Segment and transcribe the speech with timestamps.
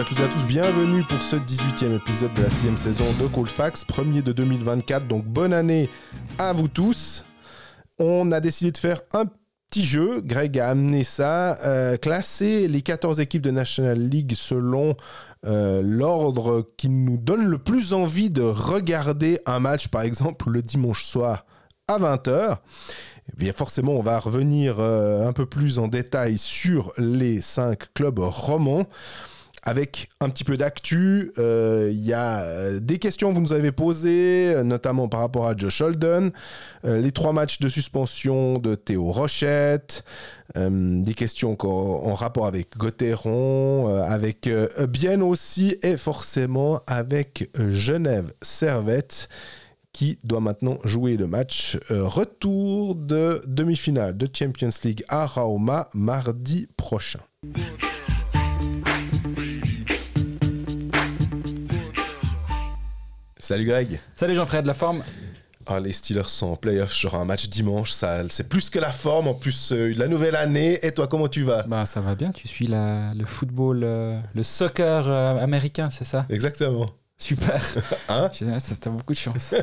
[0.00, 3.26] à toutes et à tous, bienvenue pour ce 18e épisode de la 6 saison de
[3.26, 5.90] Coldfax, premier de 2024, donc bonne année
[6.38, 7.26] à vous tous.
[7.98, 9.26] On a décidé de faire un
[9.68, 14.96] petit jeu, Greg a amené ça, euh, classer les 14 équipes de National League selon
[15.44, 20.62] euh, l'ordre qui nous donne le plus envie de regarder un match, par exemple le
[20.62, 21.44] dimanche soir
[21.88, 22.56] à 20h.
[23.36, 28.18] Bien forcément, on va revenir euh, un peu plus en détail sur les 5 clubs
[28.18, 28.86] romans
[29.62, 31.32] avec un petit peu d'actu.
[31.38, 35.20] Euh, Il y a euh, des questions que vous nous avez posées, euh, notamment par
[35.20, 36.32] rapport à Josh Holden,
[36.84, 40.04] les trois matchs de suspension de Théo Rochette,
[40.56, 44.48] des questions en rapport avec Gauthieron, avec
[44.88, 49.28] bien aussi et forcément avec Genève Servette
[49.92, 56.68] qui doit maintenant jouer le match retour de demi-finale de Champions League à Rauma mardi
[56.76, 57.20] prochain.
[63.50, 63.98] Salut Greg.
[64.14, 65.02] Salut Jean-Fred, la forme?
[65.66, 68.92] Ah, les Steelers sont en playoff sur un match dimanche, ça, c'est plus que la
[68.92, 70.78] forme, en plus euh, la nouvelle année.
[70.86, 71.64] Et toi, comment tu vas?
[71.64, 76.04] Bah ça va bien, tu suis la, le football, euh, le soccer euh, américain, c'est
[76.04, 76.26] ça?
[76.30, 76.90] Exactement.
[77.20, 77.60] Super
[78.08, 79.54] Hein J'ai- ça, T'as beaucoup de chance.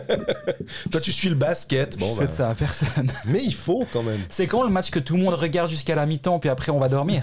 [0.91, 1.97] Toi, tu suis le basket.
[1.97, 3.11] Bon, Je souhaite bah, ça à personne.
[3.25, 4.19] Mais il faut quand même.
[4.29, 6.79] C'est quand le match que tout le monde regarde jusqu'à la mi-temps, puis après on
[6.79, 7.21] va dormir?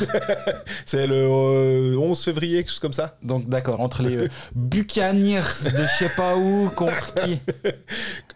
[0.87, 3.17] C'est le euh, 11 février, quelque chose comme ça?
[3.23, 7.39] Donc d'accord, entre les euh, Buccaneers de je sais pas où contre qui?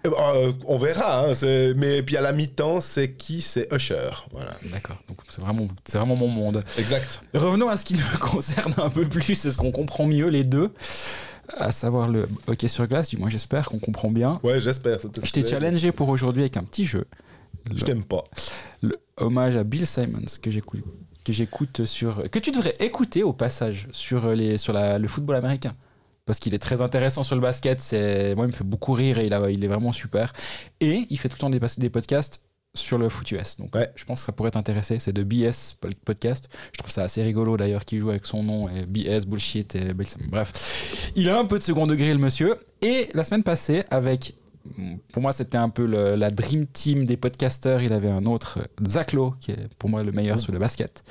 [0.06, 1.26] Euh, euh, On verra.
[1.26, 1.32] Hein,
[1.76, 3.42] mais puis à la mi-temps, c'est qui?
[3.42, 4.10] C'est Usher.
[4.30, 4.52] Voilà.
[4.70, 6.62] D'accord, donc c'est vraiment, c'est vraiment mon monde.
[6.78, 7.20] Exact.
[7.34, 10.44] Revenons à ce qui nous concerne un peu plus, c'est ce qu'on comprend mieux les
[10.44, 10.72] deux,
[11.56, 14.40] à savoir le hockey sur glace, du moins j'espère qu'on comprend bien.
[14.42, 14.98] Ouais, j'espère.
[15.22, 17.06] Je t'ai challengé pour aujourd'hui avec un petit jeu.
[17.74, 18.24] Je t'aime pas.
[18.82, 20.82] le hommage à Bill Simons que j'écoute
[21.24, 25.36] que j'écoute sur que tu devrais écouter au passage sur les sur la- le football
[25.36, 25.74] américain
[26.24, 29.18] parce qu'il est très intéressant sur le basket c'est moi il me fait beaucoup rire
[29.18, 30.32] et il, a- il est vraiment super
[30.80, 32.40] et il fait tout le temps des, des podcasts
[32.78, 33.90] sur le foot US donc Ouais.
[33.96, 35.74] je pense que ça pourrait t'intéresser c'est de BS
[36.04, 39.74] podcast je trouve ça assez rigolo d'ailleurs qu'il joue avec son nom et BS bullshit
[39.74, 39.92] et
[40.30, 44.34] bref il a un peu de second degré le monsieur et la semaine passée avec
[45.12, 47.80] pour moi, c'était un peu le- la dream team des podcasters.
[47.82, 51.02] Il avait un autre, Zach Lowe, qui est pour moi le meilleur sur le basket.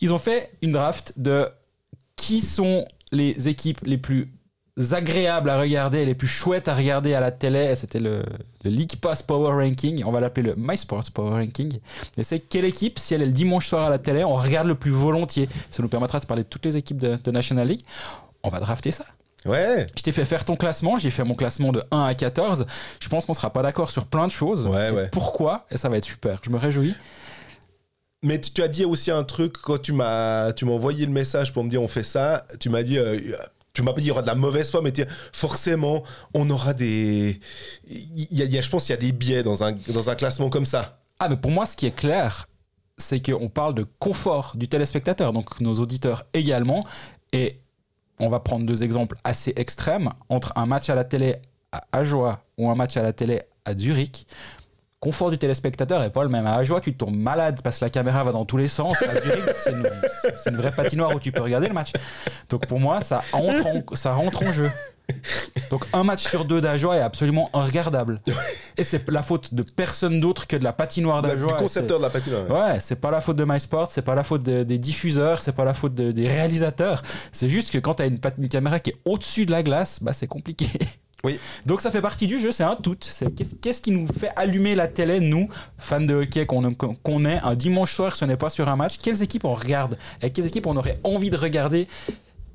[0.00, 1.48] Ils ont fait une draft de
[2.14, 4.30] qui sont les équipes les plus
[4.92, 7.74] agréables à regarder, les plus chouettes à regarder à la télé.
[7.76, 8.22] C'était le,
[8.64, 10.02] le League Pass Power Ranking.
[10.04, 11.78] On va l'appeler le MySports Power Ranking.
[12.16, 14.68] Et c'est quelle équipe, si elle est le dimanche soir à la télé, on regarde
[14.68, 15.48] le plus volontiers.
[15.70, 17.82] Ça nous permettra de parler de toutes les équipes de, de National League.
[18.42, 19.04] On va drafter ça.
[19.44, 19.86] Ouais.
[19.96, 22.66] Je t'ai fait faire ton classement, j'ai fait mon classement de 1 à 14.
[23.00, 24.66] Je pense qu'on sera pas d'accord sur plein de choses.
[24.66, 25.08] Ouais, ouais.
[25.10, 25.66] Pourquoi?
[25.70, 26.40] Et ça va être super.
[26.42, 26.94] Je me réjouis.
[28.22, 31.12] Mais tu, tu as dit aussi un truc quand tu m'as tu m'as envoyé le
[31.12, 32.44] message pour me dire on fait ça.
[32.58, 33.16] Tu m'as dit euh,
[33.78, 34.92] tu m'as pas dit il y aura de la mauvaise foi, mais
[35.32, 36.02] forcément
[36.34, 37.38] on aura des
[37.88, 40.50] il y a, je pense qu'il y a des biais dans un dans un classement
[40.50, 40.98] comme ça.
[41.20, 42.48] Ah, mais pour moi, ce qui est clair,
[42.96, 46.84] c'est qu'on parle de confort du téléspectateur, donc nos auditeurs également.
[47.32, 47.60] Et
[48.18, 50.10] on va prendre deux exemples assez extrêmes.
[50.28, 51.36] Entre un match à la télé
[51.70, 54.26] à Ajoie ou un match à la télé à Zurich,
[55.00, 56.46] confort du téléspectateur est pas le même.
[56.46, 59.00] À Ajoie, tu tombes malade parce que la caméra va dans tous les sens.
[59.02, 61.92] À Zurich, c'est une, vraie patinoire où tu peux regarder le match.
[62.48, 64.70] Donc pour moi, ça entre en, ça rentre en jeu.
[65.70, 68.20] Donc un match sur deux d'Ajoie est absolument regardable.
[68.76, 71.48] Et c'est la faute de personne d'autre que de la patinoire d'Ajoie.
[71.48, 72.50] du concepteur de la patinoire.
[72.50, 75.52] Ouais, c'est pas la faute de MySport, c'est pas la faute de- des diffuseurs, c'est
[75.54, 77.02] pas la faute de- des réalisateurs.
[77.32, 80.12] C'est juste que quand t'as une, une caméra qui est au-dessus de la glace, bah
[80.12, 80.66] c'est compliqué.
[81.66, 82.96] Donc ça fait partie du jeu, c'est un tout.
[83.60, 87.56] Qu'est-ce qui nous fait allumer la télé, nous, fans de hockey qu'on qu'on est, un
[87.56, 88.98] dimanche soir, ce n'est pas sur un match?
[88.98, 89.98] Quelles équipes on regarde?
[90.22, 91.88] Et quelles équipes on aurait envie de regarder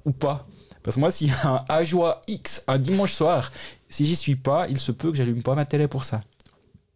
[0.05, 0.47] ou pas?
[0.81, 3.51] Parce que moi, s'il y a un Ajoie X un dimanche soir,
[3.89, 6.21] si j'y suis pas, il se peut que j'allume pas ma télé pour ça.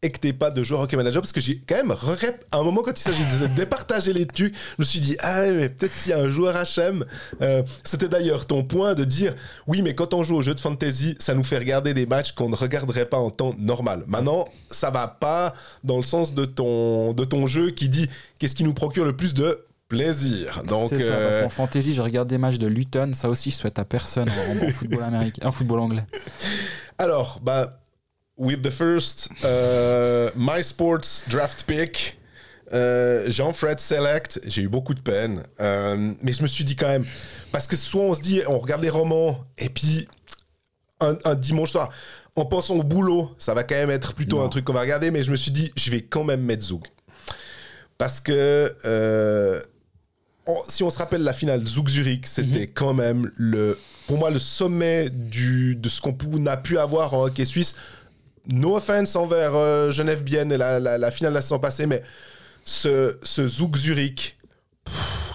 [0.07, 2.59] Et que t'es pas de joueur hockey manager parce que j'ai quand même rep- à
[2.59, 5.67] un moment quand il s'agit de départager les trucs, je me suis dit ah mais
[5.67, 7.03] peut-être s'il y a un joueur HM,
[7.41, 9.35] euh, c'était d'ailleurs ton point de dire
[9.67, 12.31] oui mais quand on joue au jeu de fantasy, ça nous fait regarder des matchs
[12.31, 14.05] qu'on ne regarderait pas en temps normal.
[14.07, 15.53] Maintenant, ça va pas
[15.83, 18.07] dans le sens de ton de ton jeu qui dit
[18.39, 20.63] qu'est-ce qui nous procure le plus de plaisir.
[20.67, 23.51] Donc c'est ça, euh, parce qu'en fantasy, je regarde des matchs de Luton, ça aussi,
[23.51, 26.03] je souhaite à personne en, en football américain, en football anglais.
[26.97, 27.79] Alors, bah,
[28.37, 32.17] with the first uh, My Sports draft pick,
[32.73, 35.43] euh, Jean-Fred Select, j'ai eu beaucoup de peine.
[35.59, 37.05] Euh, mais je me suis dit quand même,
[37.51, 40.07] parce que soit on se dit, on regarde les romans, et puis
[40.99, 41.89] un, un dimanche soir,
[42.35, 44.45] en pensant au boulot, ça va quand même être plutôt Non.
[44.45, 46.63] un truc qu'on va regarder, mais je me suis dit, je vais quand même mettre
[46.63, 46.85] Zoug.
[47.97, 49.59] Parce que, euh,
[50.67, 54.39] si on se rappelle la finale Zug Zurich, c'était quand même le, pour moi le
[54.39, 57.75] sommet du, de ce qu'on n'a pu avoir en hockey suisse.
[58.49, 61.85] No offense envers euh, Genève Bienne et la, la- la finale de la saison passée,
[61.85, 62.01] mais
[62.63, 64.37] ce, ce Zug Zurich,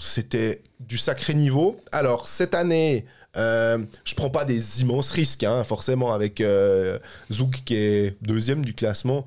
[0.01, 1.81] c'était du sacré niveau.
[1.93, 3.07] Alors cette année,
[3.37, 6.99] euh, je prends pas des immenses risques, hein, forcément, avec euh,
[7.31, 9.25] Zug qui est deuxième du classement.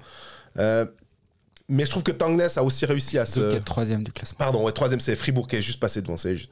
[0.57, 0.85] Euh,
[1.67, 3.39] mais je trouve que Tangnes a aussi réussi à se.
[3.55, 4.37] Est troisième du classement.
[4.37, 6.15] Pardon, ouais, troisième, c'est Fribourg qui est juste passé devant.
[6.17, 6.49] juste.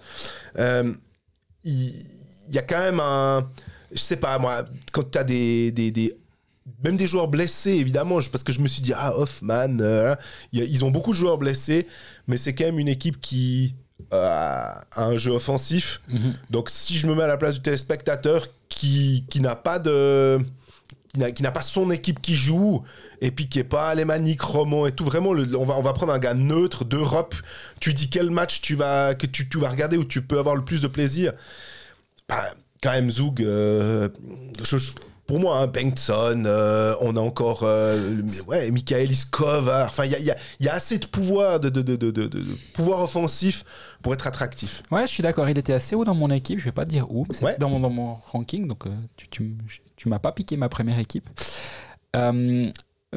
[0.57, 0.93] Euh,
[1.63, 2.03] Il
[2.49, 3.47] y, a quand même un.
[3.91, 6.17] Je sais pas, moi, quand tu as des, des, des-
[6.83, 10.17] Même des joueurs blessés, évidemment, parce que je me suis dit, ah, Hoffman, euh, a-
[10.51, 11.87] ils ont beaucoup de joueurs blessés,
[12.27, 13.75] mais c'est quand même une équipe qui
[14.11, 16.01] euh, a un jeu offensif.
[16.09, 16.33] Mhm.
[16.49, 20.39] Donc, si je me mets à la place du téléspectateur qui, qui n'a pas de.
[21.35, 22.83] qui n'a- pas son équipe qui joue
[23.21, 25.05] et puis qui est pas alémanique, roman et tout.
[25.05, 27.35] Vraiment, le- on, va, on va prendre un gars neutre d'Europe.
[27.79, 30.55] Tu dis quel match tu vas, que tu, tu vas regarder où tu peux avoir
[30.55, 31.33] le plus de plaisir.
[32.27, 32.43] Bah,
[32.81, 34.09] quand même, Zug, euh,
[34.63, 34.91] je- je-
[35.25, 39.69] pour moi, hein, Bengtson, euh, on a encore euh, ouais, Michael Iskov.
[39.69, 39.85] hein.
[39.85, 41.81] Enfin, il y a, il y a- il y a assez de pouvoir, de, de,
[41.81, 43.63] de, de- de- de pouvoir offensif
[44.01, 44.83] pour être attractif.
[44.91, 45.47] Ouais, je suis d'accord.
[45.49, 46.59] Il était assez haut dans mon équipe.
[46.59, 47.25] Je vais pas dire où.
[47.29, 47.57] mais C'est Ouais.
[47.57, 48.67] dans, mon, dans mon ranking.
[48.67, 49.55] Donc, euh, tu, tu,
[49.95, 51.29] tu m'as pas piqué ma première équipe.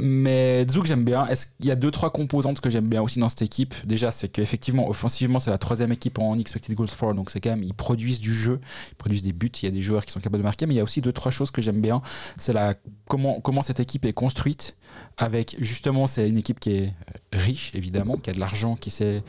[0.01, 1.27] Mais Zug, j'aime bien.
[1.27, 3.75] Est-ce qu'il y a deux, trois composantes que j'aime bien aussi dans cette équipe?
[3.85, 7.15] Déjà, c'est qu'effectivement, offensivement, c'est la troisième équipe en expected goals for.
[7.15, 8.61] Donc, c'est quand même, ils produisent du jeu,
[8.91, 9.51] ils produisent des buts.
[9.63, 10.67] Il y a des joueurs qui sont capables de marquer.
[10.67, 12.03] Mais il y a aussi deux, trois choses que j'aime bien.
[12.39, 12.75] C'est la,
[13.09, 14.77] comment, comment cette équipe est construite.
[15.19, 16.95] Avec, justement, c'est une équipe qui est
[17.33, 19.23] riche, évidemment, qui a de l'argent, qui sait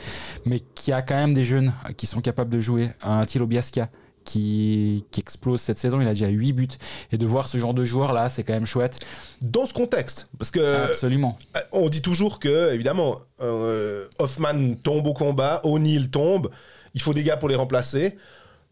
[0.45, 2.89] mais qui a quand même des jeunes qui sont capables de jouer.
[3.01, 3.89] Un Thilo Biasca
[4.27, 6.67] qui, qui explose cette saison, il a déjà 8 buts.
[7.11, 8.99] Et de voir ce genre de joueur là, c'est quand même chouette.
[9.41, 11.37] Dans ce contexte, parce que Absolument.
[11.55, 16.49] Euh, On dit toujours que, évidemment, euh, Hoffman tombe au combat, O'Neill tombe,
[16.93, 18.15] il faut des gars pour les remplacer.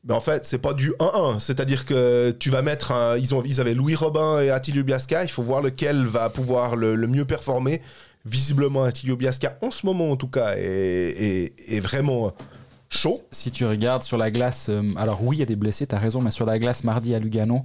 [0.07, 1.39] Mais en fait, c'est pas du 1-1.
[1.39, 3.17] C'est-à-dire que tu vas mettre un.
[3.17, 5.23] Ils, ont, ils avaient Louis Robin et Attilio Biasca.
[5.23, 7.81] Il faut voir lequel va pouvoir le, le mieux performer.
[8.23, 12.33] Visiblement, Attilio Biasca, en ce moment en tout cas, est, est- est vraiment
[12.89, 13.19] chaud.
[13.31, 15.95] Si tu regardes sur la glace, euh, alors oui, il y a des blessés, tu
[15.95, 17.63] as raison, mais sur la glace mardi à Lugano,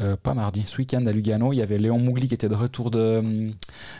[0.00, 2.54] euh, pas mardi, ce week-end à Lugano, il y avait Léon Mougli qui était de
[2.54, 3.50] retour de, euh,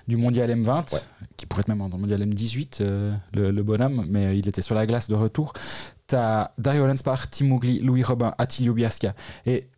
[0.09, 1.01] du mondial M20, Ouais.
[1.37, 4.63] qui pourrait être même dans le mondial M18, euh, le, le bonhomme, mais il était
[4.63, 5.53] sur la glace de retour.
[6.09, 9.15] Tu as Dario Lenspar, Tim Mougli, Louis Robin, Attilio Biasca.
[9.47, 9.69] Et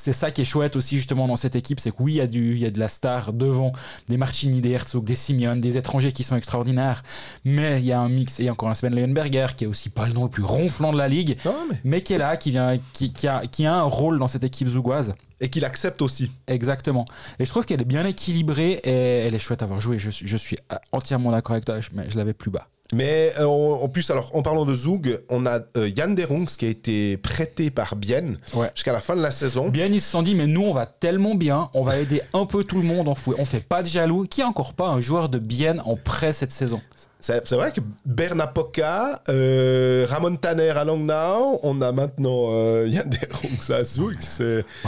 [0.00, 2.20] c'est ça qui est chouette aussi justement dans cette équipe, c'est que oui, il y,
[2.20, 3.72] a du- il y a de la star devant,
[4.08, 7.02] des Marchini, des Herzog, des Simeon, des étrangers qui sont extraordinaires,
[7.44, 9.64] mais il y a un mix, et il y a encore un Sven Leyenberger qui
[9.64, 11.78] est aussi pas le nom le plus ronflant de la ligue, Non, mais...
[11.84, 14.44] mais qui est là, qui, vient, qui, qui a, qui a un rôle dans cette
[14.44, 15.14] équipe zougoise.
[15.40, 16.32] Et qu'il accepte aussi.
[16.48, 17.04] Exactement.
[17.38, 18.90] Et je trouve qu'elle est bien équilibrée et
[19.26, 19.96] elle est chouette à avoir joué.
[20.00, 20.56] Je, suis- je suis
[20.90, 22.66] entièrement d'accord avec toi, mais je l'avais plus bas.
[22.92, 26.46] Mais euh, en en plus, alors en parlant de Zug, on a euh, Yann Derungs
[26.46, 28.70] qui a été prêté par Bienne Ouais.
[28.74, 29.68] jusqu'à la fin de la saison.
[29.68, 32.46] Bien, ils se sont dit, mais nous, on va tellement bien, on va aider un
[32.46, 34.24] peu tout le monde, on fait, on fait pas de jaloux.
[34.28, 36.80] Qui a encore pas un joueur de Bienne en prêt cette saison?
[37.20, 42.86] C'est vrai que Bernapoca, euh, Ramon Tanner à Langnau, on a maintenant euh,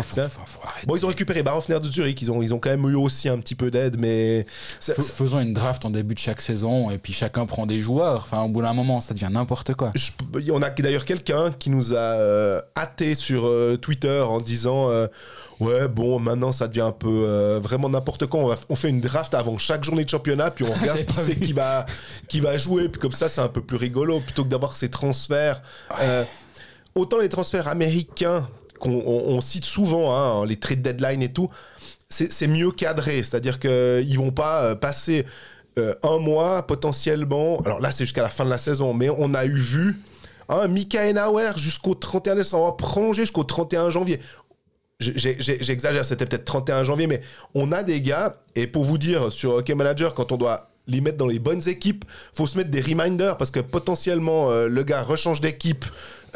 [0.47, 0.87] faut arrêter.
[0.87, 3.29] Bon, ils ont récupéré Barofner de Zurich, ils ont, ils ont quand même eu aussi
[3.29, 4.47] un petit peu d'aide, mais...
[4.81, 8.23] Faisons une draft en début de chaque saison et puis chacun prend des joueurs.
[8.25, 9.91] Enfin, au bout d'un moment, ça devient n'importe quoi.
[9.95, 10.13] je-
[10.53, 15.07] on a d'ailleurs quelqu'un qui nous a euh, hâté sur euh, Twitter en disant euh,
[15.61, 18.89] ouais bon maintenant ça devient un peu euh, vraiment n'importe quoi on, va- on fait
[18.89, 21.85] une draft avant chaque journée de championnat puis on regarde qui c'est qui va
[22.29, 24.89] qui va jouer puis comme ça c'est un peu plus rigolo plutôt que d'avoir ces
[24.89, 25.63] transferts
[26.01, 26.25] Euh,
[26.95, 28.49] autant les transferts américains
[28.79, 31.51] qu'on on- on cite souvent hein, les trades deadline et tout
[32.09, 35.25] c'est mieux cadré c'est-à-dire que ils vont pas euh, passer
[35.79, 37.61] euh, un mois potentiellement.
[37.65, 40.01] Alors là, c'est jusqu'à la fin de la saison, mais on a eu vu
[40.49, 44.19] hein, Mika Enauer jusqu'au 31 décembre, prolongé jusqu'au 31 janvier.
[45.01, 47.23] J'exagère, c'était peut-être 31 janvier, mais
[47.55, 51.01] on a des gars, et pour vous dire, sur Hockey Manager, quand on doit les
[51.01, 52.05] mettre dans les bonnes équipes,
[52.35, 55.85] faut se mettre des reminders parce que potentiellement euh, le gars rechange d'équipe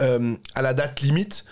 [0.00, 1.44] euh, à la date limite.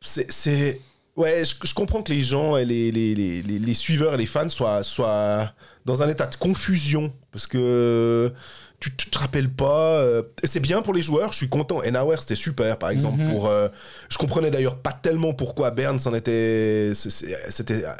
[0.00, 0.80] C'est-.
[1.16, 4.26] Ouais, je, comprends que les gens et les, les, les, les- les suiveurs et les
[4.26, 5.52] fans soient, soient
[5.84, 8.32] dans un état de confusion parce que
[8.80, 9.98] tu, tu te rappelles pas.
[9.98, 11.78] euh, c'est bien pour les joueurs, je suis content.
[11.86, 13.20] Enauer, c'était super, par exemple.
[13.22, 13.30] Mhm.
[13.30, 13.68] pour, euh,
[14.08, 16.92] je comprenais d'ailleurs pas tellement pourquoi Bern s'en était.
[16.94, 17.84] C'était.
[17.84, 17.92] euh,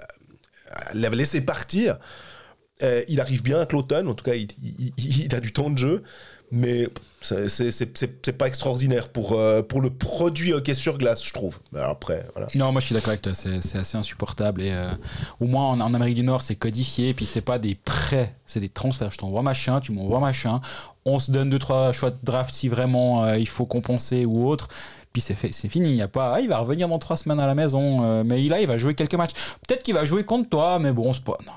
[0.95, 1.99] l'avait laissé partir.
[2.83, 5.53] Euh, il arrive bien avec l'automne, en tout cas, il, il- il- il a du
[5.53, 6.03] temps de jeu,
[6.53, 6.89] mais
[7.21, 11.59] c'est- pas extraordinaire pour, euh, pour le produit hockey sur glace, je trouve.
[11.73, 12.49] Mais après, voilà.
[12.55, 14.63] Non, moi je suis d'accord avec toi, c'est assez insupportable.
[14.65, 14.91] Euh,
[15.41, 18.69] au moins en, Amérique du Nord, c'est codifié, puis c'est pas des prêts, c'est des
[18.69, 19.13] transferts.
[19.13, 20.61] Je t'envoie machin, tu m'envoies machin.
[21.05, 24.49] On se donne deux trois choix de draft si vraiment euh, il faut compenser ou
[24.49, 24.69] autre.
[25.13, 25.35] Puis c'est
[25.69, 25.97] fini.
[25.97, 28.61] Il pas, ah, il va revenir dans trois semaines à la maison, euh, mais là
[28.61, 29.33] il va jouer quelques matchs.
[29.67, 31.37] Peut-être qu'il va jouer contre toi, mais bon, c'est pas.
[31.47, 31.53] Non,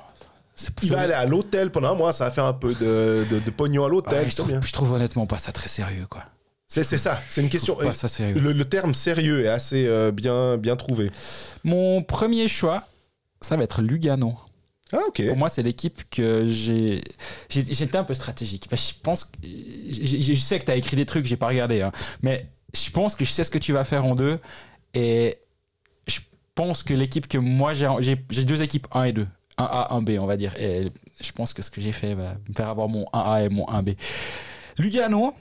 [0.83, 3.39] Il va aller à l'hôtel pendant un mois, ça va faire un peu de, de,
[3.39, 4.13] de pognon à l'hôtel.
[4.13, 6.23] Ouais, je, je trouve honnêtement pas ça très sérieux, quoi.
[6.67, 7.75] C'est ça, c'est une question.
[7.75, 8.39] pas ça sérieux.
[8.39, 11.11] Le, le terme sérieux est assez euh, bien, bien trouvé.
[11.63, 12.87] Mon premier choix,
[13.41, 14.35] ça va être Lugano.
[14.91, 15.27] Ah, ok.
[15.27, 17.03] Pour moi, c'est l'équipe que j'ai.
[17.49, 18.65] J'étais un peu stratégique.
[18.67, 19.25] Enfin, je pense.
[19.25, 21.81] que- Je, sais que tu as écrit des trucs, j'ai pas regardé.
[21.81, 21.91] hein.
[22.23, 24.39] Mais je pense que je sais ce que tu vas faire en deux.
[24.95, 25.37] Et
[26.07, 26.19] je
[26.55, 27.87] pense que l'équipe que moi j'ai.
[27.99, 29.27] j'ai- J'ai deux équipes 1 et 2.
[29.57, 30.53] 1A, 1B, on va dire.
[30.59, 30.91] Et
[31.21, 33.65] je pense que ce que j'ai fait va me faire avoir mon 1A et mon
[33.67, 33.95] 1B.
[34.77, 35.33] Lugano,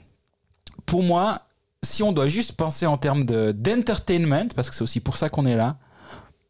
[0.85, 1.41] pour moi,
[1.83, 5.29] si on doit juste penser en termes de- d'entertainment, parce que c'est aussi pour ça
[5.29, 5.77] qu'on est là,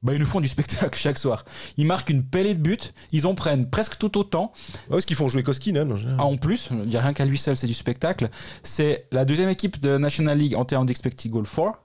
[0.02, 1.46] bah, ils nous font du spectacle chaque soir.
[1.78, 2.78] Ils marquent une pellée de buts,
[3.14, 4.52] ils en prennent presque tout autant.
[4.90, 7.24] Ouais, Est-ce qu'ils font jouer Koskinen en Ah, en plus, il n'y a rien qu'à
[7.24, 8.30] lui seul, c'est du spectacle.
[8.64, 11.78] C'est la deuxième équipe de National League en termes d'expected goal for.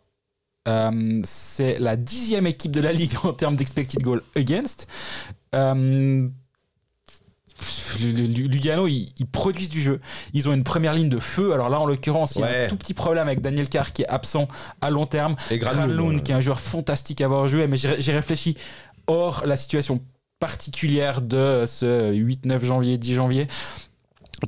[0.67, 4.89] Euh, c'est la dixième équipe de la ligue en termes d'expected goal against.
[5.55, 6.29] Euh,
[7.99, 10.01] Lugano, ils, ils produisent du jeu.
[10.33, 11.53] Ils ont une première ligne de feu.
[11.53, 14.03] Alors là, en l'occurrence, il y a un tout petit problème avec Daniel Carr qui
[14.03, 14.49] est absent
[14.81, 15.37] à long terme.
[15.51, 16.23] Et Granlund, ouais.
[16.23, 18.57] qui est un joueur fantastique à avoir joué, mais j'ai j'ai réfléchi
[19.07, 20.01] hors la situation
[20.39, 23.49] particulière de ce 8-9 janvier, 10 janvier,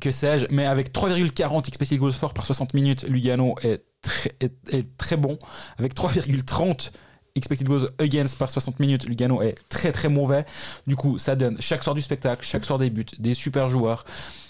[0.01, 4.53] que sais-je, mais avec 3,40 expected goals for par 60 minutes, Lugano est très, est,
[4.73, 5.39] est très bon.
[5.79, 6.91] Avec 3,30
[7.35, 10.45] expected goals against par 60 minutes, Lugano est très très mauvais.
[10.87, 14.05] Du coup, ça donne chaque soir du spectacle, chaque soir des buts, des super joueurs.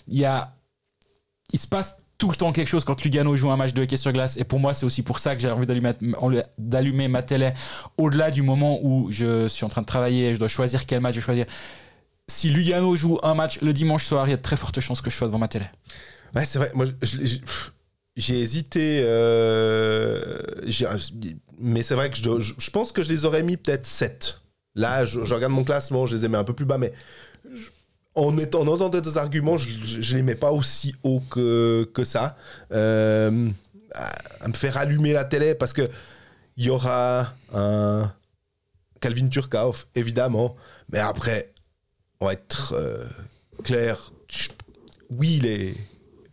[0.09, 0.55] Il y a,
[1.53, 3.97] il se passe tout le temps quelque chose quand Lugano joue un match de hockey
[3.97, 4.37] sur glace.
[4.37, 7.53] Et pour moi, c'est aussi pour ça que j'ai envie d'allumer, ma télé
[7.97, 11.01] au-delà du moment où je suis en train de travailler et je dois choisir quel
[11.01, 11.47] match je vais choisir.
[12.29, 15.01] Si Lugano joue un match le dimanche soir, il y a de très fortes chances
[15.01, 15.65] que je sois devant ma télé.
[16.35, 16.71] Ouais, c'est vrai.
[16.75, 17.39] Moi, je-
[18.21, 19.03] j'ai hésité.
[19.05, 20.39] euh,
[21.59, 24.41] mais c'est vrai que je, je- pense que je les aurais mis peut-être 7.
[24.75, 26.93] Là, je, regarde mon classement, je les ai mis un peu plus bas, mais
[28.15, 29.69] en, entendant des arguments, je,
[30.01, 32.37] je les mets pas aussi haut que, que ça.
[32.73, 33.49] Euh,
[33.95, 35.89] à, me faire allumer la télé parce que
[36.57, 38.13] il y aura un
[39.01, 40.57] Calvin Turkauf, évidemment,
[40.93, 41.53] mais après,
[42.21, 43.07] on va être euh,
[43.65, 44.13] clair.
[45.11, 45.75] oui, il est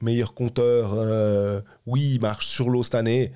[0.07, 0.93] meilleur compteur.
[0.95, 3.31] euh, oui, il marche sur l'eau cette année.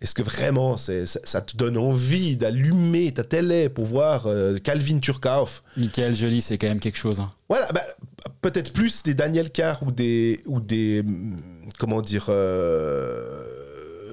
[0.00, 4.58] Est-ce que vraiment c'est- ça, ça te donne envie d'allumer ta télé pour voir euh,
[4.58, 7.20] Calvin Turkauf Michael Joly, c'est quand même quelque chose.
[7.20, 7.32] hein.
[7.48, 7.80] Voilà, bah,
[8.42, 11.02] peut-être plus des Daniel Carr ou des, ou des
[11.78, 13.42] comment dire, euh,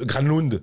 [0.05, 0.62] Granlund,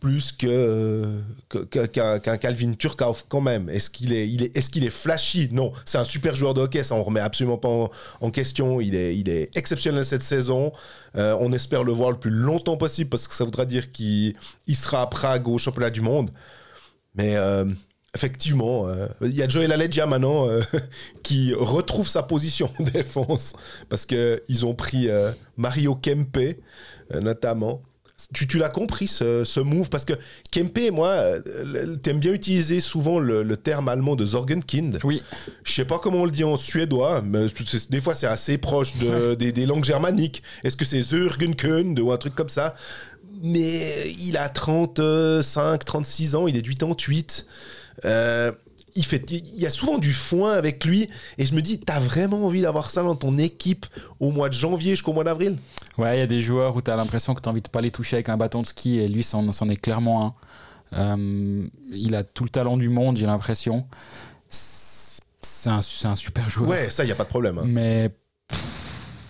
[0.00, 3.68] plus qu'un Calvin Turkauf quand même.
[3.68, 5.48] Est-ce qu'il est, flashy?
[5.52, 8.80] Non, c'est un super joueur de hockey, ça on remet absolument pas en, question.
[8.80, 10.72] Il est, exceptionnel cette saison.
[11.16, 14.34] Euh, on espère le voir le plus longtemps possible parce que ça voudra dire qu'il
[14.66, 16.30] il sera à Prague au championnat du monde.
[17.14, 17.64] Mais euh,
[18.14, 20.46] effectivement, euh, il y a Joel Aledja maintenant
[21.22, 23.54] qui retrouve sa position en défense
[23.88, 25.08] parce qu'ils ont pris
[25.56, 26.58] Mario Kempe
[27.22, 27.82] notamment.
[28.32, 30.14] Tu, tu l'as compris ce, ce move parce que
[30.50, 34.98] Kempe, moi, euh, t'aimes bien utiliser souvent le, le terme allemand de Sorgenkind.
[35.04, 35.22] Oui.
[35.64, 37.46] Je sais pas comment on le dit en suédois, mais
[37.90, 40.42] des fois c'est assez proche de- des, des langues germaniques.
[40.64, 42.74] Est-ce que c'est Sorgenkund ou un truc comme ça?
[43.42, 47.46] Mais il a 35, 36 ans, il est de 88.
[48.06, 48.50] Euh,
[48.96, 52.00] il, fait, il y a souvent du foin avec lui et je me dis, t'as
[52.00, 53.86] vraiment envie d'avoir ça dans ton équipe
[54.18, 55.58] au mois de janvier jusqu'au mois d'avril?
[55.98, 57.68] Ouais, il y a des joueurs où tu as l'impression que tu as envie de
[57.68, 60.34] pas les toucher avec un bâton de ski et lui, c'en est clairement un.
[60.92, 63.86] Euh, il a tout le talent du monde, j'ai l'impression.
[64.48, 66.70] C'est un, c'est un super joueur.
[66.70, 67.58] Ouais, ça, il y a pas de problème.
[67.58, 67.64] hein.
[67.66, 68.10] Mais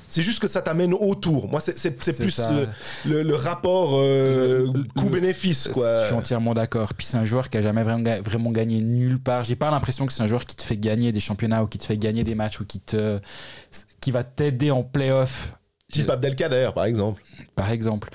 [0.09, 1.49] C'est juste que ça t'amène autour.
[1.49, 1.75] Moi, c'est-
[2.19, 2.67] plus euh,
[3.05, 5.69] le, le rapport euh, coût-bénéfice,
[6.03, 6.95] Je suis entièrement d'accord.
[6.95, 9.45] Puis c'est un joueur qui a jamais vraiment, vraiment gagné nulle part.
[9.45, 11.79] J'ai pas l'impression que c'est un joueur qui te fait gagner des championnats ou qui
[11.79, 13.19] te fait gagner des matchs ou qui te,
[14.01, 15.53] qui va t'aider en playoff.
[15.93, 17.23] Type Abdelkader, par exemple.
[17.55, 18.09] par exemple.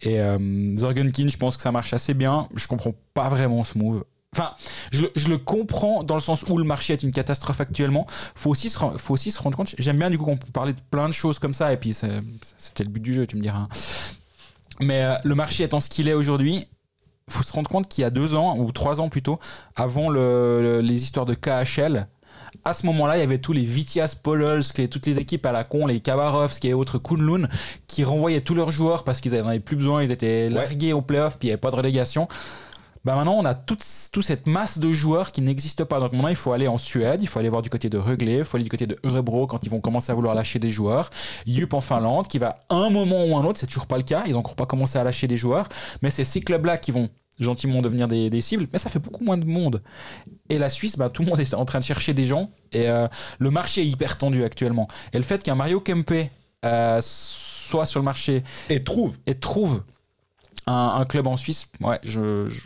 [0.00, 2.48] Et euh, Zorgenkin, je pense que ça marche assez bien.
[2.56, 4.04] Je comprends pas vraiment ce move.
[4.36, 4.52] Enfin,
[4.92, 8.06] je, le- je le comprends dans le sens où le marché est une catastrophe actuellement.
[8.34, 9.74] Faut aussi se, faut aussi se rendre compte.
[9.78, 11.72] J'aime bien du coup qu'on peut parler de plein de choses comme ça.
[11.72, 13.58] Et puis c'était le but du jeu, tu me diras.
[13.60, 13.68] hein.
[14.80, 16.66] Mais euh, le marché étant ce qu'il est aujourd'hui,
[17.28, 19.38] faut se rendre compte qu'il y a deux ans ou trois ans plutôt,
[19.76, 22.06] avant le- le- les histoires de KHL,
[22.64, 25.64] À ce moment-là, il y avait tous les Vitias Pololsk, toutes les équipes à la
[25.64, 27.46] con, les Kabarovsk et autres Kunlun,
[27.86, 31.02] qui renvoyaient tous leurs joueurs parce qu'ils n'en avaient plus besoin, ils étaient largués au
[31.02, 32.26] playoff, puis il n'y avait pas de relégation.
[33.04, 36.00] Bah maintenant, on a toute, toute cette masse de joueurs qui n'existe pas.
[36.00, 38.28] Donc maintenant, il faut aller en Suède, il faut aller voir du côté de Rögle,
[38.28, 40.72] il faut aller du côté de Örebro quand ils vont commencer à vouloir lâcher des
[40.72, 41.10] joueurs.
[41.46, 44.24] Yup en Finlande, qui va un moment ou un autre, c'est toujours pas le cas,
[44.26, 45.68] ils n'ont encore pas commencé à lâcher des joueurs,
[46.02, 49.36] mais c'est ces clubs-là qui vont gentiment devenir des, cibles, mais ça fait beaucoup moins
[49.36, 49.82] de monde.
[50.48, 52.88] Et la Suisse, bah, tout le monde est en train de chercher des gens, et
[52.88, 53.06] euh,
[53.38, 54.88] le marché est hyper tendu actuellement.
[55.12, 56.30] Et le fait qu'un Mario Kempe
[56.64, 59.82] euh, soit sur le marché et trouve, et trouve
[60.66, 62.60] un, club en Suisse, ouais, je, je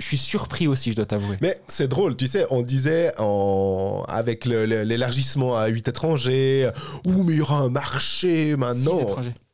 [0.00, 1.36] suis surpris aussi, je dois t'avouer.
[1.40, 4.04] Mais c'est drôle, tu sais, on disait en...
[4.08, 6.70] avec l'élargissement à 8 étrangers,
[7.04, 9.00] ou mais il y aura un marché maintenant.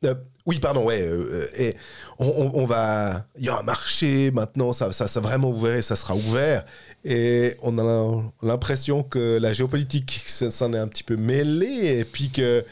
[0.05, 0.15] Euh,
[0.47, 1.09] oui, pardon, ouais.
[1.57, 1.77] et
[2.19, 6.15] on, va, il y a un marché maintenant, ça, ça, ça vraiment ouvert, ça sera
[6.15, 6.65] ouvert.
[7.05, 12.31] Et on a l'impression que la géopolitique s'en est un petit peu mêlée, et puis
[12.31, 12.65] que,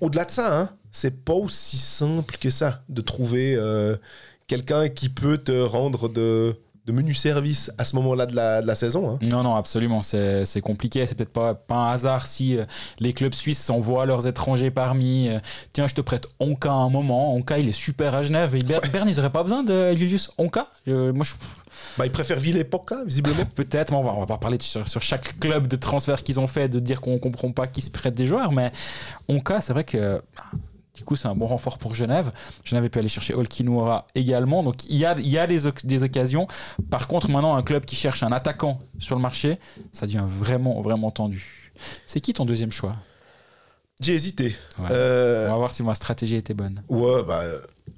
[0.00, 3.96] au-delà de ça, hein, c'est pas aussi simple que ça de trouver euh,
[4.46, 6.56] quelqu'un qui peut te rendre de
[6.88, 9.10] de menu service à ce moment-là de la, saison.
[9.10, 9.18] Hein.
[9.28, 10.00] Non, non, absolument.
[10.02, 11.06] C'est compliqué.
[11.06, 12.64] C'est peut-être pas, pas un hasard si euh,
[12.98, 15.28] les clubs suisses envoient leurs étrangers parmi.
[15.28, 15.38] Euh,
[15.74, 17.34] tiens, je te prête Onka un moment.
[17.34, 18.56] Onka, il est super à Genève.
[18.56, 21.34] Et Berne, ils n'auraient pas besoin de Julius Onka euh, Moi, je.
[21.98, 23.44] Bah, ils préfèrent Ville-Época, visiblement.
[23.54, 26.40] Peut-être, mais on va, on va pas parler sur, sur, chaque club de transfert qu'ils
[26.40, 28.50] ont fait, de dire qu'on comprend pas qui se prête des joueurs.
[28.50, 28.72] Mais
[29.28, 30.22] Onka, c'est vrai que
[30.98, 32.32] du coup, c'est un bon renfort pour Genève.
[32.64, 34.64] Genève a pu aller chercher Olkinura également.
[34.64, 36.48] Donc, il y a, il y a des, des, occasions.
[36.90, 39.60] Par contre, maintenant, un club qui cherche un attaquant sur le marché,
[39.92, 41.72] ça devient vraiment, vraiment tendu.
[42.06, 42.96] C'est qui ton deuxième choix?
[44.00, 44.56] J'ai hésité.
[44.90, 46.82] Euh, On va voir si ma stratégie était bonne.
[46.88, 47.42] Ouais, bah,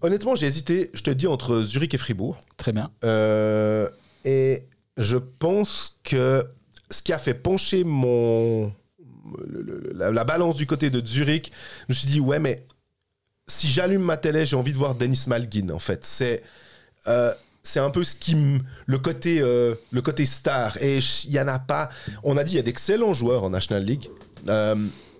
[0.02, 0.90] honnêtement, j'ai hésité.
[0.92, 2.38] Je te dis entre Zurich et Fribourg.
[2.58, 2.90] Très bien.
[3.04, 3.88] Euh,
[4.26, 6.46] et je pense que
[6.90, 8.72] ce qui a fait pencher mon.
[9.94, 11.50] la, la, balance du côté de Zurich,
[11.88, 12.66] je me suis dit, ouais, mais
[13.50, 16.04] si j'allume ma télé, j'ai envie de voir Dennis Malgin, en fait.
[16.04, 16.42] C'est.
[17.08, 21.30] Euh, c'est un peu ce qui me, le côté euh, le côté star et il
[21.30, 21.90] y en a pas
[22.24, 24.08] on a dit il y a d'excellents joueurs en National League
[24.48, 24.74] euh,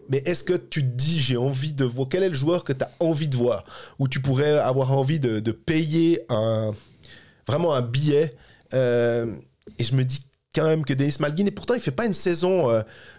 [0.08, 2.72] mais est-ce que tu te dis j'ai envie de voir quel est le joueur que
[2.72, 3.62] tu as envie de voir?
[3.98, 6.72] Ou tu pourrais avoir envie de, de payer un
[7.46, 8.34] vraiment un billet?
[8.72, 10.22] Et je me dis
[10.54, 12.70] quand même que Dennis Malgin et pourtant il fait pas une saison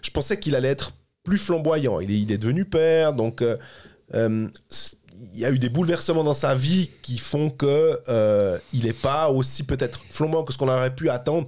[0.02, 3.44] je pensais qu'il allait être plus flamboyant il est, il est devenu père donc
[5.34, 8.92] il y a eu des bouleversements dans sa vie qui font que euh, il n'est
[8.92, 11.46] pas aussi peut-être flambant que ce qu'on aurait pu attendre.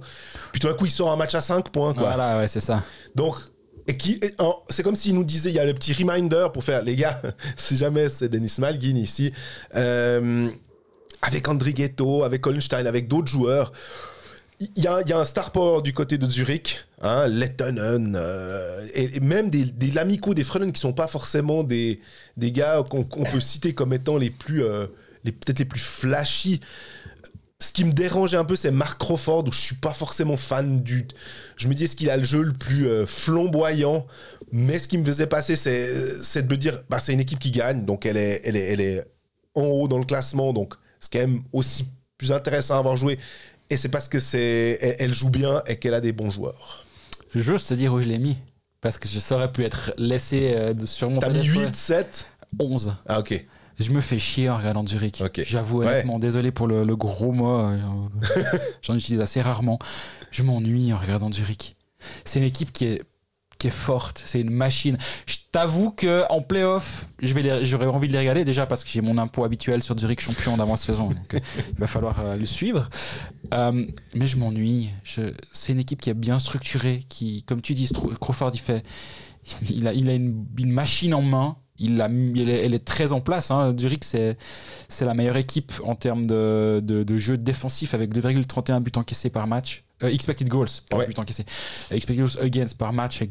[0.51, 1.93] Puis tout d'un coup, il sort un match à 5 points.
[1.93, 2.03] Quoi.
[2.03, 2.83] Voilà, ouais, c'est ça.
[3.15, 3.35] Donc,
[3.87, 4.19] et qui,
[4.69, 7.21] c'est comme s'il nous disait, il y a le petit reminder pour faire, les gars,
[7.55, 9.31] si jamais c'est Denis Malgin ici,
[9.75, 10.49] euh,
[11.21, 13.71] avec André Ghetto, avec Holstein, avec d'autres joueurs,
[14.59, 19.49] il y, a, un star power du côté de Zurich, hein, Lettonen, euh, et, même
[19.49, 21.99] des, des Lamico, des Freunen qui sont pas forcément des,
[22.37, 24.87] des gars qu'on peut citer comme étant les plus, euh,
[25.23, 26.61] peut-être les plus flashy.
[27.59, 30.83] Ce qui me dérangeait un peu, c'est Mark Crawford, où je suis pas forcément fan
[30.83, 31.07] du.
[31.55, 34.05] Je me dis, est-ce qu'il a le jeu le plus euh, flamboyant?
[34.51, 37.51] Mais ce qui me faisait passer, c'est de me dire, bah, c'est une équipe qui
[37.51, 39.05] gagne, donc elle est, elle, est, elle est
[39.55, 41.85] en haut dans le classement, donc c'est quand même aussi
[42.17, 43.17] plus intéressant à avoir joué
[43.69, 46.84] et c'est parce que c'est elle, joue bien et qu'elle a des bons joueurs.
[47.35, 48.37] J'ose te dire où je l'ai mis.
[48.81, 52.27] Parce que ça aurait pu être laissé euh, sur mon T'as mis 8, 7
[52.59, 52.95] 11.
[53.07, 53.45] Ah, ok.
[53.79, 55.21] Je me fais chier en regardant Zurich.
[55.45, 57.59] J'avoue honnêtement, désolé pour le, gros mot.
[57.59, 57.77] Euh,
[58.81, 59.79] j'en utilise assez rarement.
[60.31, 61.75] Je m'ennuie en regardant Zurich.
[62.23, 63.01] C'est une équipe qui est
[63.57, 64.97] qui est forte, c'est une machine.
[65.25, 69.17] Je t'avoue que en playoff, j'aurais envie de les regarder déjà parce que j'ai mon
[69.17, 71.39] impôt habituel sur Zurich champion d'avant-saison, donc euh,
[71.69, 72.89] il va falloir euh, le suivre.
[73.53, 74.89] Euh, mais je m'ennuie.
[75.53, 77.89] C'est une équipe qui est bien structurée, qui, comme tu dis,
[78.19, 78.83] Crawford, il fait,
[79.69, 81.57] il a, il a une, machine en main.
[81.77, 83.51] Il a, elle, est, très en place.
[83.51, 83.75] Hein.
[83.77, 84.37] Zurich, c'est,
[84.87, 89.29] c'est la meilleure équipe en termes de, de, de jeu défensif avec 2,31 buts encaissés
[89.29, 89.84] par match.
[90.03, 91.07] Euh, expected goals, pas ouais.
[91.91, 93.21] Expected goals against par match.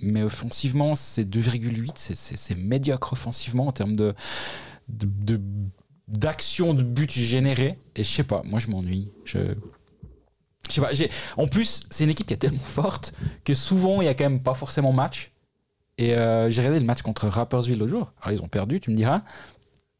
[0.00, 1.92] Mais offensivement, c'est 2,8.
[1.96, 4.14] C'est médiocre offensivement en termes de,
[4.88, 5.40] de,
[6.08, 7.78] d'action de, but généré.
[7.96, 9.10] Et je sais pas, moi je m'ennuie.
[9.24, 9.54] Je.
[10.68, 10.90] Je sais pas,
[11.36, 14.24] en plus, c'est une équipe qui est tellement forte que souvent il y a quand
[14.24, 15.32] même pas forcément match.
[15.98, 18.12] Et euh, j'ai regardé le match contre Rappersville l'autre jour.
[18.22, 19.22] Alors ils ont perdu, tu me diras.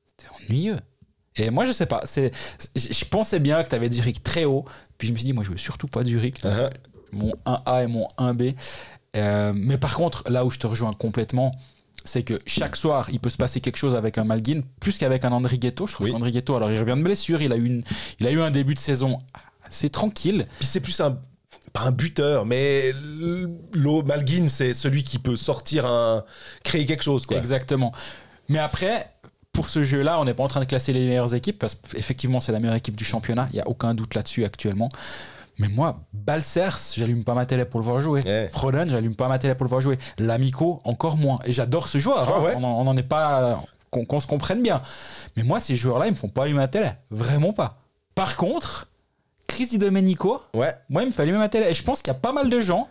[0.06, 0.78] C'était ennuyeux.
[1.36, 2.02] Et moi, je sais pas.
[2.04, 2.30] C'est,
[2.76, 4.64] je pensais bien que tu avais Zurich très haut.
[4.98, 6.42] Puis je me suis dit, moi, je veux surtout pas Zurich.
[6.42, 6.70] Uh-huh.
[7.12, 8.54] Mon 1A et mon 1B.
[9.16, 11.54] Euh, mais par contre, là où je te rejoins complètement,
[12.04, 15.24] c'est que chaque soir, il peut se passer quelque chose avec un Malguin, plus qu'avec
[15.24, 15.86] un André Ghetto.
[15.86, 16.32] Je trouve oui.
[16.32, 17.82] Ghetto, alors il revient de blessure, il a, eu une,
[18.20, 19.18] il a eu un début de saison
[19.64, 20.46] assez tranquille.
[20.58, 21.18] Puis c'est plus un
[21.72, 22.92] pas un buteur, mais
[23.72, 26.24] Lo Malguin, c'est celui qui peut sortir un,
[26.64, 27.38] créer quelque chose, quoi.
[27.38, 27.92] Exactement.
[28.48, 29.11] Mais après,
[29.52, 32.40] pour ce jeu-là, on n'est pas en train de classer les meilleures équipes parce qu'effectivement,
[32.40, 33.48] c'est la meilleure équipe du championnat.
[33.52, 34.90] Il y a aucun doute là-dessus actuellement.
[35.58, 38.22] Mais moi, Balcers, j'allume pas ma télé pour le voir jouer.
[38.24, 38.48] Ouais.
[38.50, 39.98] Froden, j'allume pas ma télé pour le voir jouer.
[40.18, 41.38] L'Amico, encore moins.
[41.44, 42.26] Et j'adore ce joueur.
[42.28, 42.42] Ah hein.
[42.42, 42.54] ouais.
[42.56, 43.62] On n'en est pas.
[43.90, 44.80] Qu'on qu'on se comprenne bien.
[45.36, 46.88] Mais moi, ces joueurs-là, ils me font pas allumer ma télé.
[47.10, 47.82] Vraiment pas.
[48.14, 48.88] Par contre,
[49.46, 50.72] Chris Di Domenico, Ouais.
[50.88, 51.66] moi, il me fait allumer ma télé.
[51.68, 52.88] Et je pense qu'il y a pas mal de gens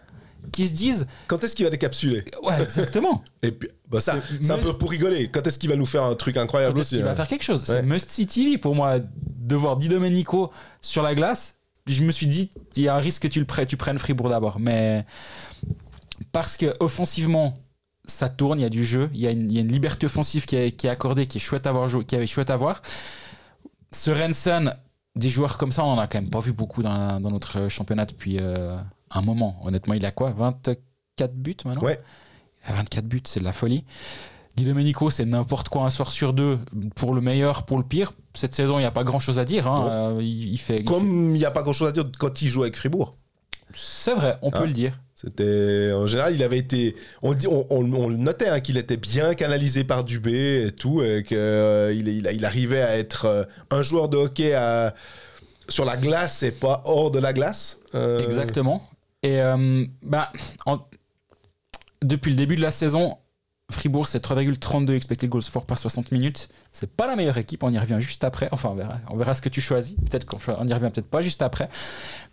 [0.52, 3.24] qui se disent Quand est-ce qu'il va décapsuler Ouais, exactement.
[3.44, 5.30] Et puis, bah ça, C'est- un peu pour rigoler.
[5.30, 7.44] Quand est-ce qu'il va nous faire un truc incroyable aussi qu'il va hein faire quelque
[7.44, 7.62] chose?
[7.62, 7.82] Ouais.
[7.82, 10.52] C'est Must See TV pour moi de voir Di Domenico
[10.82, 11.56] sur la glace.
[11.88, 14.00] Je me suis dit, il y a un risque que tu, le prennes, tu prennes
[14.00, 14.60] Fribourg d'abord.
[14.60, 15.06] Mais
[16.32, 17.54] parce que offensivement,
[18.06, 19.72] ça tourne, il y a du jeu, il y a une, il y a une
[19.72, 21.90] liberté offensive qui est, qui est accordée, qui est chouette à voir.
[22.06, 22.82] Qui est chouette à voir.
[23.92, 24.74] Sorensen,
[25.16, 27.68] des joueurs comme ça, on en a quand même pas vu beaucoup dans, dans notre
[27.68, 28.78] championnat depuis euh,
[29.14, 29.60] un moment.
[29.64, 32.00] Honnêtement, il a quoi 24 buts maintenant Ouais.
[32.68, 33.86] Il a 24 buts, c'est de la folie.
[34.56, 36.60] Di Domenico, c'est n'importe quoi un soir sur deux,
[36.96, 38.12] pour le meilleur, pour le pire.
[38.34, 39.66] Cette saison, il n'y a pas grand chose à dire.
[39.68, 39.88] hein.
[39.90, 40.80] Euh, il, il fait.
[40.80, 43.16] il Comme il n'y a pas grand chose à dire quand il joue avec Fribourg.
[43.74, 45.00] C'est vrai, on peut le dire.
[45.16, 46.96] C'était en général, il avait été.
[47.22, 50.72] On dit, on, on- on le notait hein, qu'il était bien canalisé par Dubé et
[50.72, 54.94] tout, et qu'il il, il, il arrivait à être euh, un joueur de hockey à-
[55.70, 57.80] sur la glace et pas hors de la glace.
[57.96, 58.84] Euh, Exactement.
[59.24, 60.32] Et euh, bah,
[62.04, 63.18] depuis le début de la saison,
[63.70, 66.50] Fribourg, c'est 3,32 expected goals for par 60 minutes.
[66.72, 68.50] C'est pas la meilleure équipe, on y revient juste après.
[68.52, 69.96] Enfin, on verra, on verra ce que tu choisis.
[69.96, 71.70] Peut-être qu'on y revient peut-être pas juste après.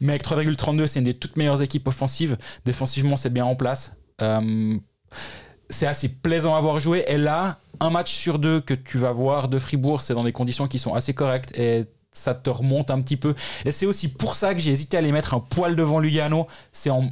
[0.00, 2.36] Mais avec 3,32, c'est une des toutes meilleures équipes offensives.
[2.64, 3.92] Défensivement, c'est bien en place.
[4.20, 4.76] Euh,
[5.70, 7.04] c'est assez plaisant à voir jouer.
[7.08, 10.32] Et là, un match sur deux que tu vas voir de Fribourg, c'est dans des
[10.32, 11.84] conditions qui sont assez correctes et
[12.18, 13.34] ça te remonte un petit peu.
[13.64, 16.46] Et c'est aussi pour ça que j'ai hésité à les mettre un poil devant Lugano.
[16.72, 17.08] C'est en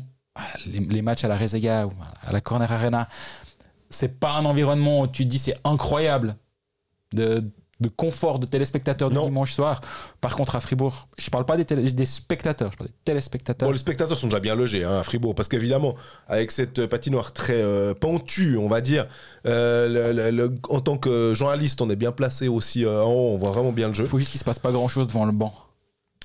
[0.66, 1.92] les, les matchs à la Rezega ou
[2.27, 3.09] à la Corner Arena.
[3.88, 6.37] C'est pas un environnement où tu te dis c'est incroyable
[7.12, 9.83] de, de confort de téléspectateurs du dimanche soir.
[10.23, 13.69] Par contre, à Fribourg, je parle pas des, télé- des spectateurs, je parle des téléspectateurs.
[13.69, 15.95] Bon, les spectateurs sont déjà bien logés hein, à Fribourg, parce qu'évidemment,
[16.27, 19.07] avec cette patinoire très euh, pentue, on va dire,
[19.47, 23.11] euh, le- le- le- en tant que journaliste, on est bien placé aussi euh, en
[23.12, 24.05] haut, on voit vraiment bien le jeu.
[24.05, 25.53] Il faut juste qu'il se passe pas grand chose devant le banc.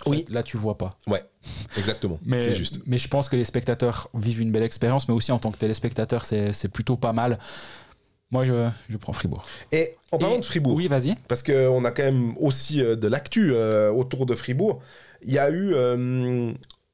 [0.08, 0.26] Oui.
[0.30, 0.98] Là, tu vois pas.
[1.06, 1.24] Ouais,
[1.78, 2.80] exactement, Mais, c'est juste.
[2.88, 5.58] mais je pense que les spectateurs vivent une belle expérience, mais aussi en tant que
[5.58, 7.38] téléspectateur, c'est plutôt pas mal.
[8.32, 9.46] Moi, je, je prends Fribourg.
[9.72, 11.16] Et en parlant Et- de Fribourg, Oui, vas-y.
[11.28, 14.82] parce qu'on a quand même aussi euh, de l'actu euh, autour de Fribourg.
[15.24, 16.52] Il y a eu euh,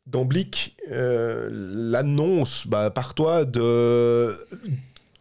[0.08, 4.36] dans Blick euh, l'annonce bah, par toi de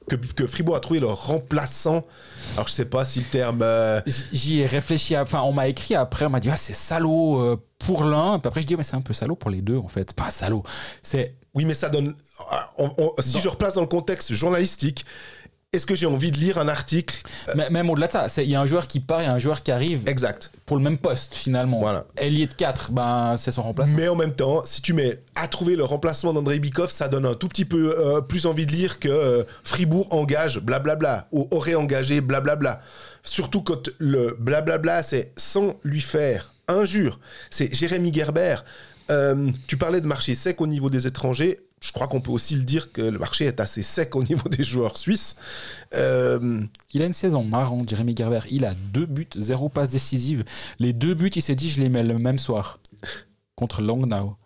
[0.08, 2.04] que, que Fribourg a trouvé leur remplaçant.
[2.54, 3.64] Alors je sais pas si le terme.
[4.32, 5.16] J'y ai réfléchi.
[5.16, 8.38] Enfin, on m'a écrit après, on m'a dit ah c'est salaud pour l'un.
[8.38, 10.12] Puis après je dis mais c'est un peu salaud pour les deux en fait.
[10.14, 10.62] Pas salaud.
[11.02, 12.14] C'est Oui, mais ça donne.
[12.78, 15.04] on- on- si Dans- je replace dans le contexte journalistique,
[15.72, 17.22] est-ce que j'ai envie de lire un article
[17.54, 18.28] mais- même au-delà de ça.
[18.42, 20.82] Il y a un joueur qui part et un joueur qui arrive exact pour le
[20.82, 21.80] même poste finalement.
[21.80, 22.06] Voilà.
[22.16, 23.92] Elliot 4, ben c'est son remplaçant.
[23.94, 27.26] Mais en même temps, si tu mets à trouver le remplacement d'André Bikov, ça donne
[27.26, 31.46] un tout petit peu euh, plus envie de lire que euh, Fribourg engage blablabla ou
[31.50, 32.80] aurait engagé blablabla.
[33.22, 37.18] Surtout quand le blablabla, c'est sans lui faire injure.
[37.50, 38.56] C'est Jérémy Gerber.
[39.10, 41.60] Euh, tu parlais de marché sec au niveau des étrangers.
[41.82, 44.48] Je crois qu'on peut aussi le dire que le marché est assez sec au niveau
[44.48, 45.36] des joueurs suisses.
[45.94, 46.62] Euh,
[46.94, 48.40] Il a une saison marrant, Jérémy Gerber.
[48.50, 50.44] Il a deux buts, zéro passe décisive.
[50.78, 52.78] Les deux buts, il s'est dit, je les mets le même soir.
[53.56, 54.36] Contre Langnau.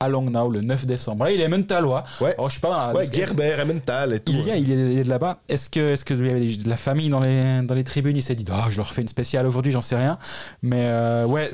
[0.00, 1.24] À Langnau, le 9 décembre.
[1.24, 2.04] Là, il est Mentalois.
[2.20, 2.34] Ouais.
[2.34, 4.32] Alors, je suis pas dans la- ouais, Gerber, Emmental et tout.
[4.32, 5.40] Il vient, il est, il est là-bas.
[5.48, 8.16] Est-ce que, est-ce que il y avait de la famille dans les, dans les tribunes?
[8.16, 10.18] Il s'est dit, ah, je leur fais une spéciale aujourd'hui, j'en sais rien.
[10.62, 11.50] Mais euh, ouais,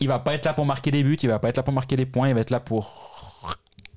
[0.00, 1.72] il va pas être là pour marquer des buts, il va pas être là pour
[1.72, 3.13] marquer des points, il va être là pour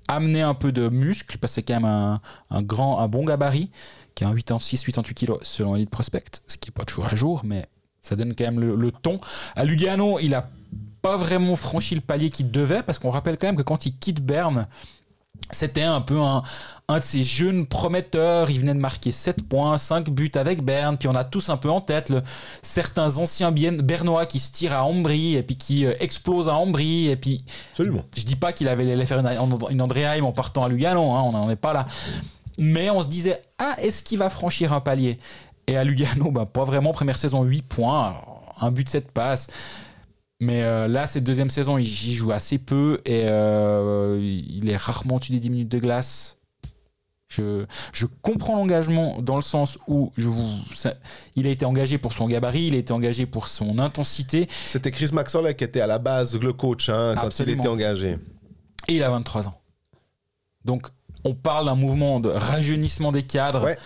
[0.07, 3.71] amener un peu de muscle, parce que c'est quand même un, grand, un bon gabarit,
[4.15, 7.15] qui est un 86, 88 kilos selon Elite Prospect, ce qui est pas toujours à
[7.15, 7.67] jour, mais
[8.01, 9.19] ça donne quand même le, le ton.
[9.55, 10.49] À Lugano, il a
[11.01, 13.97] pas vraiment franchi le palier qu'il devait, parce qu'on rappelle quand même que quand il
[13.97, 14.67] quitte Berne,
[15.49, 16.43] c'était un peu un,
[16.89, 18.49] un de ces jeunes prometteurs.
[18.49, 20.97] Il venait de marquer 7 points, 5 buts avec Berne.
[20.97, 22.23] Puis on a tous un peu en tête le-
[22.61, 26.55] certains anciens bien- bernois qui se tirent à Ambry et puis qui euh, explosent à
[26.55, 27.07] Ambry.
[27.07, 28.03] Et puis Absolument.
[28.15, 29.29] je dis pas qu'il avait allait faire une,
[29.69, 31.85] une Andréheim en partant à Lugano, hein, on n'en est pas là.
[32.57, 35.19] Mais on se disait, ah, est-ce qu'il va franchir un palier?
[35.67, 36.91] Et à Lugano, bah, pas vraiment.
[36.93, 38.15] Première saison, 8 points,
[38.59, 39.47] un but, 7 passes.
[40.39, 44.77] Mais euh, là, cette deuxième saison, il j'y joue assez peu et euh, il est
[44.77, 46.37] rarement au-dessus des 10 minutes de glace.
[47.27, 50.93] Je, je comprends l'engagement dans le sens où je vous, ça-
[51.35, 54.47] il a été engagé pour son gabarit, il a été engagé pour son intensité.
[54.65, 57.55] C'était Chris Maxwell qui était à la base le coach hein, quand Absolument.
[57.57, 58.17] il était engagé.
[58.87, 59.59] Et il a 23 ans.
[60.63, 60.87] Donc,
[61.25, 63.63] on parle d'un mouvement de rajeunissement des cadres.
[63.65, 63.77] Ouais.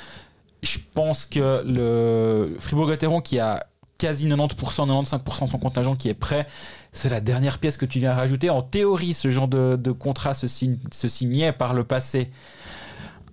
[0.61, 3.65] Je pense que le Fribourg-Gotteron, qui a
[4.01, 6.47] quasi 90%, 95% de son contingent qui est prêt,
[6.91, 8.49] c'est la dernière pièce que tu viens rajouter.
[8.49, 12.29] En théorie, ce genre de, de contrat se, signe- se signait par le passé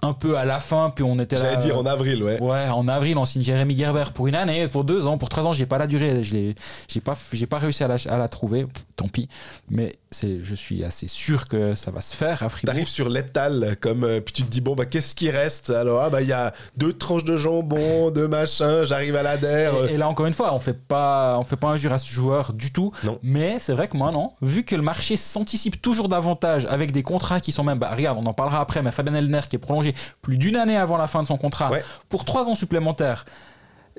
[0.01, 1.43] un peu à la fin, puis on était là.
[1.43, 2.41] J'allais dire en avril, ouais.
[2.41, 5.45] Ouais, en avril, on signe Jérémy Gerber pour une année, pour deux ans, pour trois
[5.45, 5.53] ans.
[5.53, 6.55] J'ai pas la durée, je l'ai,
[6.87, 8.65] j'ai pas, j'ai pas réussi à la, à la trouver.
[8.67, 9.29] Pff, Tant pis,
[9.71, 12.73] mais je suis assez sûr que ça va se faire à Fribourg.
[12.75, 15.71] T'arrives sur l'étal, comme, euh, puis tu te dis, bon, bah, qu'est-ce qui reste?
[15.71, 19.37] Alors, ah, bah, il y a deux tranches de jambon, deux machins, j'arrive à la
[19.37, 19.73] der.
[19.90, 22.11] Et, et là encore une fois, on fait pas, on fait pas injure à ce
[22.11, 22.90] joueur du tout.
[23.05, 23.18] Non.
[23.23, 27.40] Mais c'est vrai que maintenant, vu que le marché s'anticipe toujours davantage avec des contrats
[27.40, 29.94] qui sont même, bah regarde, on en parlera après, mais Fabien Elner qui est prolongé
[30.23, 31.83] plus d'une année avant la fin de son contrat Ouais.
[32.09, 33.25] pour trois ans supplémentaires.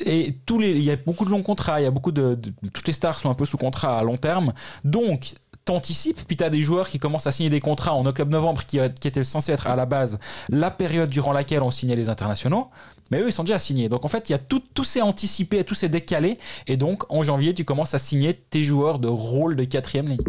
[0.05, 2.35] Et tous les, il y a beaucoup de longs contrats, il y a beaucoup de,
[2.35, 4.53] de- toutes les stars sont un peu sous contrat à long terme.
[4.85, 5.33] Donc
[5.69, 9.07] t'anticipes, puis t'as des joueurs qui commencent à signer des contrats en octobre-novembre qui, qui
[9.07, 10.17] étaient censés être à la base
[10.49, 12.69] la période durant laquelle on signait les internationaux.
[13.11, 13.87] Mais eux, ils sont déjà signés.
[13.89, 16.37] Donc en fait, il y a tout, tout s'est anticipé, tout s'est décalé.
[16.67, 20.21] Et donc en janvier, tu commences à signer tes joueurs de rôle de quatrième ligne.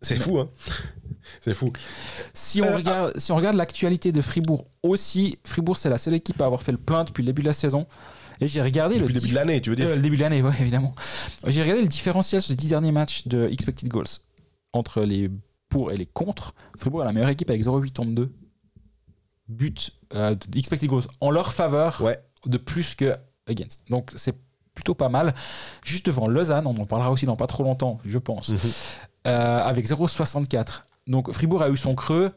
[0.00, 0.48] C'est fou, hein.
[1.40, 1.68] C'est fou.
[2.34, 6.14] Si on Euh, regarde, si on regarde l'actualité de Fribourg aussi, Fribourg c'est la seule
[6.14, 7.86] équipe à avoir fait le plein depuis le début de la saison.
[8.40, 10.16] Et j'ai regardé Depuis le le début de l'année, tu veux dire Euh, le début
[10.16, 10.94] de l'année, ouais, évidemment.
[11.46, 14.06] J'ai regardé le différentiel sur les 10 derniers matchs de expected goals
[14.72, 15.30] entre les
[15.68, 16.54] pour et les contre.
[16.78, 18.30] Fribourg a la meilleure équipe avec 0,82
[19.48, 19.74] buts
[20.14, 22.18] euh, expected goals en leur faveur Ouais.
[22.46, 23.82] de plus que against.
[23.88, 24.36] Donc c'est
[24.74, 25.34] plutôt pas mal.
[25.84, 28.58] Juste devant Lausanne, on en parlera aussi dans pas trop longtemps, je pense, Mhm.
[29.28, 30.86] euh, avec 0,64.
[31.06, 32.32] Donc Fribourg a eu son creux,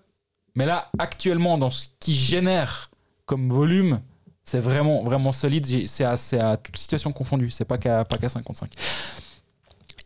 [0.55, 2.89] mais là actuellement dans ce qui génère
[3.25, 4.01] comme volume,
[4.43, 5.65] c'est vraiment vraiment solide.
[5.87, 7.49] C'est à, toute situation confondue.
[7.51, 8.71] C'est pas qu'à pas qu'à 55.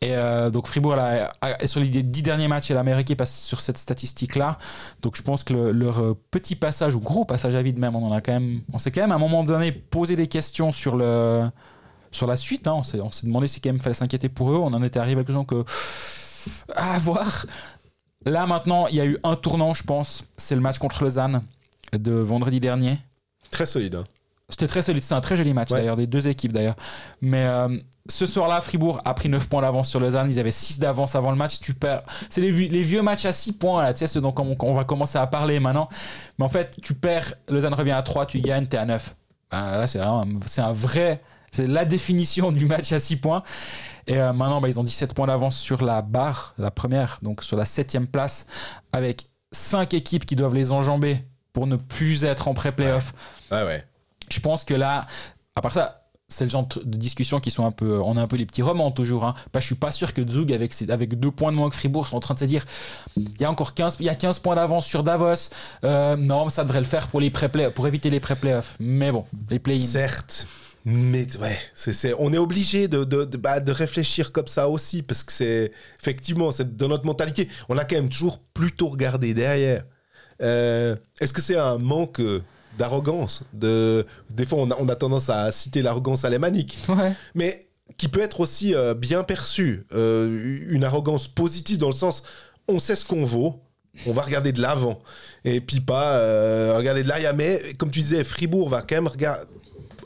[0.01, 2.99] Et euh, donc Fribourg là, a- est sur les 10 derniers matchs et la meilleure
[3.01, 4.57] équipe sur cette statistique là.
[5.01, 7.95] Donc je pense que le- leur euh, petit passage ou gros passage à vide même,
[7.97, 10.27] on en a quand même, on s'est quand même à un moment donné posé des
[10.27, 11.49] questions sur le
[12.11, 12.67] sur la suite.
[12.67, 12.75] hein.
[12.75, 14.57] On s'est demandé si quand même fallait s'inquiéter pour eux.
[14.57, 15.63] On en était arrivé à quelque chose que
[16.75, 17.45] à voir.
[18.25, 20.23] Là maintenant, il y a eu un tournant, je pense.
[20.37, 21.43] C'est le match contre Lausanne
[21.93, 22.97] de vendredi dernier.
[23.51, 23.95] Très solide.
[23.95, 24.03] hein.
[24.49, 25.79] C'était très solide, c'était un très joli match Ouais.
[25.79, 26.75] d'ailleurs, des deux équipes d'ailleurs.
[27.21, 27.77] Mais euh,
[28.09, 31.31] ce soir-là, Fribourg a pris 9 points d'avance sur Lausanne, ils avaient 6 d'avance avant
[31.31, 32.01] le match, tu perds.
[32.29, 34.55] C'est les, vieux- les vieux matchs à 6 points, là, tu sais, ceux dont on,
[34.59, 35.87] on va commencer à parler maintenant.
[36.37, 39.15] Mais en fait, tu perds, Lausanne revient à 3, tu gagnes, t'es à 9.
[39.51, 43.43] Ben, là, c'est vraiment, c'est un vrai, c'est la définition du match à 6 points.
[44.07, 47.43] Et euh, maintenant, bah, ils ont 17 points d'avance sur la barre, la première, donc
[47.43, 48.47] sur la 7 place,
[48.91, 53.13] avec 5 équipes qui doivent les enjamber pour ne plus être en pré-playoff.
[53.51, 53.83] Ouais, ouais.
[54.31, 55.05] Je pense que là,
[55.55, 55.98] à part ça,
[56.29, 57.99] c'est le genre de discussions qui sont un peu.
[57.99, 59.25] On a un peu les petits romans toujours.
[59.25, 59.33] Hein.
[59.51, 62.15] Bah, je suis pas sûr que Zug, avec, deux points de moins que Fribourg, sont
[62.15, 62.65] en train de se dire
[63.17, 65.49] il y a encore 15, il y a 15 points d'avance sur Davos.
[65.83, 68.75] Euh, non, ça devrait le faire pour, les pré pour éviter les pré-playoffs.
[68.79, 69.81] Mais bon, les play-in.
[69.81, 70.47] Certes.
[70.85, 71.57] Mais ouais,
[72.17, 77.05] on est obligé bah, de réfléchir comme ça aussi, parce que c'est effectivement, dans notre
[77.05, 77.49] mentalité.
[77.67, 79.83] On a quand même toujours plutôt regardé derrière.
[80.41, 82.41] Euh, est-ce que c'est un manque euh,
[82.77, 84.05] d'arrogance de...
[84.29, 87.13] Des fois, on a, on a tendance à citer l'arrogance alémanique, Ouais.
[87.35, 87.61] mais
[87.97, 89.85] qui peut être aussi euh, bien perçue.
[89.93, 92.23] Euh, une arrogance positive dans le sens,
[92.67, 93.61] on sait ce qu'on vaut,
[94.05, 94.99] on va regarder de l'avant.
[95.43, 97.33] Et puis pas euh, regarder de l'arrière.
[97.35, 99.09] Mais comme tu disais, Fribourg va quand même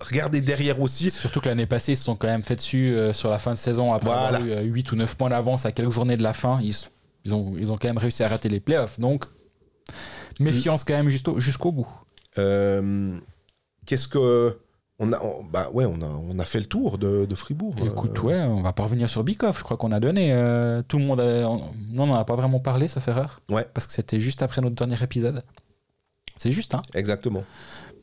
[0.01, 1.11] regarder derrière aussi.
[1.11, 3.51] Surtout que l'année passée, ils se sont quand même fait dessus euh, sur la fin
[3.53, 4.37] de saison après Voilà.
[4.37, 6.59] avoir eu 8 ou 9 points d'avance à quelques journées de la fin.
[6.63, 6.75] Ils,
[7.25, 8.99] ils, ont, ils ont quand même réussi à rater les playoffs.
[8.99, 9.25] Donc,
[10.39, 11.87] méfiance quand même jusqu'au jusqu'au bout.
[12.37, 13.17] Euh,
[13.85, 14.57] Qu'est-ce que.
[14.99, 17.75] On a, on- bah ouais, on a, on a fait le tour de, de Fribourg.
[17.83, 19.57] Écoute, Euh, ouais, on va pas revenir sur Bikoff.
[19.57, 20.31] Je crois qu'on a donné.
[20.33, 21.49] euh, tout le monde a.
[21.49, 23.41] on- non, on n'en a pas vraiment parlé, ça fait rare.
[23.49, 23.65] Ouais.
[23.73, 25.43] Parce que c'était juste après notre dernier épisode.
[26.37, 26.81] C'est juste, hein.
[26.93, 27.43] Exactement.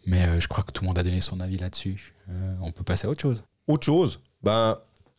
[0.07, 2.15] Mais euh, je crois que tout le monde a donné son avis là-dessus.
[2.63, 3.45] On peut passer à autre chose.
[3.67, 4.77] Autre chose, ben,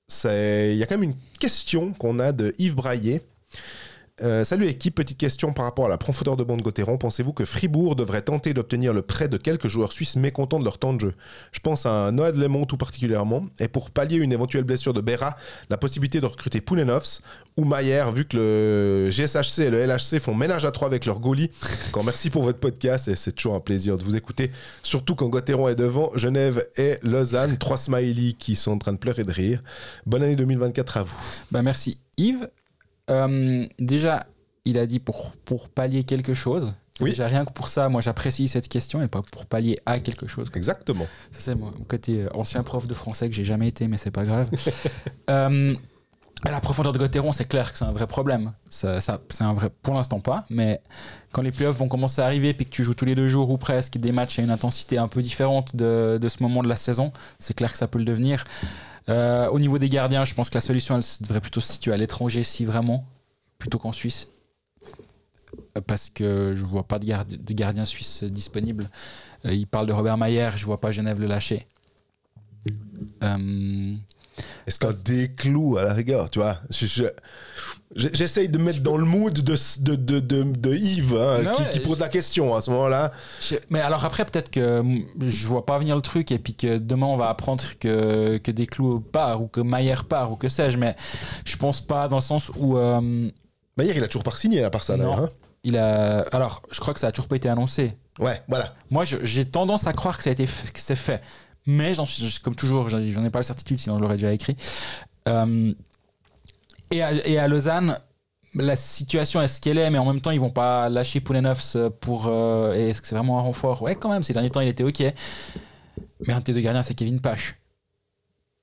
[0.07, 3.21] c'est- il y a quand même une question qu'on a de Yves Braillet.
[4.23, 6.97] Euh, salut équipe, petite question par rapport à la profondeur de bande Gauthieron.
[6.97, 10.77] Pensez-vous que Fribourg devrait tenter d'obtenir le prêt de quelques joueurs suisses mécontents de leur
[10.77, 11.13] temps de jeu?
[11.51, 13.43] Je pense à Noël Lemont tout particulièrement.
[13.59, 15.35] Et pour pallier une éventuelle blessure de Berra,
[15.71, 17.21] la possibilité de recruter Poulenovs
[17.57, 21.19] ou Mayer, vu que le GSHC et le LHC font ménage à trois avec leur
[21.19, 21.49] goalie.
[21.89, 24.51] Encore merci pour votre podcast et c'est toujours un plaisir de vous écouter.
[24.83, 27.57] Surtout quand Gauthieron est devant, Genève et Lausanne.
[27.57, 29.63] Trois smileys qui sont en train de pleurer de rire.
[30.05, 31.17] Bonne année 2024 à vous.
[31.49, 32.47] Bah, merci Yves.
[33.11, 34.25] Euh, déjà,
[34.65, 36.73] il a dit pour, pour pallier quelque chose.
[36.99, 37.11] Oui.
[37.11, 40.27] Déjà, rien que pour ça, moi j'apprécie cette question et pas pour pallier à quelque
[40.27, 40.49] chose.
[40.55, 41.07] Exactement.
[41.31, 44.11] Ça, c'est mon côté euh, ancien prof de français que j'ai jamais été, mais c'est
[44.11, 44.49] pas grave.
[45.29, 45.75] Euh,
[46.43, 48.53] La profondeur de Gauthieron, c'est clair que c'est un vrai problème.
[48.67, 50.81] Ça, c'est un vrai, pour l'instant pas, mais
[51.31, 53.51] quand les playoffs vont commencer à arriver, puis que tu joues tous les deux jours
[53.51, 56.75] ou presque, des matchs à une intensité un peu différente de, ce moment de la
[56.75, 58.43] saison, c'est clair que ça peut le devenir.
[59.09, 61.93] Euh, au niveau des gardiens, je pense que la solution, elle devrait plutôt se situer
[61.93, 63.05] à l'étranger, si vraiment,
[63.59, 64.27] plutôt qu'en Suisse.
[65.85, 68.89] Parce que je vois pas de, gardi- de gardien suisse disponible.
[69.45, 71.67] Euh, il parle de Robert Mayer, je vois pas Genève le lâcher.
[73.23, 73.95] Euh,
[74.67, 76.57] Est-ce qu'un déclou à la rigueur, tu vois?
[76.69, 77.03] Je- je-
[77.95, 79.41] je- J'essaye de mettre dans le mood de,
[79.81, 83.11] de, de, de, de Yves hein, qui, ouais, qui pose la question à ce moment-là.
[83.69, 84.81] Mais alors après, peut-être que
[85.19, 88.51] je vois pas venir le truc et puis que demain on va apprendre que, que
[88.51, 90.95] Desclous part ou que Maillère part ou que sais-je, mais
[91.45, 93.29] je pense pas dans le sens où euh,
[93.77, 95.17] il a toujours pas signé à part ça, Non.
[95.17, 95.29] hein.
[95.63, 96.21] il a.
[96.31, 97.97] Alors, je crois que ça a toujours pas été annoncé.
[98.19, 98.73] Ouais, voilà.
[98.89, 101.21] Moi, j'ai tendance à croire que ça a été que c'est fait,
[101.65, 101.93] mais
[102.43, 104.55] comme toujours, j'en ai pas la certitude, sinon je l'aurais déjà écrit.
[105.27, 105.73] Euh,
[106.91, 107.97] et, à, et à Lausanne.
[108.53, 111.77] La situation est ce qu'elle est, mais en même temps, ils vont pas lâcher Poulenovs
[112.01, 112.27] pour.
[112.27, 113.81] euh, est-ce que c'est vraiment un renfort?
[113.81, 115.01] Ouais, quand même, ces derniers temps, il était OK.
[116.27, 117.55] Mais un de tes deux gardiens, c'est Kevin Pache.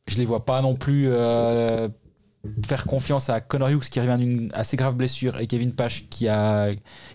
[0.06, 1.88] Je les vois pas non plus euh,
[2.64, 6.28] faire confiance à Connor Hughes qui revient d'une assez grave blessure et Kevin Pache qui,
[6.28, 6.70] a,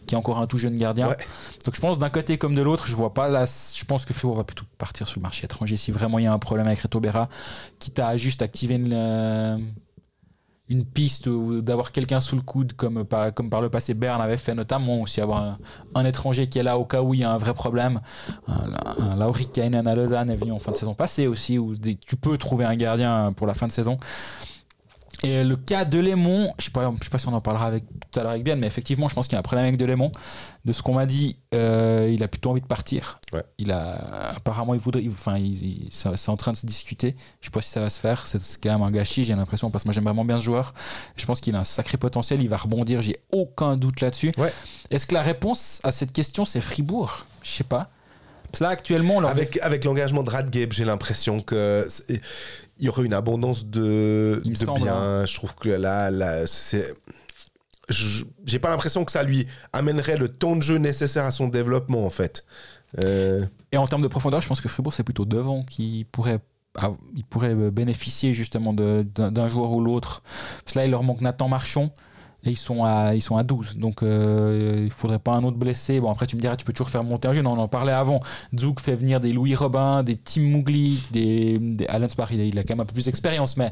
[0.06, 1.08] qui est encore un tout jeune gardien.
[1.08, 1.18] Ouais.
[1.66, 3.46] Donc je pense d'un côté comme de l'autre, je vois pas là.
[3.46, 6.28] Je pense que Fribourg va plutôt partir sur le marché étranger si vraiment il y
[6.28, 7.30] a un problème avec Reto Berra,
[7.80, 9.58] quitte à juste activer une, euh,
[10.70, 14.22] une piste ou d'avoir quelqu'un sous le coude comme par, comme par le passé Berne
[14.22, 15.58] avait fait notamment aussi avoir un,
[15.96, 18.02] un étranger qui est là au cas où il y a un vrai problème
[18.48, 21.76] un, un Lauri Kainen à Lausanne est venu en fin de saison passée aussi où
[21.76, 23.98] des- tu peux trouver un gardien pour la fin de saison
[25.24, 28.20] et le cas de Lémon, je je sais pas si on en parlera avec, tout
[28.20, 29.86] à l'heure avec Bien, mais effectivement, je pense qu'il y a un problème avec de
[29.86, 30.12] Lémon.
[30.66, 33.20] De ce qu'on m'a dit, euh, il a plutôt envie de partir.
[33.32, 33.44] Ouais.
[33.58, 35.38] Il a, apparemment, il voudrait, enfin,
[35.92, 37.16] c'est en train de se discuter.
[37.40, 38.28] Je sais pas si ça va se faire.
[38.28, 40.74] C'est quand même un gâchis, j'ai l'impression, parce que moi j'aime vraiment bien ce joueur.
[41.16, 42.42] Je pense qu'il a un sacré potentiel.
[42.42, 44.34] Il va rebondir, j'ai aucun doute là-dessus.
[44.38, 44.52] Ouais.
[44.92, 47.26] Est-ce que la réponse à cette question, c'est Fribourg?
[47.44, 47.90] Je sais pas.
[48.60, 51.88] Là, actuellement, Avec, avec l'engagement de Radgeb, j'ai l'impression que
[52.80, 54.96] il y aurait une abondance de, de semble, biens.
[54.96, 55.26] hein.
[55.26, 56.94] Je trouve que là, là c'est.
[57.90, 62.06] J'ai pas l'impression que ça lui amènerait le temps de jeu nécessaire à son développement,
[62.06, 62.46] en fait.
[63.00, 66.40] Euh, Et en termes de profondeur, je pense que Fribourg, c'est plutôt devant qui pourrait,
[66.78, 70.24] ah, il pourrait bénéficier justement d'un joueur ou l'autre.
[70.76, 71.94] Là, il leur manque Nathan Marchand
[72.46, 73.78] et ils sont à, ils sont à 12.
[73.78, 76.00] Donc, euh, il faudrait pas un autre blessé.
[76.00, 77.48] Bon, après, tu me diras, tu peux toujours faire monter un jeune.
[77.48, 78.20] On en parlait avant.
[78.60, 82.32] Zouk fait venir des Louis Robin, des Tim Mougli, des, des Alan Spar.
[82.34, 83.72] Il, a- il a quand même un peu plus d'expérience, mais.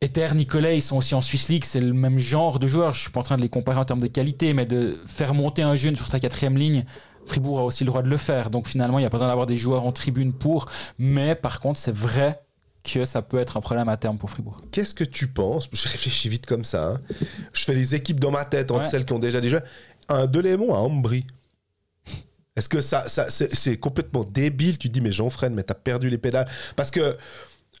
[0.00, 2.92] Ether, Nicolet, ils sont aussi en Swiss League, c'est le même genre de joueurs.
[2.92, 5.32] Je suis pas en train de les comparer en termes de qualité, mais de faire
[5.32, 6.84] monter un jeune sur sa quatrième ligne,
[7.26, 8.50] Fribourg a aussi le droit de le faire.
[8.50, 10.66] Donc finalement, il n'y a pas besoin d'avoir des joueurs en tribune pour.
[10.98, 12.40] Mais par contre, c'est vrai
[12.84, 14.60] que ça peut être un problème à terme pour Fribourg.
[14.72, 15.68] Qu'est-ce que tu penses?
[15.72, 16.90] Je réfléchis vite comme ça.
[16.94, 17.00] hein.
[17.52, 18.88] Je fais les équipes dans ma tête entre Ouais.
[18.90, 19.62] celles qui ont déjà des joueurs.
[20.08, 21.24] Un Delémont à Ambry.
[22.54, 24.76] Est-ce que ça, ça c'est c'est complètement débile?
[24.76, 26.46] Tu te dis, mais Jean-Fred, mais t'as perdu les pédales.
[26.76, 27.16] Parce que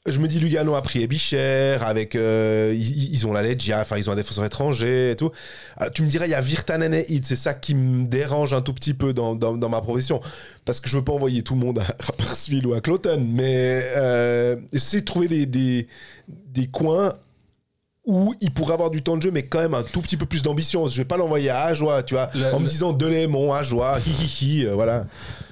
[0.06, 2.16] je me dis, Lugano a pris Ebicher, avec.
[2.16, 5.30] euh, ils, ils ont la Legia, enfin, ils ont un défenseur étranger et tout.
[5.76, 8.52] Alors, tu me dirais, il y a Virtanen et Hid, c'est ça qui me dérange
[8.52, 10.20] un tout petit peu dans, dans, dans ma profession.
[10.64, 13.82] Parce que je veux pas envoyer tout le monde à Rapperswil ou à Cloton, mais
[13.96, 15.86] euh, j'essaie de trouver des, des,
[16.28, 17.12] des coins
[18.04, 20.26] où il pourrait avoir du temps de jeu, mais quand même un tout petit peu
[20.26, 20.88] plus d'ambition.
[20.88, 24.10] Je vais pas l'envoyer à Ajoie, tu vois, Le- en me disant Delémont, Ajoie, hi
[24.10, 24.26] hi
[24.58, 25.06] hi, euh, voilà.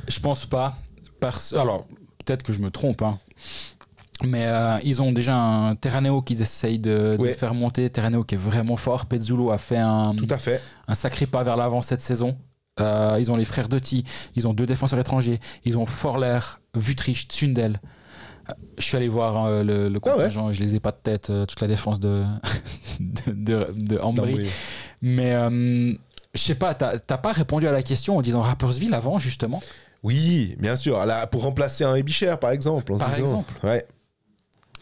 [0.08, 0.76] Je pense pas.
[1.20, 1.52] Parce...
[1.52, 1.86] Alors,
[2.24, 3.20] peut-être que je me trompe, hein.
[4.24, 7.88] Mais euh, ils ont déjà un Terraneo qu'ils essayent de, faire monter.
[7.90, 9.06] Terraneo qui est vraiment fort.
[9.06, 10.60] Pezzulo a fait un, Tout à fait.
[10.88, 12.36] un sacré pas vers l'avant cette saison.
[12.80, 14.04] Euh, ils ont les frères Doty,
[14.36, 16.38] ils ont deux défenseurs étrangers, ils ont Forler,
[16.74, 17.78] Vutrich, Tsundel.
[18.48, 20.22] Euh, Je suis allé voir euh, le, le Ah ouais.
[20.24, 22.22] contingent, je les ai pas de tête, toute la défense de,
[23.00, 24.32] de, de, de Ambry.
[24.32, 24.48] Non, oui.
[25.02, 25.32] Mais
[26.32, 29.60] je sais pas, t'as pas répondu à la question en disant Rappersville avant, justement?
[30.02, 31.04] Oui, bien sûr.
[31.04, 32.92] Là, pour remplacer un Ebicher, par exemple.
[32.94, 33.52] en Par disant- exemple.
[33.66, 33.84] Ouais.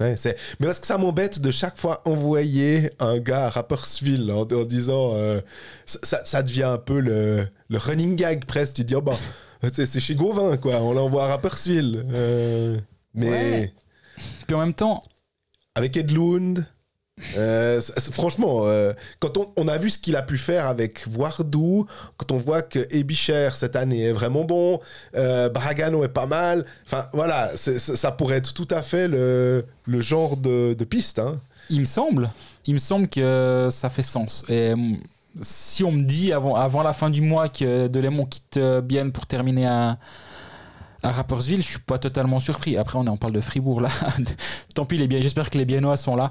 [0.00, 0.36] Ouais, c'est...
[0.60, 4.64] Mais parce que ça m'embête de chaque fois envoyer un gars à Rapperswil en, en
[4.64, 5.12] disant.
[5.14, 5.40] euh,
[5.86, 8.74] ça, devient un peu le, le running gag presque.
[8.76, 9.16] Tu dis, oh bah,
[9.72, 10.76] c'est, c'est chez Gauvin, quoi.
[10.82, 12.04] On l'envoie à Rapperswil.
[12.12, 12.78] Euh,
[13.14, 13.74] mais Ouais.
[14.46, 15.00] Puis en même temps,
[15.74, 16.64] avec Edlund.
[17.36, 17.80] Euh,
[18.12, 21.86] franchement, euh, quand on, a vu ce qu'il a pu faire avec Voardou,
[22.16, 24.80] quand on voit que Ebicher cette année est vraiment bon,
[25.16, 30.00] euh, Bragano est pas mal, enfin voilà, ça pourrait être tout à fait le, le
[30.00, 31.18] genre de, de piste.
[31.18, 31.40] Hein.
[31.70, 32.30] il me semble,
[32.66, 34.44] il me semble que ça fait sens.
[34.48, 34.98] Et hum,
[35.40, 39.26] si on me dit avant, avant la fin du mois que Delémont quitte Bienne pour
[39.26, 39.98] terminer à,
[41.02, 42.76] à Rapperswil, je suis pas totalement surpris.
[42.76, 43.88] Après, on, parle de Fribourg là.
[44.74, 45.20] Tant pis, les bien.
[45.20, 46.30] J'espère que les Biennois sont là.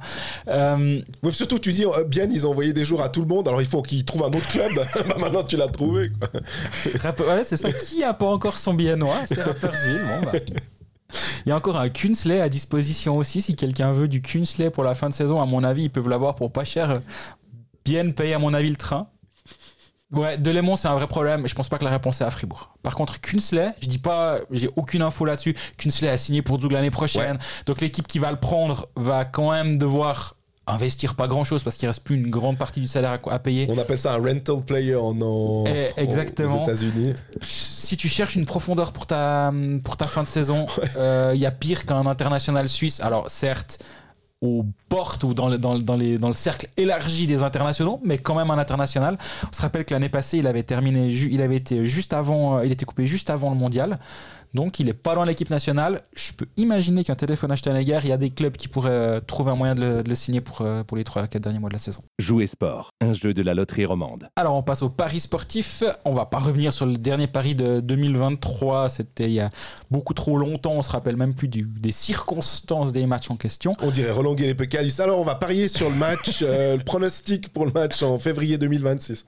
[0.49, 3.27] Euh, Ouais, surtout, tu dis, euh, bien, ils ont envoyé des jours à tout le
[3.27, 4.71] monde, alors il faut qu'ils trouvent un autre club.
[5.07, 6.11] Bah, Maintenant, tu l'as trouvé.
[6.19, 6.29] quoi.
[6.99, 7.71] Rapp- ouais, c'est ça.
[7.71, 9.25] Qui a pas encore son Biennois?
[9.25, 10.01] C'est Rapperswil.
[10.01, 10.39] Bon, bah.
[11.45, 13.41] Il y a encore un Kunsley à disposition aussi.
[13.41, 16.09] Si quelqu'un veut du Kunsley pour la fin de saison, à mon avis, ils peuvent
[16.09, 16.99] l'avoir pour pas cher.
[17.85, 19.07] Bien paye, à mon avis, le train.
[20.13, 21.47] Ouais, de Lémon, c'est un vrai problème.
[21.47, 22.71] Je pense pas que la réponse est à Fribourg.
[22.81, 25.55] Par contre, Kunsley, je dis pas, j'ai aucune info là-dessus.
[25.77, 27.37] Kunsley a signé pour Zug l'année prochaine.
[27.65, 30.35] Donc l'équipe qui va le prendre va quand même devoir
[30.69, 33.67] investir pas grand-chose parce qu'il reste plus une grande partie du salaire à, à payer.
[33.69, 36.61] On appelle ça un rental player en, en- Eh, exactement.
[36.61, 37.13] aux États-Unis.
[37.41, 39.51] Si tu cherches une profondeur pour ta,
[39.83, 40.65] pour ta fin de saison,
[40.97, 42.99] euh, il y a pire qu'un international suisse.
[43.01, 43.79] Alors, certes,
[44.41, 49.17] aux portes ou dans le, cercle élargi des internationaux, mais quand même un international.
[49.49, 52.65] On se rappelle que l'année passée, il avait terminé, il avait été juste avant, euh,
[52.65, 53.99] il était coupé juste avant le mondial.
[54.53, 56.01] Donc, il n'est pas dans l'équipe nationale.
[56.15, 59.19] Je peux imaginer qu'un téléphone à Steinegger, il y a des clubs qui pourraient euh,
[59.19, 61.69] trouver un moyen de le, de le signer pour, euh, pour les 3-4 derniers mois
[61.69, 62.01] de la saison.
[62.19, 64.29] Jouer sport, un jeu de la loterie romande.
[64.35, 65.83] Alors on passe au pari sportif.
[66.05, 68.89] On va pas revenir sur le dernier pari de 2023.
[68.89, 69.49] C'était il y a
[69.91, 70.73] beaucoup trop longtemps.
[70.73, 73.73] On se rappelle même plus du- des circonstances des matchs en question.
[73.81, 74.95] On dirait Roland Guélet-Pécalis.
[74.99, 78.57] Alors, on va parier sur le match, euh, le pronostic pour le match en février
[78.57, 79.25] 2026.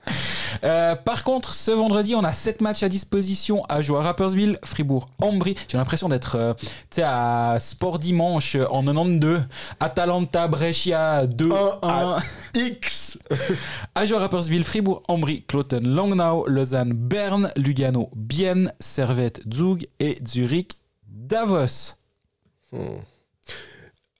[0.64, 4.58] Euh, par contre, ce vendredi, on a 7 matchs à disposition à jouer à Rapperswil,
[4.64, 5.54] Fribourg, Ambry.
[5.68, 9.42] J'ai l'impression d'être euh, tu sais, à Sport Dimanche euh, en 92.
[9.80, 11.78] Atalanta, Brescia 2-1.
[11.82, 12.18] à
[12.54, 13.18] X
[13.94, 20.72] à Rapperswil, Fribourg, Ambry, Cloten, Langnau, Lausanne, Berne, Lugano, Bienne, Servette, Zug et Zurich,
[21.08, 21.94] Davos.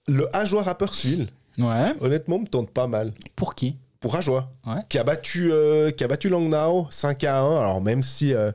[0.08, 1.28] Le Ajoie Rapperswil,
[1.58, 1.94] Ouais.
[2.00, 3.12] honnêtement, me tente pas mal.
[3.36, 3.76] Pour qui?
[4.00, 4.80] Pour Ajoie, Ouais.
[4.88, 7.58] qui a battu, euh, qui a battu Langnau 5 à 1.
[7.60, 8.50] Alors, même si euh,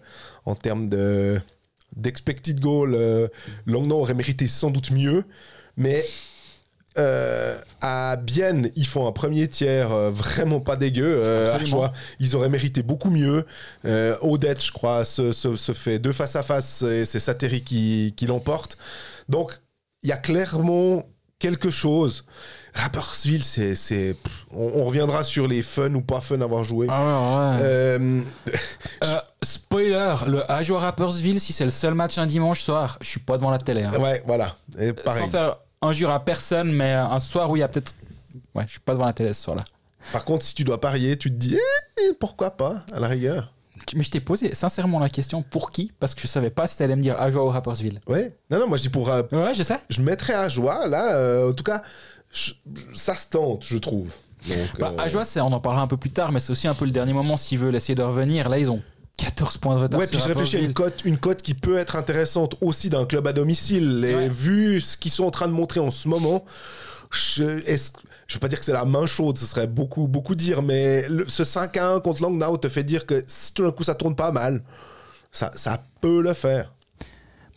[0.45, 1.39] en termes de
[1.95, 3.27] d'expected goal, euh,
[3.65, 5.23] Langnau aurait mérité sans doute mieux,
[5.77, 6.03] mais
[6.97, 11.23] euh, à Bienne, ils font un premier tiers euh, vraiment pas dégueu.
[11.25, 11.51] Euh,
[12.19, 13.45] ils auraient mérité beaucoup mieux.
[13.83, 17.19] Euh, Odette, je crois, se, se- se fait deux face à face et c'est
[17.61, 18.77] qui, qui l'emporte.
[19.27, 19.59] Donc,
[20.03, 21.03] il y a clairement
[21.47, 22.25] quelque chose.
[22.73, 23.75] Rapperswil, c'est.
[23.75, 24.17] c'est-
[24.51, 26.87] On, on reviendra sur les fun ou pas fun à avoir joué.
[26.89, 27.01] Ah
[27.55, 28.21] ouais, Euh,
[29.03, 32.97] Euh, spoiler, le à jouer à Rappersville, si c'est le seul match un dimanche soir,
[33.01, 33.83] je suis pas devant la télé.
[33.83, 33.93] hein.
[33.99, 34.55] ouais, voilà.
[34.79, 35.23] Et pareil.
[35.23, 37.93] Sans faire injure à personne, mais un soir où il y a peut-être.
[38.53, 39.63] Ouais, je suis pas devant la télé ce soir-là.
[40.11, 43.51] Par contre, si tu dois parier, tu te dis, eh, pourquoi pas, à la rigueur.
[43.87, 45.91] Tu- Mais je t'ai posé sincèrement la question pour qui?
[45.99, 47.99] Parce que je savais pas si t'allais me dire à jouer au Rappersville.
[48.07, 48.35] Ouais.
[48.49, 49.09] Non, non, moi, je dis pour.
[49.11, 49.79] euh, Ouais, je sais.
[49.89, 51.15] je mettrais à joie, là.
[51.15, 51.81] euh, en tout cas,
[52.31, 52.53] je-
[52.93, 54.11] ça se tente, je trouve.
[54.47, 56.85] Donc, Bah, euh, on en parlera un peu plus tard, mais c'est aussi un peu
[56.85, 58.47] le dernier moment s'ils veulent essayer de revenir.
[58.47, 58.81] Là, ils ont
[59.17, 59.99] 14 points de retard.
[59.99, 62.89] Ouais, sur puis je réfléchis à une cote, une cote qui peut être intéressante aussi
[62.89, 64.05] d'un club à domicile.
[64.07, 64.29] Et Ouais.
[64.29, 66.45] vu ce qu'ils sont en train de montrer en ce moment,
[67.11, 67.91] je, est-ce-
[68.27, 71.07] je vais pas dire que c'est la main chaude, ce serait beaucoup, beaucoup dire, mais
[71.27, 73.95] ce 5 à 1 contre Langnau te fait dire que si tout d'un coup ça
[73.95, 74.61] tourne pas mal,
[75.31, 76.71] ça, ça peut le faire.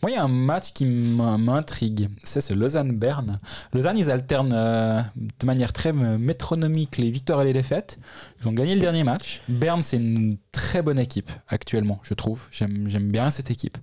[0.01, 2.09] Moi, il y a un match qui m'intrigue.
[2.23, 3.39] C'est ce Lausanne-Berne.
[3.73, 5.01] Lausanne, ils alternent euh,
[5.39, 7.99] de manière très euh, métronomique les victoires et les défaites.
[8.39, 9.41] Ils ont gagné le dernier match.
[9.49, 12.47] Berne, c'est une très bonne équipe actuellement, je trouve.
[12.49, 13.77] J'aime j'aime bien cette équipe.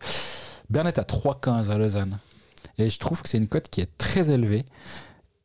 [0.70, 2.18] Berne est à 3,15 à Lausanne.
[2.78, 4.64] Et je trouve que c'est une cote qui est très élevée.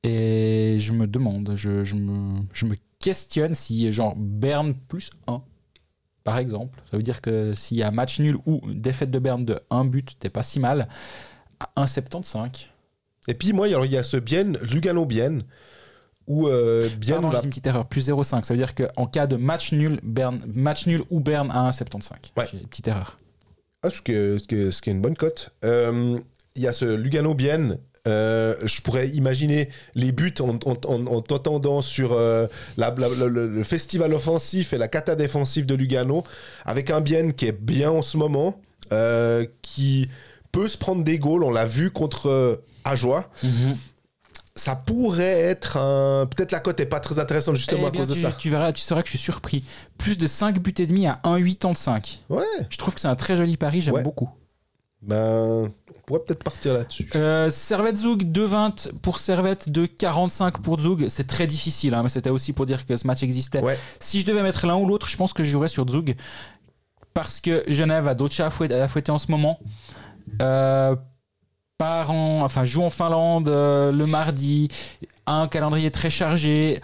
[0.03, 5.41] Et je me demande, je, je me, je me questionne si, genre, Berne plus 1,
[6.23, 6.79] par exemple.
[6.89, 9.59] Ça veut dire que s'il y a match nul ou une défaite de Berne de
[9.69, 10.87] 1 but, t'es pas si mal.
[11.75, 12.67] À 1,75.
[13.27, 15.43] Et puis moi, il y a ce Bienne, Lugano-Bienne,
[16.25, 18.43] où euh, Bienne Pardon, dit une petite erreur, plus 0,5.
[18.43, 22.13] Ça veut dire qu'en cas de match nul, Berne, match nul ou Berne à 1,75.
[22.37, 22.45] Ouais.
[22.51, 23.19] J'ai une petite erreur.
[23.83, 25.51] Ah, ce qui est une bonne cote.
[25.63, 26.19] Euh,
[26.55, 27.77] Il y a ce Lugano-Bienne.
[28.07, 32.47] Euh, je pourrais imaginer les buts en, en, en- en t'entendant sur euh,
[32.77, 36.23] la- la- la- le, festival offensif et la cata défensive de Lugano,
[36.65, 38.59] avec un Bienne qui est bien en ce moment,
[38.91, 40.07] euh, qui
[40.51, 41.43] peut se prendre des goals.
[41.43, 43.29] On l'a vu contre Ajoie.
[44.53, 46.25] Ça pourrait être un.
[46.27, 48.33] Peut-être la cote est pas très intéressante justement Eh à bien, cause de ça.
[48.33, 49.63] tu verras, tu sauras que je suis surpris.
[49.97, 52.19] Plus de 5 buts et demi à 1,85.
[52.29, 54.03] Ouais, Je trouve que c'est un très joli pari, j'aime Ouais.
[54.03, 54.29] beaucoup.
[55.01, 55.71] ben.
[56.01, 57.09] On pourrait peut-être partir là-dessus.
[57.15, 61.07] Euh, Servette Zug 2,20 pour Servette, 2,45 pour Zug.
[61.09, 63.61] C'est très difficile, hein, mais c'était aussi pour dire que ce match existait.
[63.61, 63.77] Ouais.
[63.99, 66.15] Si je devais mettre l'un ou l'autre, je pense que je jouerais sur Zug.
[67.13, 69.59] Parce que Genève a d'autres chats à fouetter, à fouetter en ce moment.
[70.41, 70.95] Euh,
[71.77, 74.69] part en, enfin, joue en Finlande euh, le mardi.
[75.27, 76.81] Un calendrier très chargé.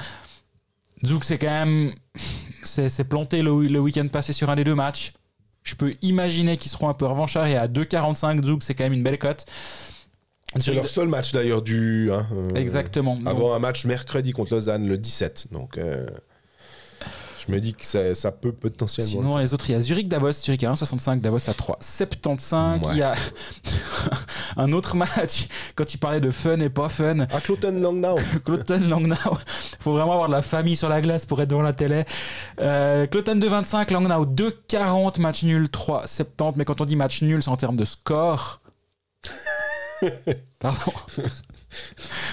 [1.05, 1.91] Zug, c'est quand même.
[2.63, 5.13] C'est c'est planté le, le week-end passé sur un des deux matchs.
[5.67, 8.93] Je peux imaginer qu'ils seront un peu revanchards et à 2,45 Zug, c'est quand même
[8.93, 9.45] une belle cote.
[10.55, 12.09] C'est leur seul match d'ailleurs du.
[12.11, 13.19] hein, euh, Exactement.
[13.25, 15.47] Avant un match mercredi contre Lausanne le 17.
[15.51, 16.05] Donc euh,
[17.47, 19.21] je me dis que ça, ça peut potentiellement.
[19.21, 22.81] Sinon, les autres, il y a Zurich Davos, Zurich à 1,65, Davos à 3,75.
[22.81, 22.87] Ouais.
[22.91, 23.15] Il y a
[24.57, 28.17] un autre match, quand tu parlais de fun et pas fun, À Cloton Langnau.
[28.43, 29.15] Cloton Langnau.
[29.79, 32.03] faut vraiment avoir de la famille sur la glace pour être devant la télé.
[32.59, 36.53] Euh, Cloton 2,25, Langnau 2,40, match nul 3,70.
[36.57, 38.59] Mais quand on dit match nul, c'est en termes de score.
[40.59, 40.91] Pardon.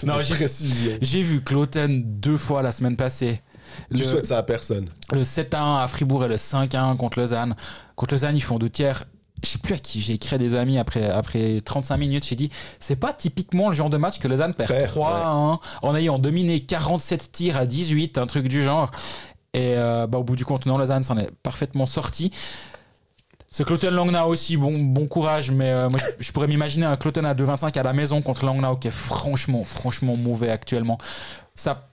[0.03, 3.43] non, j'ai vu Cloton deux fois la semaine passée.
[3.91, 4.89] Tu Le- souhaites ça à personne.
[5.12, 7.55] le 7-1 à Fribourg et le 5-1 contre Lausanne.
[7.97, 9.05] Contre Lausanne, ils font deux tiers.
[9.43, 12.25] Je sais plus à qui j'ai écrit à des amis après, après 35 minutes.
[12.27, 12.51] J'ai dit,
[12.81, 16.61] c'est pas typiquement le genre de match que Lausanne perd Perd, 3-1 en ayant dominé
[16.61, 18.91] 47 tirs à 18, un truc du genre.
[19.53, 22.33] Et euh, bah, au bout du compte, non, Lausanne s'en est parfaitement sorti.
[23.51, 26.97] Ce Cloton Langnau aussi, bon, bon courage, mais euh, moi, je, je pourrais m'imaginer un
[26.97, 30.99] Cloton à 2,25 à la maison contre Langnau qui est franchement, franchement mauvais actuellement.
[31.55, 31.87] Ça,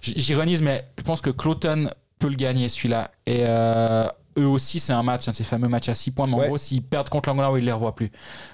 [0.00, 3.10] j'ironise, mais je pense que Cloton peut le gagner celui-là.
[3.26, 4.06] Et euh,
[4.38, 6.38] eux aussi, c'est un match, un de ces fameux matchs à 6 points, mais en
[6.46, 8.10] gros, s'ils perdent contre Langnau, ils ne les revoient plus.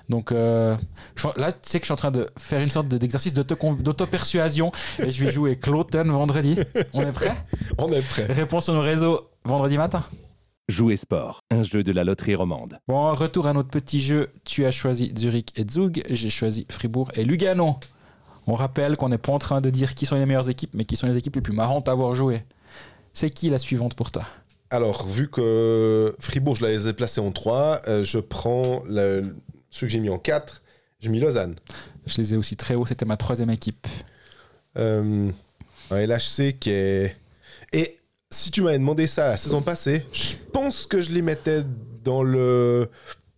[0.09, 0.77] Donc euh,
[1.15, 3.35] je- là, tu sais que je suis en train de faire une sorte de- d'exercice
[3.35, 6.57] d'auto- d'auto-persuasion et je vais jouer Cloton vendredi.
[6.93, 7.35] On est prêt?
[7.79, 8.27] On est prêt.
[8.31, 10.05] Réponse sur nos réseaux vendredi matin.
[10.69, 12.79] Jouer sport, un jeu de la loterie romande.
[12.89, 14.31] Bon, retour à notre petit jeu.
[14.45, 16.03] Tu as choisi Zurich et Zug.
[16.09, 17.77] J'ai choisi Fribourg et Lugano.
[18.47, 20.85] On rappelle qu'on n'est pas en train de dire qui sont les meilleures équipes, mais
[20.85, 22.43] qui sont les équipes les plus marrantes à avoir joué.
[23.13, 24.25] C'est qui la suivante pour toi?
[24.71, 29.35] Alors, vu que Fribourg, je les ai placés en 3, je prends le-
[29.71, 30.63] ceux que j'ai mis en 4.
[31.01, 31.55] J'ai mis Lausanne.
[32.07, 32.85] Je les ai aussi très haut.
[32.87, 33.87] C'était ma troisième équipe.
[34.77, 35.31] Euh,
[35.91, 37.15] un LHC qui est.
[37.73, 37.99] Et
[38.31, 41.63] si tu m'avais demandé ça la saison passée, je pense que je les mettais
[42.03, 42.91] dans le.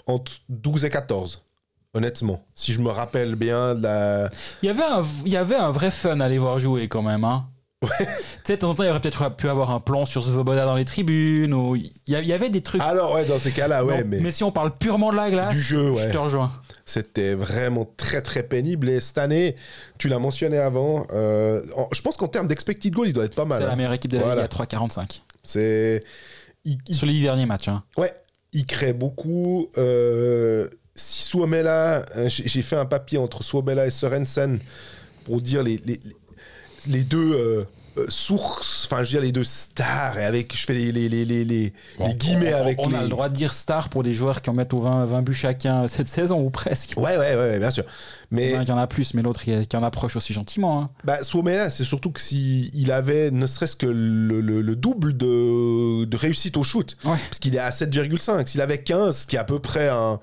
[0.06, 1.42] entre 12 et 14.
[1.96, 2.44] Honnêtement.
[2.54, 4.28] Si je me rappelle bien la.
[4.62, 7.02] Il y avait un, il y avait un vrai fun à les voir jouer quand
[7.02, 7.24] même.
[7.24, 7.46] Hein.
[7.82, 7.88] tu
[8.44, 10.64] sais, de temps en temps, il y aurait peut-être pu avoir un plan sur Svoboda
[10.64, 11.52] dans les tribunes.
[11.54, 11.76] Ou...
[11.76, 12.80] Il y avait des trucs.
[12.82, 14.32] Alors, ouais, dans ces cas-là, ouais, Non, mais.
[14.32, 16.10] si on parle purement de la glace, Du jeu, je ouais.
[16.10, 16.50] te rejoins.
[16.84, 18.88] C'était vraiment très très pénible.
[18.88, 19.56] Et cette année,
[19.98, 23.34] tu l'as mentionné avant, euh, en- je pense qu'en termes d'expected goal, il doit être
[23.36, 23.58] pas mal.
[23.58, 23.68] C'est hein.
[23.68, 24.42] la meilleure équipe de la Voilà.
[24.42, 25.22] Ligue à 3,45.
[25.42, 26.02] C'est.
[26.64, 27.68] il- Sur les derniers matchs.
[27.68, 27.82] Hein.
[27.98, 28.12] Ouais,
[28.52, 29.68] il crée beaucoup.
[29.78, 34.58] Euh, si Suomela, euh, j'ai fait un papier entre Suomela et Sorensen
[35.24, 36.00] pour dire les, les,
[36.88, 37.64] les deux euh,
[37.98, 41.08] euh, sources, enfin je veux dire les deux stars, et avec, je fais les, les,
[41.08, 41.72] les, les,
[42.14, 42.96] guillemets on, avec on les...
[42.96, 45.22] a le droit de dire star pour des joueurs qui en mettent au 20, 20
[45.22, 46.92] buts chacun cette saison ou presque.
[46.98, 47.84] Ouais, ouais, ouais, bien sûr.
[48.32, 50.32] Il y Mais en a qui en a plus, mais l'autre qui en approche aussi
[50.34, 50.80] gentiment.
[50.80, 50.90] hein.
[51.04, 55.16] bah, Suomela, c'est surtout que s'il il avait ne serait-ce que le, le- le double
[55.16, 57.16] de, de réussite au shoot, Ouais.
[57.30, 58.46] parce qu'il est à 7,5.
[58.46, 60.20] S'il avait 15, ce qui est à peu près un,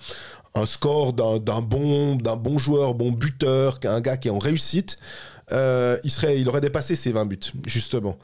[0.55, 4.99] un score d'un bon, d'un bon joueur, bon buteur, un gars qui est en réussite,
[5.51, 8.17] euh, il, serait, il aurait dépassé ses 20 buts, justement.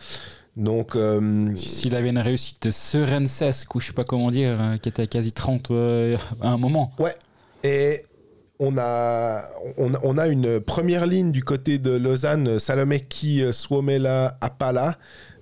[0.55, 4.89] Donc, euh, S'il avait une réussite sereine-sesque, ou je sais pas comment dire, euh, qui
[4.89, 6.91] était à quasi 30 euh, à un moment.
[6.99, 7.15] ouais.
[7.63, 8.05] Et
[8.59, 9.43] on a,
[9.77, 14.97] on, on a une première ligne du côté de Lausanne, Salomeki, Suomela, Apala,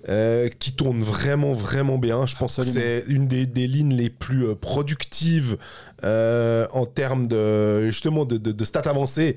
[0.08, 2.26] euh, qui tourne vraiment, vraiment bien.
[2.26, 2.74] Je pense Absolument.
[2.84, 5.56] que c'est une des, des lignes les plus euh, productives
[6.04, 9.36] euh, en termes de, justement, de, de, de stats avancées.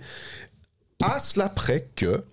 [1.02, 2.24] À cela près que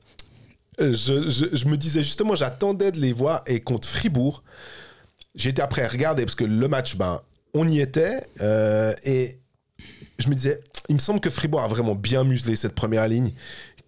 [0.78, 4.42] je, je- je me disais justement, j'attendais de les voir et contre Fribourg,
[5.34, 7.20] j'étais après à regarder parce que le match, ben,
[7.54, 8.20] on y était
[9.04, 9.38] et
[10.18, 13.32] je me disais, il me semble que Fribourg a vraiment bien muselé cette première ligne,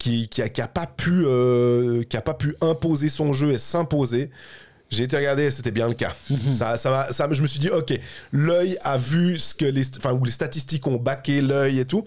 [0.00, 3.52] qui, qui, a, qui a pas pu, euh, qui a pas pu imposer son jeu
[3.52, 4.30] et s'imposer.
[4.88, 6.12] J'ai été regarder, et c'était bien le cas.
[6.52, 7.92] ça, ça, m'a- ça, je me suis dit, ok,
[8.32, 12.02] l'œil a vu ce que les, enfin, où les statistiques ont baqué l'œil et tout.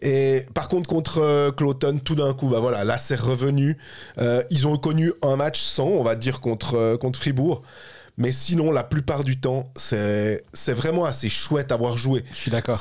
[0.00, 3.76] Et par contre, contre euh, Cloton, tout d'un coup, bah voilà, là c'est revenu.
[4.16, 7.60] Euh, ils ont connu un match sans, on va dire, contre, euh, contre Fribourg.
[8.18, 12.24] Mais sinon, la plupart du temps, c'est vraiment assez chouette à voir jouer.
[12.32, 12.76] Je suis d'accord.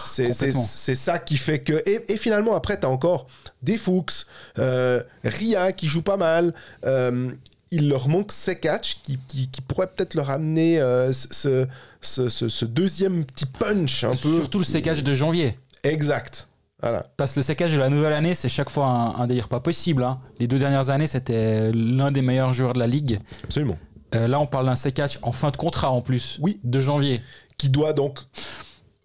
[0.66, 1.82] C'est ça qui fait que.
[1.90, 3.28] Et, et finalement, après, tu as encore
[3.64, 4.26] des Fuchs,
[4.60, 6.54] euh, Ria qui joue pas mal.
[6.86, 7.32] euh,
[7.74, 11.66] il leur manque Sekatch qui, qui, qui pourrait peut-être leur amener euh, ce,
[12.02, 14.36] ce, ce- ce deuxième petit punch un peu.
[14.36, 15.58] Surtout le sécage de janvier.
[15.84, 16.50] Exact.
[16.82, 17.06] Voilà.
[17.16, 19.62] Parce que le sécage de la nouvelle année, c'est chaque fois un, un délire pas
[19.62, 20.04] possible.
[20.04, 20.20] hein.
[20.40, 23.20] Les deux dernières années, c'était l'un des meilleurs joueurs de la ligue.
[23.46, 23.78] Absolument.
[24.16, 26.38] Euh, là, on parle d'un sécage en fin de contrat en plus.
[26.42, 26.60] Oui.
[26.64, 27.22] De janvier.
[27.58, 28.20] Qui doit donc.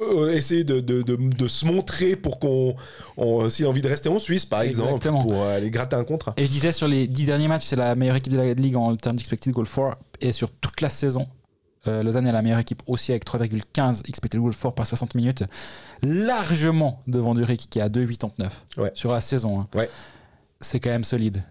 [0.02, 2.74] euh, essayer de, de, de, de se montrer pour qu'on.
[3.16, 6.34] on- S'il a envie de rester en Suisse, par exemple, pour aller gratter un contrat.
[6.36, 8.76] Et je disais, sur les dix derniers matchs, c'est la meilleure équipe de la ligue
[8.76, 9.94] en termes d'expected goal for.
[10.20, 11.26] Et sur toute la saison,
[11.88, 15.44] Euh, Lausanne est la meilleure équipe aussi avec 3,15 expected goal for par 60 minutes,
[16.02, 18.90] largement devant Zurich qui est à 2,89 Ouais.
[18.94, 19.61] sur la saison.
[19.61, 19.68] hein.
[19.74, 19.88] Ouais.
[20.61, 21.42] C'est quand même solide.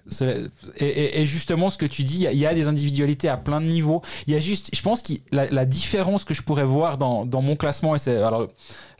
[0.79, 4.01] Et, justement, ce que tu dis, il y a- des individualités à plein de niveaux.
[4.25, 7.55] Il y a juste, je pense que la, différence que je pourrais voir dans, mon
[7.55, 8.47] classement, c'est alors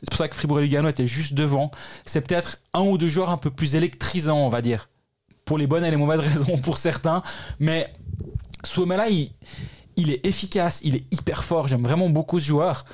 [0.07, 1.71] pour ça que Fribourg et Lugano étaient juste devant,
[2.05, 4.89] c'est peut-être un ou deux joueurs un peu plus électrisants, on va dire.
[5.43, 7.23] Pour les bonnes et les mauvaises raisons, pour certains.
[7.59, 7.91] Mais
[8.63, 9.31] Suomela, il,
[9.95, 11.67] il est efficace, il est hyper fort.
[11.67, 12.85] J'aime vraiment beaucoup ce joueur.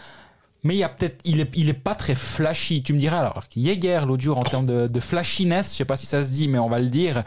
[0.64, 2.84] Mais il y a peut-être, il est, il est pas très flashy.
[2.84, 5.97] Tu me diras alors, Jäger l'autre jour en termes de, de flashiness, je sais pas
[5.97, 7.24] si ça se dit, mais on va le dire.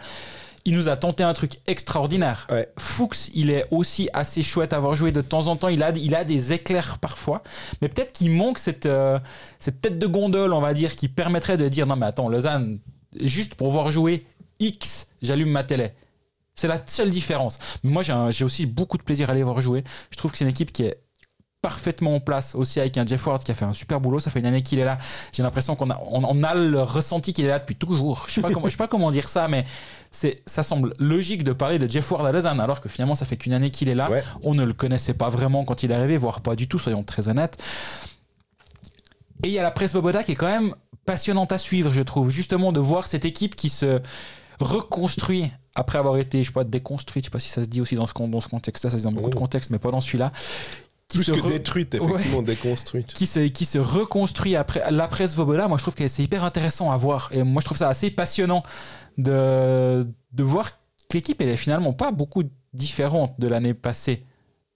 [0.66, 2.46] Il nous a tenté un truc extraordinaire.
[2.50, 2.68] Ouais.
[2.78, 5.68] Fuchs, il est aussi assez chouette à avoir joué de temps en temps.
[5.68, 7.42] Il a, il a des éclairs parfois.
[7.82, 9.18] Mais peut-être qu'il manque cette, euh,
[9.58, 12.78] cette tête de gondole, on va dire, qui permettrait de dire non, mais attends, Lausanne,
[13.20, 14.24] juste pour voir jouer
[14.58, 15.90] X, j'allume ma télé.
[16.54, 17.58] C'est la seule différence.
[17.82, 19.84] Mais moi, j'ai aussi beaucoup de plaisir à les voir jouer.
[20.10, 21.03] Je trouve que c'est une équipe qui est
[21.64, 24.20] parfaitement en place aussi avec un Jeff Ward qui a fait un super boulot.
[24.20, 24.98] Ça fait une année qu'il est là.
[25.32, 28.26] J'ai l'impression qu'on a, on, on a le ressenti qu'il est là depuis toujours.
[28.28, 29.64] Je sais pas comment, je sais pas comment dire ça, mais
[30.10, 33.24] c'est, ça semble logique de parler de Jeff Ward à Lausanne alors que finalement ça
[33.24, 34.10] fait qu'une année qu'il est là.
[34.10, 34.22] Ouais.
[34.42, 37.02] On ne le connaissait pas vraiment quand il est arrivé, voire pas du tout, soyons
[37.02, 37.56] très honnêtes.
[39.42, 40.74] Et il y a la presse Voboda qui est quand même
[41.06, 42.28] passionnante à suivre, je trouve.
[42.30, 44.00] Justement, de voir cette équipe qui se
[44.60, 47.24] reconstruit après avoir été, je sais pas, déconstruite.
[47.24, 48.90] Je sais pas si ça se dit aussi dans ce, dans ce contexte-là.
[48.90, 49.40] Ça se dit dans beaucoup de Oh.
[49.40, 50.30] contextes, mais pas dans celui-là.
[51.14, 53.12] Qui Plus se que re- détruite, effectivement, déconstruite.
[53.14, 56.42] qui se, qui se reconstruit après la presse Vobola, moi je trouve que c'est hyper
[56.42, 57.28] intéressant à voir.
[57.32, 58.62] Et moi je trouve ça assez passionnant
[59.18, 62.42] de, de voir que l'équipe elle est finalement pas beaucoup
[62.72, 64.24] différente de l'année passée.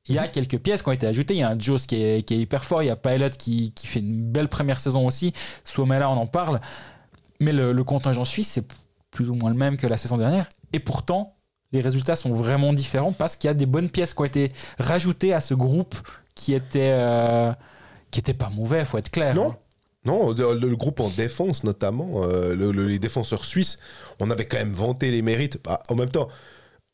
[0.09, 1.35] Il y a quelques pièces qui ont été ajoutées.
[1.35, 2.83] Il y a un qui est, qui est hyper fort.
[2.83, 5.35] Il y a Pilot qui, qui fait une belle première saison aussi.
[5.65, 6.61] Suomela, on en parle.
[7.41, 8.65] Mais le, le contingent suisse, c'est
[9.11, 10.49] plus ou moins le même que la saison dernière.
[10.73, 11.35] Et pourtant,
[11.73, 14.53] les résultats sont vraiment différents parce qu'il y a des bonnes pièces qui ont été
[14.79, 15.95] rajoutées à ce groupe
[16.39, 17.53] qui était, euh,
[18.13, 19.35] qui était pas mauvais, faut être clair.
[19.35, 19.51] Non.
[19.51, 19.57] hein.
[20.05, 23.79] Non, le, le groupe en défense notamment, euh, le- le- les défenseurs suisses,
[24.21, 25.59] on avait quand même vanté les mérites.
[25.65, 26.29] Bah, en même temps,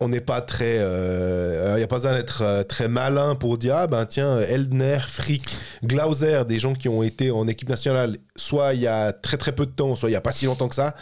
[0.00, 0.76] on n'est pas très.
[0.78, 4.98] Il n'y a pas besoin d'être euh, très malin pour dire ah ben tiens, Eldner,
[5.06, 5.44] Frick,
[5.84, 9.52] Glauser, des gens qui ont été en équipe nationale, soit il y a très très
[9.52, 10.94] peu de temps, soit il n'y a pas si longtemps que ça.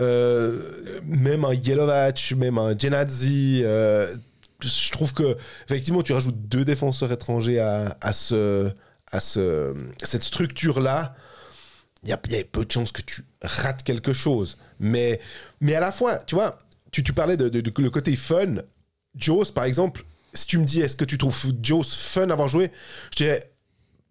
[0.00, 0.58] Euh,
[1.04, 3.62] même un Yelovac, même un Genadzi.
[4.68, 5.36] Je trouve que
[5.66, 8.70] effectivement, tu rajoutes deux défenseurs étrangers à, à ce,
[9.10, 10.22] à ce, cette
[12.08, 14.58] y a, il y a peu de chances que tu rates quelque chose.
[14.80, 15.20] Mais,
[15.60, 16.58] mais à la fois, tu vois,
[16.90, 17.60] tu, tu parlais de, de-
[17.90, 18.56] côté fun.
[19.16, 20.04] Jaws, par exemple,
[20.34, 22.70] si tu me dis est-ce que tu trouves Jaws fun à avoir joué,
[23.12, 23.51] je dirais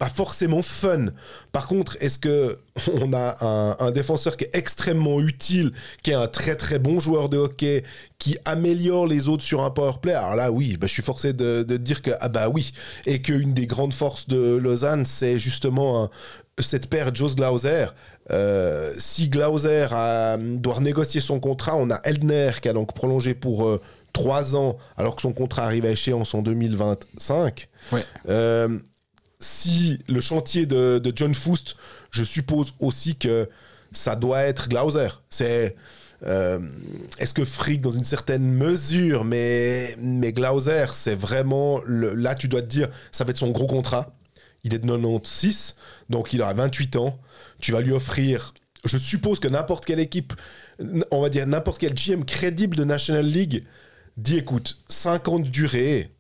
[0.02, 1.10] pas forcément fun.
[1.52, 2.58] Par contre, est-ce que
[3.02, 7.00] on a un, un défenseur qui est extrêmement utile, qui est un très très bon
[7.00, 7.84] joueur de hockey,
[8.18, 10.14] qui améliore les autres sur un power play?
[10.16, 12.72] Alors là, oui, bah, je suis forcé de, de dire que ah bah oui,
[13.06, 16.10] et qu'une des grandes forces de Lausanne, c'est justement un-
[16.58, 17.86] cette paire Joe Glauser.
[18.32, 23.36] Euh, si Glauser a- doit renégocier son contrat, on a Eldner qui a donc prolongé
[23.36, 23.80] pour euh,
[24.14, 27.68] trois ans, alors que son contrat arrive à échéance en 2025.
[27.92, 28.04] Ouais.
[28.30, 28.80] Euh,
[29.42, 31.76] si le chantier de, John Foust,
[32.12, 33.50] je suppose aussi que
[33.92, 35.10] ça doit être Glauser.
[35.30, 35.76] C'est.
[36.26, 36.60] euh,
[37.18, 41.82] Est-ce que Frick, dans une certaine mesure, mais, mais Glauser, c'est vraiment.
[41.88, 44.14] là, tu dois te dire, ça va être son gros contrat.
[44.64, 45.76] Il est de 96,
[46.10, 47.20] donc il aura 28 ans.
[47.60, 48.54] Tu vas lui offrir.
[48.86, 50.34] Je suppose que n'importe quelle équipe,
[51.12, 53.64] on va dire n'importe quel GM crédible de National League,
[54.18, 56.12] dit écoute, 5 ans de durée,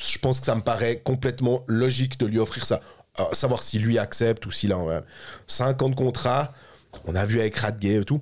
[0.00, 2.80] je pense que ça me paraît complètement logique de lui offrir ça.
[3.16, 5.00] Alors, savoir si lui accepte ou s'il a ouais,
[5.46, 6.52] 5 ans de contrat.
[7.04, 8.20] On a vu avec Radgay et tout.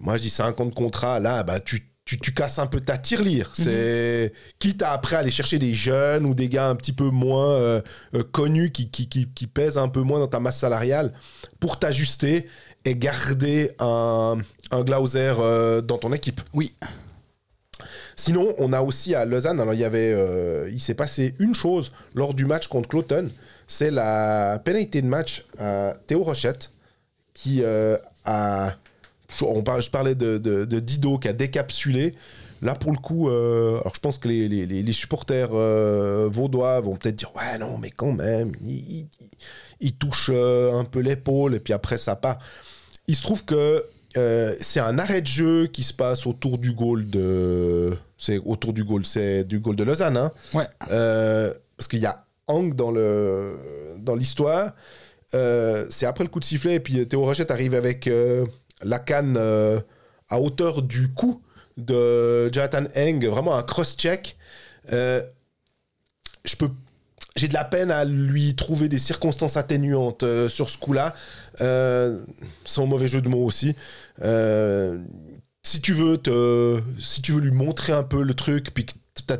[0.00, 1.20] Moi, je dis 5 ans de contrat.
[1.20, 3.50] Là, bah, tu, tu, tu casses un peu ta tirelire.
[3.54, 7.50] C'est quitte à après aller chercher des jeunes ou des gars un petit peu moins
[7.50, 7.80] euh,
[8.14, 11.12] euh, connus qui, qui, qui, qui pèsent un peu moins dans ta masse salariale
[11.58, 12.46] pour t'ajuster
[12.84, 14.36] et garder un,
[14.70, 16.40] un Glauser euh, dans ton équipe.
[16.54, 16.74] Oui.
[18.18, 21.54] Sinon, on a aussi à Lausanne, alors il y avait, euh, il s'est passé une
[21.54, 23.30] chose lors du match contre Cloton,
[23.66, 26.70] c'est la pénalité de match à Théo Rochette,
[27.34, 28.72] qui euh, a,
[29.42, 32.14] on je parlais de, de- Dido qui a décapsulé.
[32.62, 35.50] Là, pour le coup, euh, alors je pense que les, les- les- supporters
[36.30, 39.06] vaudois vont peut-être dire ouais non, mais quand même, il, il-
[39.80, 42.38] il touche un peu l'épaule et puis après ça part.
[43.08, 43.84] Il se trouve que
[44.16, 47.96] euh, c'est un arrêt de jeu qui se passe autour du goal de.
[48.18, 50.16] C'est autour du goal, c'est du goal de Lausanne.
[50.16, 50.32] hein.
[50.54, 50.66] Ouais.
[50.90, 53.56] Euh, parce qu'il y a Hang dans le
[53.98, 54.72] dans l'histoire.
[55.34, 58.08] Euh, c'est après le coup de sifflet et puis Théo Rochette arrive avec
[58.82, 59.36] la canne
[60.28, 61.42] à hauteur du cou
[61.76, 64.36] de Jonathan Heng, vraiment un cross-check.
[64.90, 66.70] Je peux
[67.36, 71.14] j'ai de la peine à lui trouver des circonstances atténuantes euh, sur ce coup-là,
[71.60, 72.18] euh,
[72.64, 73.74] sans mauvais jeu de mots aussi.
[74.22, 74.98] Euh,
[75.62, 78.92] si tu veux te, si tu veux lui montrer un peu le truc, puis que
[79.26, 79.36] t'as,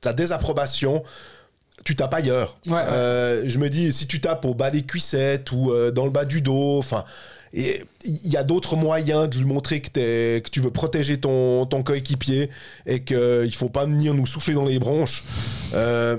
[0.00, 1.02] t'as désapprobation,
[1.84, 2.58] tu tapes ailleurs.
[2.66, 3.42] Ouais, ouais.
[3.46, 6.42] Je me dis, si tu tapes au bas des cuissettes ou dans le bas du
[6.42, 7.04] dos, enfin,
[7.54, 11.18] et il y a d'autres moyens de lui montrer que, t'es- que tu veux protéger
[11.18, 12.48] ton, ton coéquipier
[12.86, 15.24] et qu'il ne faut pas venir nous souffler dans les bronches.
[15.74, 16.16] Euh,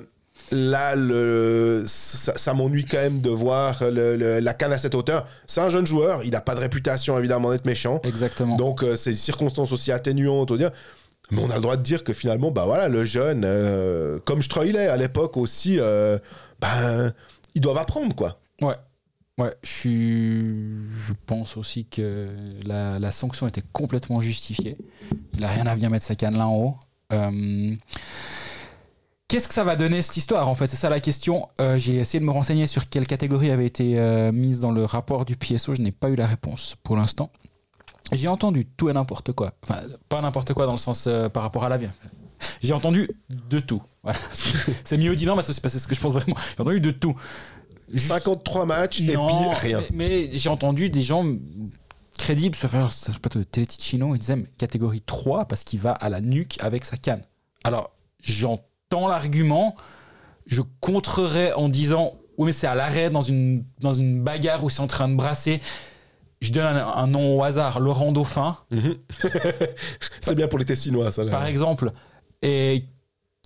[0.53, 4.95] là, le, ça, ça m'ennuie quand même de voir le- le- la canne à cette
[4.95, 5.27] hauteur.
[5.47, 7.99] C'est un jeune joueur, il n'a pas de réputation évidemment d'être méchant.
[8.03, 8.55] Exactement.
[8.55, 10.71] Donc, euh, c'est des circonstances aussi atténuantes, on dire.
[11.31, 14.41] Mais on a le droit de dire que finalement, bah voilà, le jeune, euh, comme
[14.41, 16.19] Stroilet à l'époque aussi, euh,
[16.59, 17.11] ben,
[17.55, 18.39] ils doivent apprendre, quoi.
[18.61, 18.75] Ouais.
[19.39, 20.75] Ouais, je suis.
[21.07, 22.27] Je pense aussi que
[22.67, 24.77] la, la sanction était complètement justifiée.
[25.35, 26.75] Il a rien à venir mettre sa canne là en haut.
[27.13, 27.73] Euh,
[29.33, 30.67] Qu'est-ce que ça va donner cette histoire en fait?
[30.67, 31.49] C'est ça la question.
[31.59, 34.85] Euh, J'ai essayé de me renseigner sur quelle catégorie avait été euh, mise dans le
[34.85, 35.73] rapport du PSO.
[35.73, 37.31] Je n'ai pas eu la réponse pour l'instant.
[38.11, 39.53] J'ai entendu tout et n'importe quoi.
[39.63, 41.87] Enfin, pas n'importe quoi dans le sens euh, par rapport à la vie.
[42.61, 43.09] J'ai entendu
[43.49, 43.81] de tout.
[44.03, 44.19] Voilà.
[44.83, 46.37] C'est- mieux dit non, parce que c'est ce que je pense vraiment.
[46.55, 47.15] J'ai entendu de tout.
[47.91, 49.81] Juste- 53 matchs non, et puis rien.
[49.93, 51.25] Mais, mais j'ai entendu des gens
[52.19, 55.93] crédibles se faire ça se plateau de Téléticino, ils disaient catégorie 3 parce qu'il va
[55.93, 57.23] à la nuque avec sa canne.
[57.63, 57.89] Alors,
[58.21, 58.67] j'entends
[59.07, 59.75] l'argument,
[60.45, 64.69] je contrerai en disant oui mais c'est à l'arrêt dans une, dans une bagarre où
[64.69, 65.61] c'est en train de brasser.
[66.41, 68.95] Je donne un, un nom au hasard, Laurent Dauphin, Mhm.
[70.19, 71.23] c'est bien pour les Tessinois, ça.
[71.23, 71.31] là.
[71.31, 71.91] par exemple,
[72.41, 72.85] et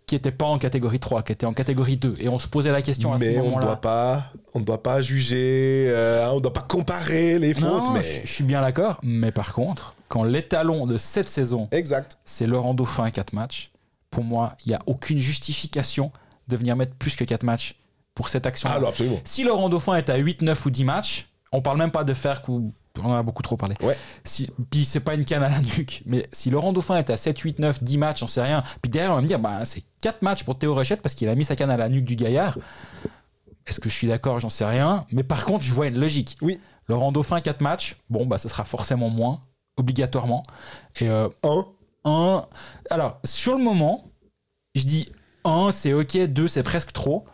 [0.08, 2.16] qui était pas en catégorie 3, qui était en catégorie 2.
[2.20, 3.66] Et on se posait la question à ce mais on ne moment-là.
[3.66, 4.24] doit pas,
[4.56, 7.92] on ne doit pas juger, euh, hein, on ne doit pas comparer les fautes, Non,
[7.92, 9.00] mais je je suis bien d'accord.
[9.04, 12.18] Mais par contre, quand l'étalon de cette saison, exact.
[12.24, 13.70] c'est Laurent Dauphin 4 matchs,
[14.10, 16.12] pour moi, il n'y a aucune justification
[16.48, 17.76] de venir mettre plus que 4 matchs
[18.16, 18.70] pour cette action.
[18.70, 18.94] Alors.
[19.00, 22.04] Ah, si Laurent Dauphin est à 8, 9 ou 10 matchs, on parle même pas
[22.04, 22.74] de faire coup.
[23.00, 23.76] On en a beaucoup trop parlé.
[23.82, 23.96] Ouais.
[24.24, 26.02] Si, puis c'est pas une canne à la nuque.
[26.08, 28.64] Mais si Laurent Dauphin est à 7, 8, 9, 10 matchs, on sait rien.
[28.82, 31.30] Puis derrière, on va me dire, bah, c'est 4 matchs pour Théo Rochette parce qu'il
[31.30, 32.58] a mis sa canne à la nuque du gaillard.
[33.68, 34.40] Est-ce que je suis d'accord?
[34.40, 35.06] J'en sais rien.
[35.12, 36.38] Mais par contre, je vois une logique.
[36.42, 36.60] Oui.
[36.88, 37.98] Laurent Dauphin, 4 matchs.
[38.10, 39.42] Bon, bah, ça sera forcément moins,
[39.78, 40.44] obligatoirement.
[41.00, 41.08] Et.
[41.08, 41.30] Euh,
[42.90, 44.12] alors, sur le moment,
[44.76, 45.10] je dis
[45.44, 47.26] 1, c'est ok, 2, c'est presque trop.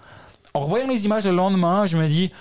[0.53, 2.31] En revoyant les images le lendemain, je me dis,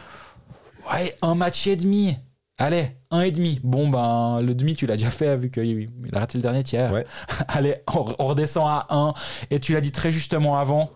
[0.91, 2.17] ouais, un match et demi.
[2.59, 3.61] Allez, un et demi.
[3.65, 6.93] Bon, ben, le demi, tu l'as déjà fait, vu qu'il a raté le dernier tiers.
[7.49, 9.15] Allez, on, redescend à 1.
[9.51, 10.91] Et tu l'as dit très justement avant,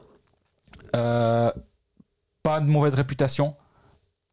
[0.95, 1.51] euh,
[2.43, 3.57] pas de mauvaise réputation.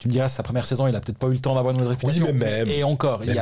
[0.04, 1.80] Tu me diras, sa première saison, il a peut-être pas eu le temps d'avoir une
[1.82, 2.34] mauvaise Oui, réputation.
[2.38, 2.68] mais même.
[2.68, 3.36] Et encore, il mais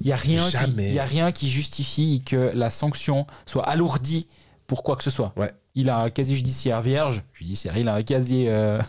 [0.00, 0.88] y a, rien qui, Jamais.
[0.88, 4.26] il y a rien qui justifie que la sanction soit alourdie
[4.66, 5.34] pour quoi que ce soit.
[5.36, 5.52] Ouais.
[5.74, 8.80] Il a un casier judiciaire vierge, judiciaire, il a un casier, euh,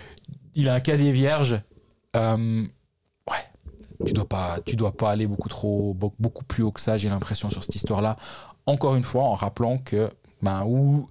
[0.54, 1.60] il a un casier vierge.
[2.16, 2.64] Euh,
[3.30, 3.36] ouais,
[4.06, 6.96] tu dois pas, tu dois pas aller beaucoup trop, be- beaucoup plus haut que ça.
[6.96, 8.16] J'ai l'impression sur cette histoire-là.
[8.64, 10.10] Encore une fois, en rappelant que,
[10.40, 11.06] ben, où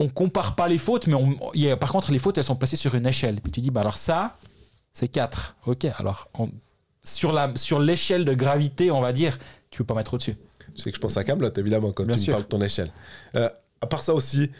[0.00, 2.42] on compare pas les fautes, mais on, il y a- par contre les fautes elles
[2.44, 3.40] sont placées sur une échelle.
[3.40, 4.36] Puis tu dis, bah alors ça,
[4.98, 5.56] c'est 4.
[5.66, 6.50] Ok, alors on-
[7.04, 9.38] sur la sur l'échelle de gravité, on va dire,
[9.70, 10.36] tu peux pas mettre au-dessus.
[10.74, 12.32] Tu sais que je pense à Camelot, évidemment, quand Bien tu sûr.
[12.32, 12.90] me parles de ton échelle.
[13.36, 13.48] Euh,
[13.80, 14.50] à part ça aussi,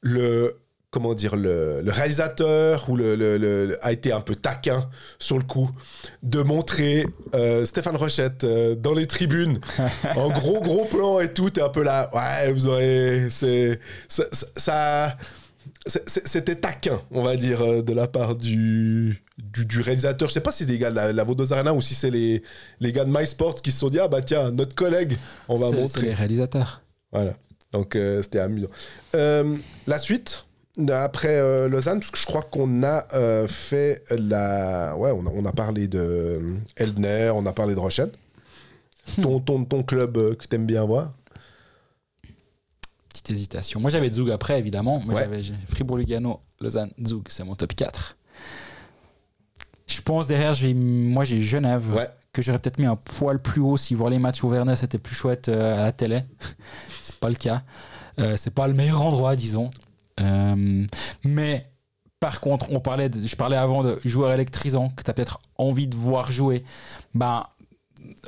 [0.00, 0.56] le
[0.90, 4.88] comment dire le, le réalisateur ou le, le- le- le- a été un peu taquin
[5.18, 5.68] sur le coup
[6.22, 9.60] de montrer euh, Stéphane Rochette euh, dans les tribunes
[10.16, 11.50] en gros gros plan et tout.
[11.50, 13.78] T'es un peu là, ouais, vous aurez, c'est
[14.08, 15.16] ça.
[15.88, 20.28] C'était taquin, on va dire, euh, de la part du, du, du réalisateur.
[20.28, 22.10] Je sais pas si c'est des gars de la, la Vaudoise Arena ou si c'est
[22.10, 22.42] les,
[22.80, 25.16] les gars de MySports qui se sont dit Ah bah tiens, notre collègue,
[25.48, 26.02] on va C'est- C'est montrer.
[26.06, 26.82] les réalisateurs.
[27.12, 27.34] Voilà.
[27.72, 28.68] Donc euh, c'était amusant.
[29.14, 30.44] Euh, la suite,
[30.90, 33.06] après euh, Lausanne, parce que je crois qu'on a
[33.48, 34.94] fait la.
[34.96, 36.40] Ouais, on a, on a parlé de
[36.76, 38.14] Eldner, on a parlé de Rochette.
[39.22, 41.14] Ton, ton, ton club que t'aimes bien voir.
[43.22, 43.80] Petite hésitation.
[43.80, 45.00] Moi j'avais Zug après évidemment.
[45.04, 45.22] Moi Ouais.
[45.22, 48.16] j'avais Fribourg-Lugano, Lausanne, Zug, c'est mon top 4.
[49.86, 51.92] Je pense derrière, moi j'ai Genève.
[51.94, 52.08] Ouais.
[52.32, 54.98] que j'aurais peut-être mis un poil plus haut si voir les matchs au Vernet c'était
[54.98, 56.20] plus chouette euh, à la télé.
[56.88, 57.62] c'est pas le cas.
[58.20, 59.70] Euh, c'est pas le meilleur endroit, disons.
[60.20, 60.86] Euh,
[61.24, 61.66] mais
[62.20, 65.40] par contre, on parlait de- je parlais avant de joueurs électrisants que tu as peut-être
[65.56, 66.62] envie de voir jouer.
[67.14, 67.44] Ben,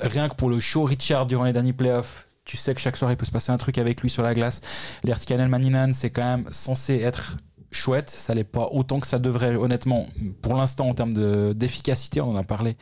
[0.00, 3.12] rien que pour le show Richard durant les derniers playoffs, tu sais que chaque soir
[3.12, 4.60] il peut se passer un truc avec lui sur la glace.
[5.04, 7.36] L'Ertikanen Maninan, c'est quand même censé être
[7.70, 8.10] chouette.
[8.10, 10.08] Ça l'est pas autant que ça devrait, honnêtement,
[10.42, 12.20] pour l'instant, en termes de- d'efficacité.
[12.20, 12.76] On en a parlé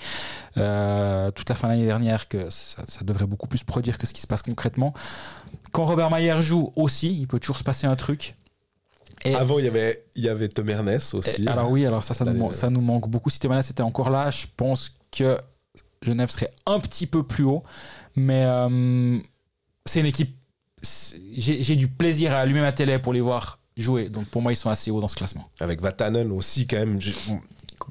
[0.56, 4.06] euh, toute la fin de l'année dernière que ça, ça devrait beaucoup plus produire que
[4.06, 4.94] ce qui se passe concrètement.
[5.72, 8.36] Quand Robert Mayer joue aussi, il peut toujours se passer un truc.
[9.26, 11.42] Et- Avant, il y avait, il y avait Tom Ernest aussi.
[11.42, 13.28] Et alors oui, alors ça, ça, nous, de- ça nous manque beaucoup.
[13.28, 15.36] Si Thémanas était encore là, je pense que
[16.00, 17.62] Genève serait un petit peu plus haut.
[18.16, 19.18] Mais euh,
[19.88, 20.36] c'est une équipe.
[21.36, 24.08] J'ai du plaisir à allumer ma télé pour les voir jouer.
[24.08, 25.50] Donc pour moi, ils sont assez hauts dans ce classement.
[25.60, 26.98] Avec Vatanen aussi, quand même.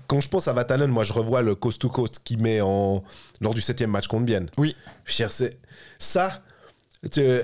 [0.08, 3.04] Quand je pense à Vatanen, moi, je revois le coast-to-coast qu'il met en...
[3.42, 4.50] lors du septième match contre Bienne.
[4.58, 4.76] Oui.
[6.00, 6.44] Ça,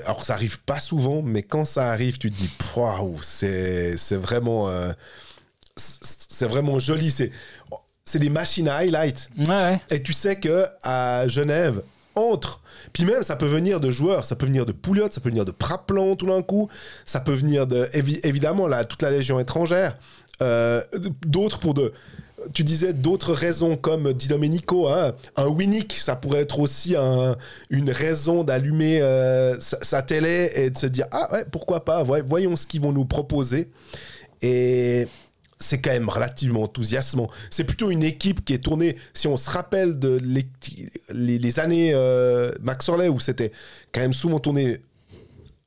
[0.06, 4.68] alors ça arrive pas souvent, mais quand ça arrive, tu te dis, waouh, c'est vraiment,
[4.70, 4.91] euh,
[5.76, 7.12] c'est c'est vraiment joli.
[7.12, 7.32] C'est
[8.06, 9.30] c'est des machines à highlight.
[9.38, 9.82] Ouais, ouais.
[9.89, 11.82] Et tu sais que à Genève,
[12.16, 12.61] entre,
[12.93, 15.45] puis même ça peut venir de joueurs, ça peut venir de Pouliot, ça peut venir
[15.45, 16.70] de Praplan tout d'un coup,
[17.05, 19.97] ça peut venir de, évi- évidemment, là, toute la légion étrangère,
[20.41, 20.82] euh,
[21.26, 21.91] d'autres pour de,
[22.53, 27.36] tu disais d'autres raisons comme Di Domenico, hein, un Winnick, ça pourrait être aussi un-
[27.70, 32.03] une raison d'allumer euh, sa, sa télé et de se dire, ah ouais, pourquoi pas,
[32.03, 33.70] voy- voyons ce qu'ils vont nous proposer.
[34.41, 35.07] Et
[35.60, 37.30] c'est quand même relativement enthousiasmant.
[37.49, 40.47] C'est plutôt une équipe qui est tournée, si on se rappelle de les,
[41.12, 43.51] les- années euh, Max Orley, où c'était
[43.91, 44.82] quand même souvent tourné,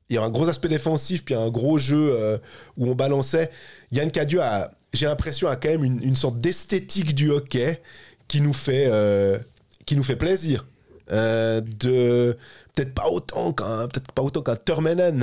[0.08, 2.38] il y a un gros aspect défensif, puis un gros jeu euh,
[2.76, 3.50] où on balançait.
[3.92, 7.80] Yann Cadieux a, j'ai l'impression, a quand même une, une sorte d'esthétique du hockey
[8.28, 9.38] qui nous fait, euh,
[9.84, 10.66] qui nous fait plaisir.
[11.08, 12.36] De
[12.74, 14.42] peut-être pas autant qu'un peut-être pas autant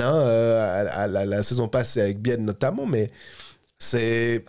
[0.00, 3.10] à- la, saison passée avec Bienne notamment mais
[3.78, 4.44] c'est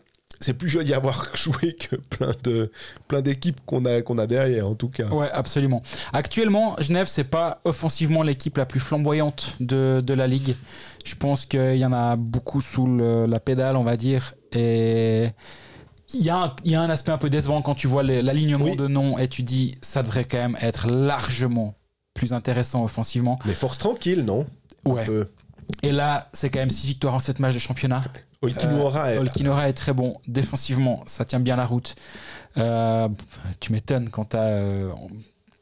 [0.45, 2.71] c'est plus joli à voir jouer que plein de
[3.07, 5.81] plein d'équipes qu'on a qu'on a derrière en tout cas Ouais, absolument.
[6.13, 10.55] Actuellement, Genève, c'est pas offensivement l'équipe la plus flamboyante de, de la ligue.
[11.03, 14.33] Je pense qu'il y en a beaucoup sous le- la pédale, on va dire.
[14.53, 15.29] Et
[16.13, 18.03] il y, a un- il y a un aspect un peu décevant quand tu vois
[18.03, 18.75] l'alignement Oui.
[18.77, 21.75] de noms et tu dis ça devrait quand même être largement
[22.13, 23.39] plus intéressant offensivement.
[23.45, 24.45] mais force tranquille non?
[24.85, 25.05] Ouais.
[25.81, 28.03] Et là, c'est quand même 6 victoires en 7 matchs de championnat.
[29.13, 30.15] Est- Olkinora est très bon.
[30.27, 31.95] Défensivement, ça tient bien la route.
[32.57, 33.07] Euh,
[33.59, 34.43] tu m'étonnes quand t'as.
[34.43, 34.89] euh,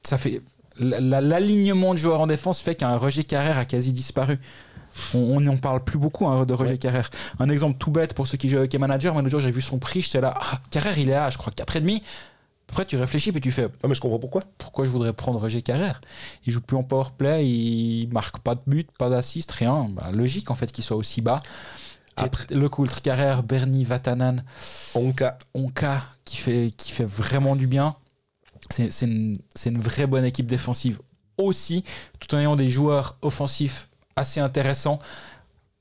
[0.04, 0.42] ça fait.
[0.80, 4.40] la- la- L'alignement de joueurs en défense fait qu'un Roger Carrère a quasi disparu.
[5.16, 6.78] On n'en parle plus beaucoup hein, de Roger Ouais.
[6.78, 7.10] Carrère.
[7.40, 9.14] Un exemple tout bête pour ceux qui jouent avec manager.
[9.14, 10.02] Moi, l'autre jour, j'ai vu son prix.
[10.02, 10.36] J'étais là.
[10.40, 12.02] Ah, Carrère, il est à, je crois, 4,5.
[12.70, 15.40] Après, tu réfléchis puis tu fais ah mais je comprends pourquoi pourquoi je voudrais prendre
[15.40, 16.02] Roger Carrère?
[16.48, 19.88] Il joue plus en powerplay, il marque pas de but, pas d'assist, rien.
[19.92, 21.40] Bah, logique en fait qu'il soit aussi bas.
[22.16, 24.44] Après- le coultre Carrère, Bernie, Vatanen,
[24.96, 27.96] Onka Onka qui fait, qui fait vraiment du bien.
[28.70, 29.36] C'est une,
[29.66, 31.00] une vraie bonne équipe défensive
[31.38, 31.84] aussi,
[32.20, 35.00] tout en ayant des joueurs offensifs assez intéressants.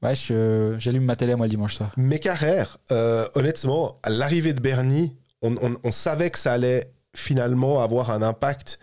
[0.03, 1.93] Ouais, je- j'allume ma télé moi le dimanche soir.
[1.97, 6.93] Mais Carrère, euh, honnêtement, à l'arrivée de Bernie, on, on- on savait que ça allait
[7.15, 8.79] finalement avoir un impact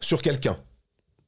[0.00, 0.56] sur quelqu'un.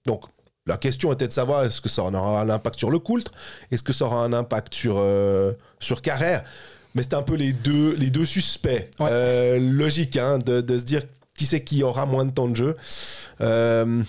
[0.06, 0.24] Donc,
[0.70, 3.32] la question était de savoir est-ce que ça en aura un impact sur le Coultre
[3.72, 6.44] Est-ce que ça aura un impact sur, euh, sur Carrère
[6.94, 8.88] Mais c'est un peu les deux, les deux suspects.
[9.00, 9.08] Ouais.
[9.10, 11.02] Euh, logique hein, de, de se dire
[11.36, 12.76] qui c'est qui aura moins de temps de jeu.
[13.40, 14.02] Euh,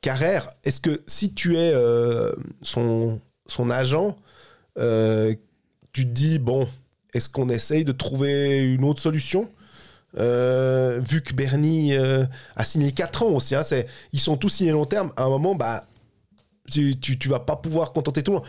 [0.00, 1.74] Carrère, est-ce que si tu es
[2.62, 4.16] son, son agent,
[4.76, 6.66] tu te dis, bon,
[7.12, 9.50] est-ce qu'on essaye de trouver une autre solution?
[10.18, 12.24] Euh, Vu que Bernie euh,
[12.56, 13.62] a signé 4 ans aussi, hein,
[14.12, 15.84] ils sont tous signés long terme, à un moment, bah,
[16.70, 18.46] tu, tu, tu vas pas pouvoir contenter tout le monde.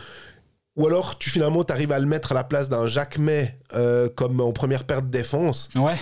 [0.76, 3.58] Ou alors, tu finalement, tu arrives à le mettre à la place d'un Jacques May
[3.74, 5.68] euh, comme en première paire de défense.
[5.74, 5.96] Ouais,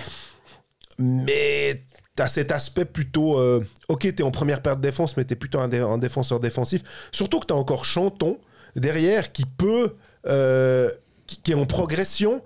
[0.97, 1.83] mais
[2.15, 5.59] t'as cet aspect plutôt euh, ok t'es en première paire de défense mais t'es plutôt
[5.59, 6.81] un, dé- un défenseur défensif.
[7.11, 8.37] Surtout que t'as encore Chanton
[8.75, 9.95] derrière qui peut
[10.27, 10.91] euh,
[11.27, 12.43] qui, qui est en progression.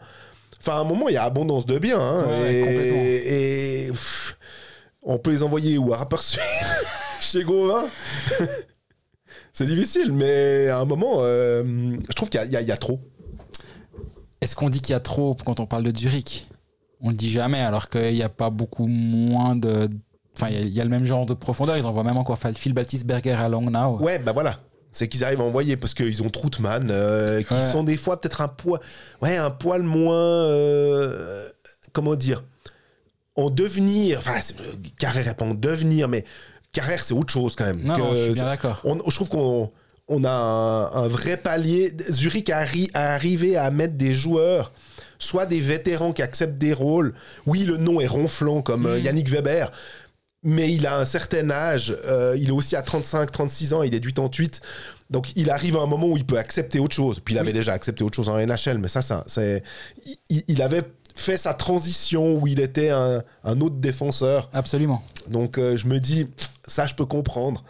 [0.60, 3.02] Enfin à un moment il y a abondance de biens hein, Ouais, et, complètement.
[3.04, 4.38] et, pff,
[5.04, 5.94] on peut les envoyer où?
[5.94, 6.18] À Rapper
[7.20, 7.86] chez Gauvin?
[9.58, 11.64] C'est difficile mais à un moment euh,
[12.10, 13.00] je trouve qu'il y a- y, y trop
[14.42, 16.48] Est-ce qu'on dit qu'il y a trop quand on parle de Zurich?
[17.02, 19.90] On le dit jamais, alors qu'il n'y a pas beaucoup moins de.
[20.36, 21.78] Enfin, il y a- il y, a le même genre de profondeur.
[21.78, 23.98] Ils envoient même encore Phil Baltisberger à Langnau.
[24.00, 24.58] Ouais, bah voilà.
[24.92, 27.62] C'est qu'ils arrivent à envoyer parce qu'ils ont Troutman, euh, qui Ouais.
[27.72, 28.80] sont des fois peut-être un poil,
[29.22, 31.48] ouais, un poil moins, euh,
[31.92, 32.44] comment dire,
[33.36, 34.20] en devenir.
[34.20, 34.40] Enfin,
[34.98, 36.24] Carrère est pas en devenir, mais
[36.76, 37.82] Carrère c'est autre chose quand même.
[37.84, 38.82] Non, que- non, je suis bien d'accord.
[38.84, 39.72] je trouve qu'on
[40.08, 41.92] on a un, un vrai palier.
[42.12, 44.72] Zurich a, arri- a arrivé à mettre des joueurs,
[45.18, 47.14] soit des vétérans qui acceptent des rôles.
[47.48, 49.04] Oui, le nom est ronflant comme euh, Mm.
[49.04, 49.72] Yannick Weber,
[50.44, 51.98] mais il a un certain âge.
[52.06, 54.62] euh, il est aussi à 35, 36 ans, il est du 88.
[55.10, 57.20] Donc il arrive à un moment où il peut accepter autre chose.
[57.24, 59.64] Puis il avait déjà accepté autre chose en NHL, mais ça, ça c'est.
[60.30, 60.84] Il, il avait
[61.16, 64.50] fait sa transition où il était un, un autre défenseur.
[64.54, 65.02] Absolument.
[65.30, 66.28] Donc euh, je me dis,
[66.68, 67.64] ça je peux comprendre.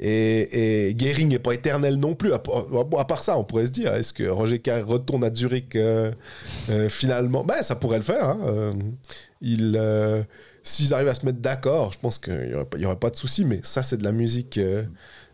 [0.00, 2.32] Et, et Gehring n'est pas éternel non plus.
[2.32, 2.36] À,
[2.98, 6.12] à, part ça, on pourrait se dire, est-ce que Roger Carr retourne à Zurich euh,
[6.70, 7.42] euh, finalement?
[7.42, 8.28] Ben, ça pourrait le faire.
[8.28, 8.74] Hein.
[9.40, 9.80] Il,
[10.62, 13.44] s'ils arrivent à se mettre d'accord, je pense qu'il n'y aurait, pas de souci.
[13.44, 14.60] Mais ça, c'est de la musique.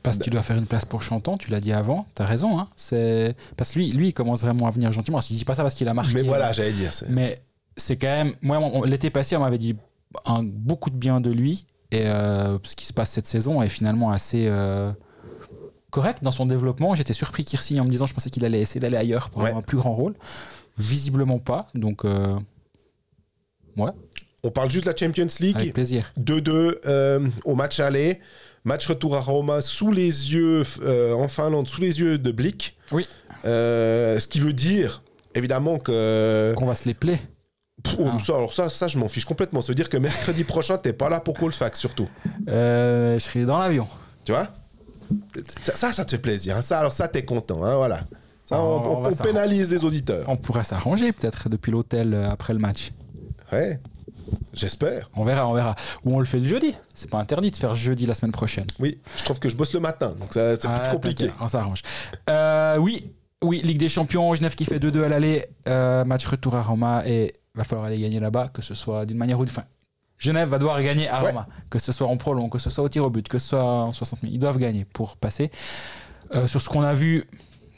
[0.02, 2.26] parce que tu dois faire une place pour Chanton, tu l'as dit avant, tu as
[2.26, 2.58] raison.
[2.58, 2.68] Hein.
[2.74, 3.34] C'est...
[3.58, 5.20] Parce que lui, lui, il commence vraiment à venir gentiment.
[5.20, 6.14] Je dis pas ça parce qu'il a marqué.
[6.14, 6.92] Mais voilà, j'allais dire.
[7.10, 7.38] Mais
[7.76, 8.32] c'est quand même.
[8.42, 9.76] Moi, l'été passé, on m'avait dit
[10.24, 11.64] un, beaucoup de bien de lui.
[11.90, 14.90] Et euh, ce qui se passe cette saison est finalement assez euh,
[15.90, 16.94] correct dans son développement.
[16.94, 19.42] J'étais surpris qu'il signe en me disant je pensais qu'il allait essayer d'aller ailleurs pour
[19.42, 20.14] avoir un plus grand rôle.
[20.76, 21.68] Visiblement pas.
[21.74, 22.36] Donc, euh,
[23.76, 23.90] ouais.
[24.42, 25.56] On parle juste de la Champions League.
[25.56, 26.12] Avec plaisir.
[26.18, 28.20] 2-2 au match aller.
[28.64, 30.62] Match retour à Roma sous les yeux,
[31.14, 32.76] en Finlande, sous les yeux de Blick.
[32.90, 33.06] Oui.
[33.44, 35.02] ce qui veut dire,
[35.34, 36.54] évidemment, que.
[36.56, 37.20] Qu'on va se les plaire.
[37.86, 38.18] Ah.
[38.20, 39.62] ça, alors ça, ça, je m'en fiche complètement.
[39.62, 42.08] Se dire que mercredi prochain, t'es pas là pour Colfax, surtout.
[42.48, 43.86] Euh, je serai dans l'avion.
[44.24, 44.48] Tu vois?
[45.74, 46.56] Ça, ça te fait plaisir.
[46.56, 46.62] Hein.
[46.62, 47.62] Ça, alors ça, t'es content.
[47.62, 48.00] Hein, voilà.
[48.44, 50.24] Ça, on, pénalise les auditeurs.
[50.28, 52.92] On pourrait s'arranger peut-être depuis l'hôtel euh, après le match.
[53.52, 53.80] Ouais.
[54.52, 55.10] J'espère.
[55.14, 55.74] On verra, on verra.
[56.04, 56.74] Ou on le fait le jeudi.
[56.94, 58.66] C'est pas interdit de faire jeudi la semaine prochaine.
[58.78, 61.30] Oui, je trouve que je bosse le matin, donc c'est plus ah, compliqué.
[61.40, 61.82] On s'arrange.
[62.30, 63.12] Euh, oui,
[63.42, 65.44] oui, Ligue des Champions, Genève qui fait 2-2 à l'aller,
[66.06, 69.38] match retour à Roma et va falloir aller gagner là-bas, que ce soit d'une manière
[69.38, 69.64] ou d'une fin.
[70.18, 72.88] Genève va devoir gagner à Roma, que ce soit en prolong, que ce soit au
[72.88, 74.32] tir au but, que ce soit en 60 000.
[74.32, 75.50] Ils doivent gagner pour passer.
[76.34, 77.24] Euh, sur ce qu'on a vu,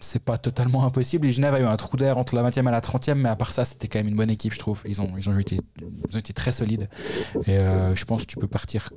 [0.01, 1.27] c'est pas totalement impossible.
[1.27, 3.37] Et Genève a eu un trou d'air entre la 20e et la 30e, mais à
[3.37, 4.83] part ça, c'était quand même une bonne équipe, je trouve.
[4.87, 6.89] Ils ont, ils ont, été, ils ont été très solides.
[7.47, 8.91] Et euh, je pense que tu peux partir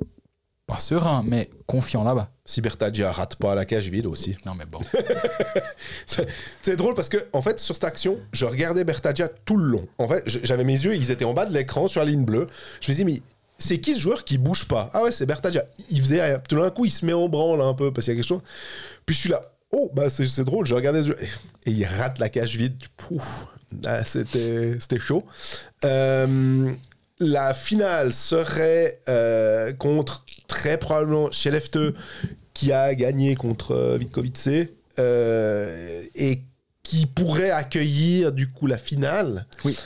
[0.70, 2.30] pas serein, mais confiant là-bas.
[2.44, 4.36] Si Bertaggia rate pas la cage vide aussi.
[4.46, 4.80] Non, mais bon.
[6.62, 9.88] c'est drôle parce que, en fait, sur cette action, je regardais Bertaggia tout le long.
[9.98, 12.46] En fait, j'avais mes yeux, ils étaient en bas de l'écran sur la ligne bleue.
[12.80, 13.20] Je me disais, mais
[13.58, 14.90] c'est qui ce joueur qui bouge pas?
[14.92, 15.64] Ah ouais, c'est Bertaggia.
[15.90, 16.38] Il faisait rien.
[16.38, 18.28] Tout d'un coup, il se met en branle un peu parce qu'il y a quelque
[18.28, 18.42] chose.
[19.06, 19.42] Puis je suis là.
[19.72, 22.76] Oh, bah c'est drôle, je regardais ce Et il rate la cage vide.
[22.96, 23.46] Pouf.
[23.86, 25.24] Ah, c'était chaud.
[25.84, 26.72] Euh,
[27.20, 31.92] la finale serait euh, contre très probablement Skellefteå
[32.52, 34.48] qui a gagné contre euh, Vitkovice
[34.98, 36.42] euh, et
[36.82, 39.46] qui pourrait accueillir du coup la finale.
[39.64, 39.78] Oui.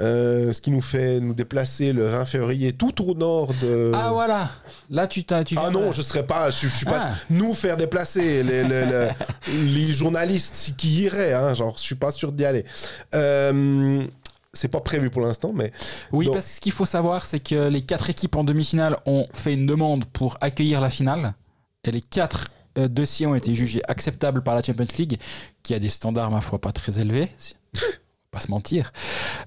[0.00, 3.90] Euh, ce qui nous fait nous déplacer le 20 février tout au nord de.
[3.94, 4.48] Ah voilà,
[4.90, 5.42] là tu t'as.
[5.56, 7.00] Ah non, je serais pas, je, suis pas.
[7.02, 7.14] Ah.
[7.30, 8.64] Nous faire déplacer les,
[9.52, 12.64] les, journalistes qui iraient, hein, genre je suis pas sûr d'y aller.
[13.16, 14.04] Euh,
[14.52, 15.72] c'est pas prévu pour l'instant, mais.
[16.12, 19.26] Oui, parce que ce qu'il faut savoir, c'est que les quatre équipes en demi-finale ont
[19.32, 21.34] fait une demande pour accueillir la finale.
[21.84, 25.18] Et les quatre euh, dossiers ont été jugés acceptables par la Champions League,
[25.62, 27.28] qui a des standards, ma foi, pas très élevés.
[28.30, 28.92] pas se mentir.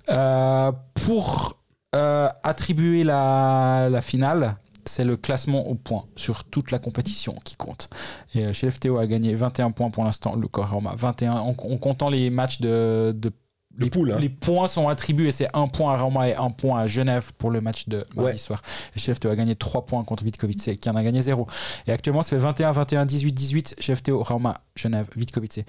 [0.09, 1.59] Euh, pour
[1.95, 7.55] euh, attribuer la, la finale, c'est le classement au point sur toute la compétition qui
[7.55, 7.89] compte.
[8.33, 12.09] Et chez FTO a gagné 21 points pour l'instant, le Coroma 21 en, en, comptant
[12.09, 13.31] les matchs de, de
[13.79, 14.17] Hein.
[14.19, 15.31] les, points sont attribués.
[15.31, 18.37] C'est un point à Roma et un point à Genève pour le match de mardi
[18.37, 18.61] soir.
[18.95, 21.47] Et Chefto a gagné 3 points contre Vitkovice, qui en a gagné 0.
[21.87, 23.75] Et actuellement, ça fait 21, 21, 18, 18.
[23.79, 25.59] Chefto, Roma, Genève, Vitkovice.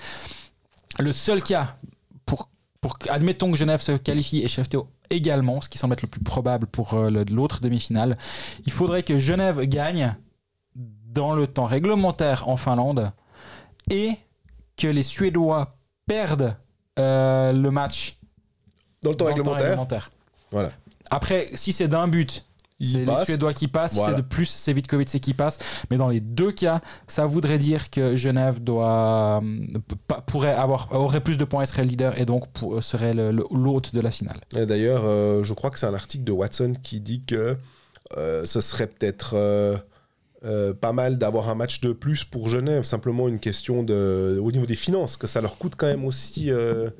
[0.98, 1.76] Le seul cas,
[2.26, 2.50] pour,
[2.80, 6.22] pour admettons que Genève se qualifie et Chefto également, ce qui semble être le plus
[6.22, 8.18] probable pour euh, l'autre demi-finale,
[8.66, 10.16] il faudrait que Genève gagne
[10.74, 13.12] dans le temps réglementaire en Finlande
[13.90, 14.12] et
[14.76, 15.76] que les Suédois
[16.06, 16.56] perdent
[16.98, 18.18] euh, le match
[19.02, 20.10] dans le temps, réglementaire.
[20.50, 20.70] Voilà.
[21.10, 22.44] Après, si c'est d'un but,
[22.80, 23.92] c'est les Suédois qui passent.
[23.92, 25.58] Si c'est de plus, c'est Vitkovic qui passe.
[25.90, 29.78] Mais dans les deux cas, ça voudrait dire que Genève doit, euh,
[30.26, 32.44] pourrait avoir, aurait plus de points et serait leader et donc
[32.80, 34.40] serait l'hôte de la finale.
[34.52, 37.56] D'ailleurs, euh, je crois que c'est un article de Watson qui dit que
[38.16, 39.36] ce serait peut-être
[40.44, 44.50] euh, pas mal d'avoir un match de plus pour Genève, simplement une question de, au
[44.50, 46.90] niveau des finances, que ça leur coûte quand même aussi euh,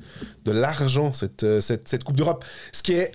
[0.45, 2.45] de l'argent, cette, euh, cette, cette, Coupe d'Europe.
[2.71, 3.11] Ce qui est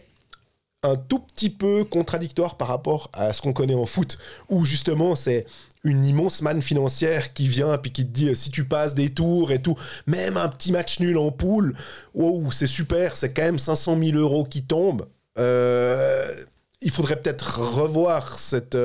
[0.83, 4.19] un tout petit peu contradictoire par rapport à ce qu'on connaît en foot,
[4.51, 5.47] où justement c'est
[5.83, 9.51] une immense manne financière qui vient puis qui te dit si tu passes des tours
[9.51, 9.77] et tout,
[10.07, 11.75] même un petit match nul en poule,
[12.13, 15.07] wow, c'est super, c'est quand même 500 000 euros qui tombent.
[15.39, 18.77] il faudrait peut-être revoir cette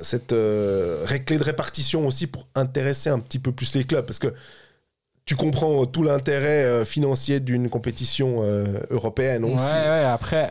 [0.00, 4.18] cette euh, clé de répartition aussi pour intéresser un petit peu plus les clubs parce
[4.18, 4.32] que
[5.24, 9.44] tu comprends tout l'intérêt euh, financier d'une compétition euh, européenne
[10.06, 10.50] après,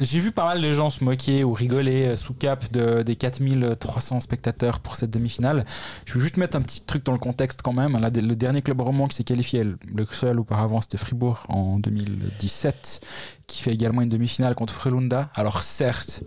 [0.00, 4.20] j'ai vu pas mal de gens se moquer ou rigoler sous cap de, des 4300
[4.20, 5.64] spectateurs pour cette demi-finale.
[6.04, 7.98] Je veux juste mettre un petit truc dans le contexte quand même.
[7.98, 13.00] Là, le dernier club roman qui s'est qualifié, le seul auparavant, c'était Fribourg en 2017,
[13.48, 15.30] qui fait également une demi-finale contre Frelunda.
[15.34, 16.22] Alors certes,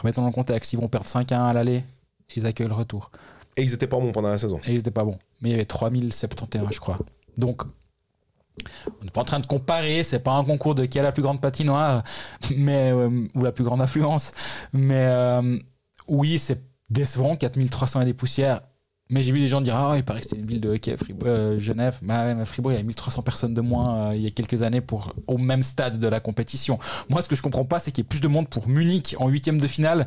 [0.00, 1.82] Remettons dans le contexte, ils vont perdre 5-1 à l'aller,
[2.34, 3.10] ils accueillent le retour.
[3.56, 4.58] Et ils étaient pas bons pendant la saison.
[4.66, 5.18] Et ils étaient pas bons.
[5.40, 6.98] Mais il y avait 3071, je crois.
[7.36, 7.62] Donc,
[9.00, 11.12] on n'est pas en train de comparer, c'est pas un concours de qui a la
[11.12, 12.02] plus grande patinoire
[12.56, 14.30] mais, euh, ou la plus grande affluence.
[14.72, 15.58] Mais euh,
[16.08, 18.60] oui, c'est décevant, 4300 et des poussières.
[19.10, 20.96] Mais j'ai vu des gens dire Ah, il paraît que c'était une ville de hockey,
[20.96, 21.98] Fribourg, euh, Genève.
[22.00, 24.30] Bah ouais, mais Fribourg, il y a 1300 personnes de moins euh, il y a
[24.30, 26.78] quelques années pour, au même stade de la compétition.
[27.08, 29.16] Moi, ce que je comprends pas, c'est qu'il y ait plus de monde pour Munich
[29.18, 30.06] en huitième de finale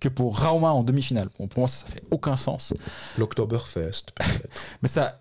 [0.00, 1.28] que pour Rauma en demi-finale.
[1.38, 2.74] Bon, pour moi, ça fait aucun sens.
[3.18, 4.48] L'Oktoberfest, peut-être.
[4.82, 5.20] Mais ça,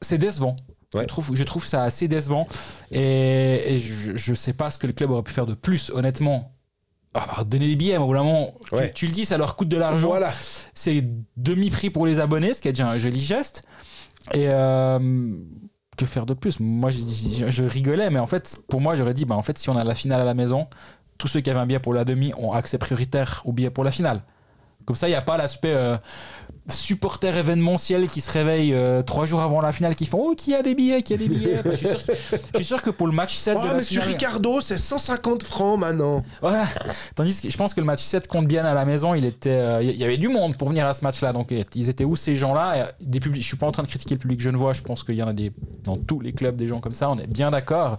[0.00, 0.54] c'est décevant.
[0.94, 1.02] Ouais.
[1.02, 2.46] Je, trouve, je trouve ça assez décevant.
[2.92, 5.90] Et, et je, je sais pas ce que le club aurait pu faire de plus,
[5.90, 6.55] honnêtement.
[7.18, 8.52] Ah, donner des billets, mais au bout d'un moment,
[8.94, 10.08] tu- le dis, ça leur coûte de l'argent.
[10.08, 10.32] Voilà.
[10.74, 11.04] C'est
[11.36, 13.62] demi-prix pour les abonnés, ce qui est déjà un joli geste.
[14.34, 14.98] Et euh,
[15.96, 16.60] que faire de plus?
[16.60, 19.56] Moi, je, je- je rigolais, mais en fait, pour moi, j'aurais dit, bah, en fait,
[19.56, 20.66] si on a la finale à la maison,
[21.16, 23.84] tous ceux qui avaient un billet pour la demi ont accès prioritaire au billet pour
[23.84, 24.22] la finale.
[24.84, 25.96] Comme ça, il n'y a pas l'aspect euh,
[26.68, 30.54] supporter événementiel qui se réveille euh, trois jours avant la finale qui font Oh, qui
[30.54, 31.98] a des billets Qui a des billets je, suis sûr,
[32.52, 35.42] je suis sûr que pour le match 7 de Oh, la finale- Ricardo, c'est 150
[35.42, 36.24] francs maintenant.
[36.40, 36.64] voilà.
[37.14, 39.50] Tandis que je pense que le match 7 contre Bienne à la maison, il était,
[39.50, 41.32] euh, y avait du monde pour venir à ce match-là.
[41.32, 42.86] Donc ils étaient où ces gens-là?
[43.00, 43.42] Et, Des publics.
[43.42, 44.72] Je suis pas en train de critiquer le public genevois.
[44.72, 45.52] Je pense qu'il y en a des
[45.84, 47.10] dans tous les clubs des gens comme ça.
[47.10, 47.98] On est bien d'accord.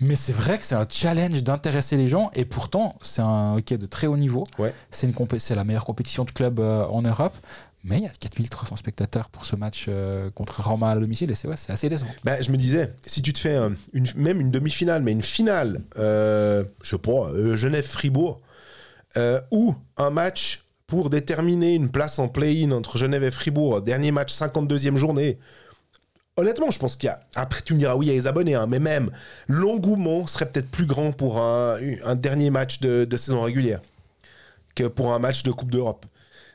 [0.00, 3.78] Mais c'est vrai que c'est un challenge d'intéresser les gens et pourtant c'est un hockey
[3.78, 4.44] de très haut niveau.
[4.58, 4.72] Ouais.
[4.92, 7.36] C'est une c'est la meilleure compétition de club euh, en Europe.
[7.84, 11.34] Mais il y a 4300 spectateurs pour ce match euh, contre Roma à domicile et
[11.34, 12.10] c'est ouais, assez décevant.
[12.24, 15.22] Ben, je me disais, si tu te fais un- une, même une demi-finale, mais une
[15.22, 18.40] finale, euh, je sais pas, euh, Genève-Fribourg,
[19.16, 24.10] euh, ou un match pour déterminer une place en play-in entre Genève et Fribourg, dernier
[24.10, 25.38] match, 52e journée.
[26.36, 27.20] Honnêtement, je pense qu'il y a.
[27.34, 29.10] Après, tu me diras, oui, il y a les abonnés, hein, mais même,
[29.48, 31.78] l'engouement serait peut-être plus grand pour un,
[32.16, 33.80] dernier match de saison régulière
[34.74, 36.06] que pour un match de Coupe d'Europe.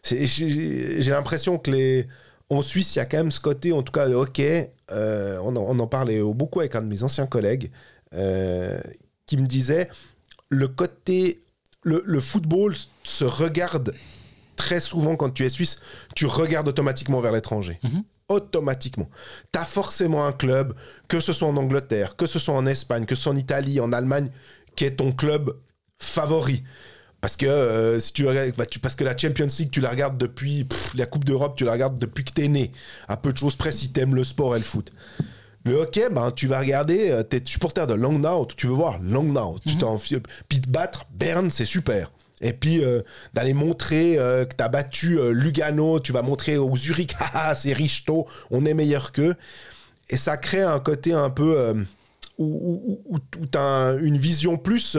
[0.04, 2.08] J'ai l'impression que les.
[2.49, 4.72] En Suisse, il y a quand même ce côté, en tout cas, de hockey.
[4.91, 7.72] euh, on, en, on en parlait beaucoup avec un de mes anciens collègues
[8.14, 8.80] euh,
[9.26, 9.89] qui me disait
[10.49, 11.39] le côté.
[11.86, 13.93] Le, le football se regarde
[14.56, 15.80] très souvent quand tu es suisse,
[16.16, 17.80] tu regardes automatiquement vers l'étranger.
[17.84, 18.04] Mhm.
[18.30, 19.10] Automatiquement.
[19.51, 20.74] Tu as forcément un club,
[21.08, 23.80] que ce soit en Angleterre, que ce soit en Espagne, que ce soit en Italie,
[23.82, 24.30] en Allemagne,
[24.76, 25.58] qui est ton club
[25.99, 26.64] favori.
[27.24, 28.26] Parce que, euh, si tu
[28.58, 30.66] bah, tu- parce que la Champions League, tu la regardes depuis.
[30.66, 32.74] pff, la Coupe d'Europe, tu la regardes depuis que t'es né.
[33.08, 34.92] À peu de choses près si t'aimes le sport et le foot.
[35.64, 39.58] Le hockey, ben, tu vas regarder, euh, t'es supporter de Langnau, tu veux voir Langnau.
[39.66, 40.18] Tu t'en fies-
[40.50, 42.12] Puis te battre, Berne, c'est super.
[42.42, 43.02] Et puis euh,
[43.34, 47.72] d'aller montrer euh, que t'as battu euh, Lugano, tu vas montrer au Zurich, haha, c'est
[47.72, 49.36] Richto, on est meilleur qu'eux.
[50.10, 51.74] Et ça crée un côté un peu.
[52.38, 54.98] où, où, où, où tu as une vision plus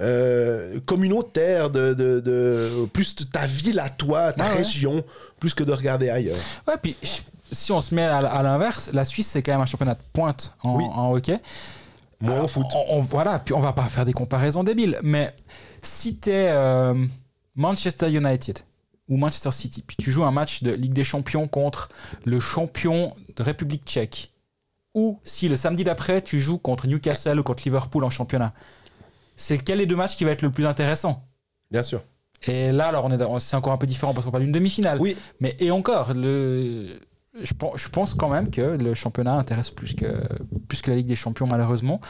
[0.00, 4.56] euh, euh, communautaire de, de, de- plus de ta ville à toi, ta Ah ouais.
[4.58, 5.04] région,
[5.38, 6.36] plus que de regarder ailleurs.
[6.66, 6.96] Ouais, puis
[7.52, 10.00] si on se met à, à l'inverse, la Suisse c'est quand même un championnat de
[10.12, 10.84] pointe en, Oui.
[10.92, 11.38] en hockey.
[12.20, 12.66] Moins en foot.
[12.74, 15.34] On, on- voilà, puis on va pas faire des comparaisons débiles, mais
[15.82, 16.94] si t'es euh,
[17.54, 18.60] Manchester United
[19.08, 21.90] ou Manchester City, puis tu joues un match de Ligue des Champions contre
[22.24, 24.32] le champion de République Tchèque,
[24.94, 28.54] ou si le samedi d'après tu joues contre Newcastle ou contre Liverpool en championnat,
[29.36, 31.26] c'est lequel des deux matchs qui va être le plus intéressant
[31.70, 32.02] Bien sûr.
[32.46, 35.00] Et là, alors on est c'est encore un peu différent parce qu'on parle d'une demi-finale.
[35.00, 36.88] Oui, Mais et encore, le,
[37.42, 40.20] je, pense, je pense quand même que le championnat intéresse plus que,
[40.68, 42.00] plus que la Ligue des Champions, malheureusement.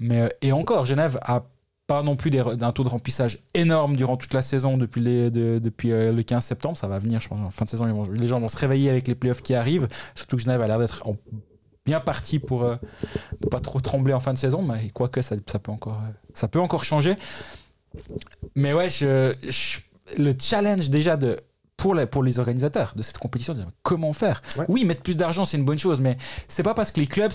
[0.00, 1.44] Mais, euh, et encore, Genève a
[1.86, 5.58] pas non plus d'un taux de remplissage énorme durant toute la saison depuis, les, de-
[5.58, 6.78] depuis euh, le 15 septembre.
[6.78, 7.86] Ça va venir, je pense, en fin de saison.
[7.92, 9.88] vont- les gens vont se réveiller avec les playoffs qui arrivent.
[10.14, 11.16] Surtout que Genève a l'air d'être en-
[11.84, 12.76] bien parti pour euh,
[13.42, 14.62] ne pas trop trembler en fin de saison.
[14.62, 17.16] Mais quoique, ça, ça, peut encore, euh, ça peut encore changer.
[18.54, 19.78] Mais ouais, je- je-
[20.20, 21.38] le challenge déjà de
[21.76, 24.40] pour les, pour les organisateurs de cette compétition, de comment faire?
[24.56, 24.66] Ouais.
[24.68, 26.16] Oui, mettre plus d'argent, c'est une bonne chose, mais
[26.46, 27.32] c'est pas parce que les clubs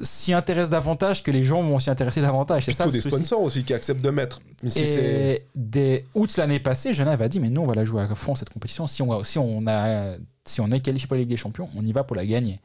[0.00, 2.66] s'y intéressent davantage que les gens vont s'y intéresser davantage.
[2.66, 4.40] C'est il ça faut le des sponsors aussi qui acceptent de mettre.
[4.62, 5.04] Mais si c'est.
[5.04, 8.14] Et des août l'année passée, Genève a dit mais nous on va la jouer à
[8.14, 8.86] fond cette compétition.
[8.86, 11.84] Si on si on a si on est qualifié pour la Ligue des Champions, on
[11.84, 12.60] y va pour la gagner.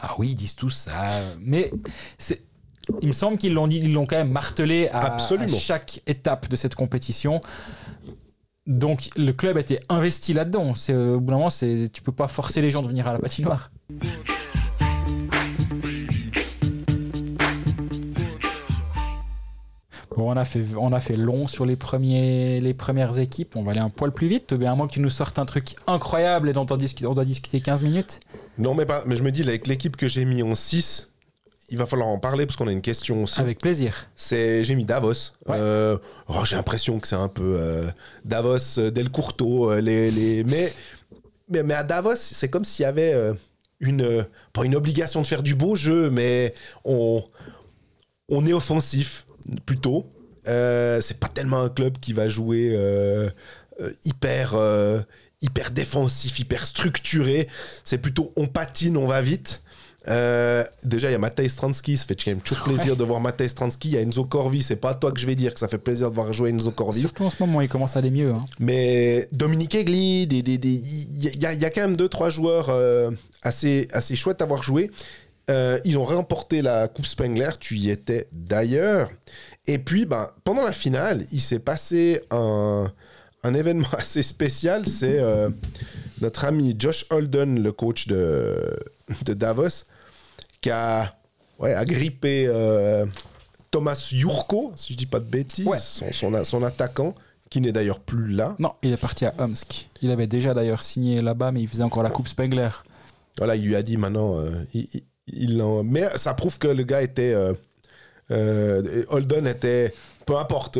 [0.00, 0.92] Ah oui, ils disent tous ça,
[1.40, 1.72] mais
[2.18, 2.42] c'est
[3.00, 5.16] il me semble qu'ils l'ont dit, ils l'ont quand même martelé à,
[5.58, 7.40] chaque étape de cette compétition.
[8.66, 10.74] Donc le club était investi là-dedans.
[10.74, 13.06] C'est euh, au bout d'un moment, c'est tu peux pas forcer les gens de venir
[13.06, 13.70] à la patinoire.
[20.18, 23.54] Bon, on a fait, on a fait long sur les, premiers, les premières équipes.
[23.54, 24.48] On va aller un poil plus vite.
[24.48, 27.60] Tobé, à moins que tu nous sortes un truc incroyable et dont on doit discuter
[27.60, 28.18] 15 minutes.
[28.58, 31.12] Non, mais, pas, mais je me dis, avec l'équipe que j'ai mis en 6,
[31.70, 33.40] il va falloir en parler parce qu'on a une question aussi.
[33.40, 34.08] Avec plaisir.
[34.16, 35.32] C'est j'ai mis Davos.
[35.46, 35.56] Ouais.
[35.58, 37.90] Euh, oh, j'ai l'impression que c'est un peu euh,
[38.24, 40.44] Davos, euh, Del Curto, euh, les, les...
[40.44, 40.72] mais
[41.48, 43.14] mais, mais à Davos, c'est comme s'il y avait
[43.80, 46.52] une, pas une obligation de faire du beau jeu, mais
[46.84, 47.24] on,
[48.28, 49.26] on est offensif
[49.64, 50.10] plutôt.
[50.46, 52.78] Euh, c'est pas tellement un club qui va jouer
[54.04, 54.54] hyper,
[55.40, 57.48] hyper défensif, hyper structuré.
[57.82, 59.62] C'est plutôt on patine, on va vite.
[60.08, 63.20] Euh, déjà, il y a Matej Stransky, ça fait quand même toujours plaisir de voir
[63.20, 63.88] Matej Stransky.
[63.88, 65.68] Il y a Enzo Corvi, c'est pas à toi que je vais dire que ça
[65.68, 67.00] fait plaisir de voir jouer Enzo Corvi.
[67.00, 68.30] Surtout en ce moment, il commence à aller mieux.
[68.30, 68.44] hein.
[68.58, 72.08] Mais Dominique Egli, des- des- des- il y, a- il y a quand même deux
[72.08, 73.10] trois joueurs euh,
[73.42, 74.90] assez, assez chouettes à avoir joué.
[75.50, 79.10] Euh, ils ont remporté la Coupe Spengler, tu y étais d'ailleurs.
[79.66, 82.90] Et puis, ben, pendant la finale, il s'est passé un,
[83.44, 84.86] un événement assez spécial.
[84.86, 85.48] C'est euh,
[86.22, 88.56] notre ami Josh Holden, le coach de,
[89.24, 89.84] de Davos,
[90.60, 91.14] qui a
[91.58, 93.06] ouais, agrippé euh,
[93.70, 95.78] Thomas Jurko, si je dis pas de bêtises, Ouais.
[95.78, 97.14] son, son, son attaquant,
[97.50, 98.54] qui n'est d'ailleurs plus là.
[98.58, 99.88] Non, il est parti à Omsk.
[100.02, 102.68] Il avait déjà d'ailleurs signé là-bas, mais il faisait encore la Coupe Spengler.
[103.38, 106.68] Voilà, il lui a dit maintenant, euh, il, il- il en- mais ça prouve que
[106.68, 107.52] le gars était, euh,
[108.30, 109.94] euh, Holden était,
[110.26, 110.78] peu importe,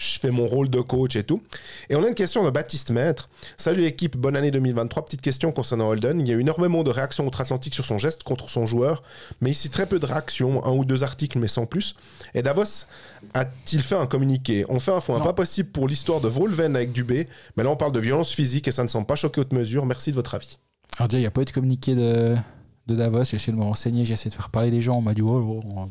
[0.00, 1.42] je fais mon rôle de coach et tout.
[1.90, 3.28] Et on a une question de Baptiste Maître.
[3.58, 5.04] Salut l'équipe, bonne année 2023.
[5.04, 6.20] Petite question concernant Holden.
[6.20, 9.02] Il y a eu énormément de réactions outre-Atlantique sur son geste contre son joueur,
[9.42, 11.96] mais ici très peu de réactions, un ou deux articles, mais sans plus.
[12.32, 12.86] Et Davos
[13.34, 14.64] a-t-il fait un communiqué?
[14.70, 15.22] On fait un fond Non.
[15.22, 17.28] pas possible pour l'histoire de Volven avec Dubé,
[17.58, 19.84] mais là on parle de violence physique et ça ne semble pas choquer haute mesure.
[19.84, 20.56] Merci de votre avis.
[20.96, 22.36] Alors déjà, il n'y a pas eu de communiqué de,
[22.86, 23.24] de Davos.
[23.24, 24.96] J'ai essayé de me renseigner, j'ai essayé de faire parler des gens.
[24.96, 25.84] On m'a dit, oh, oh,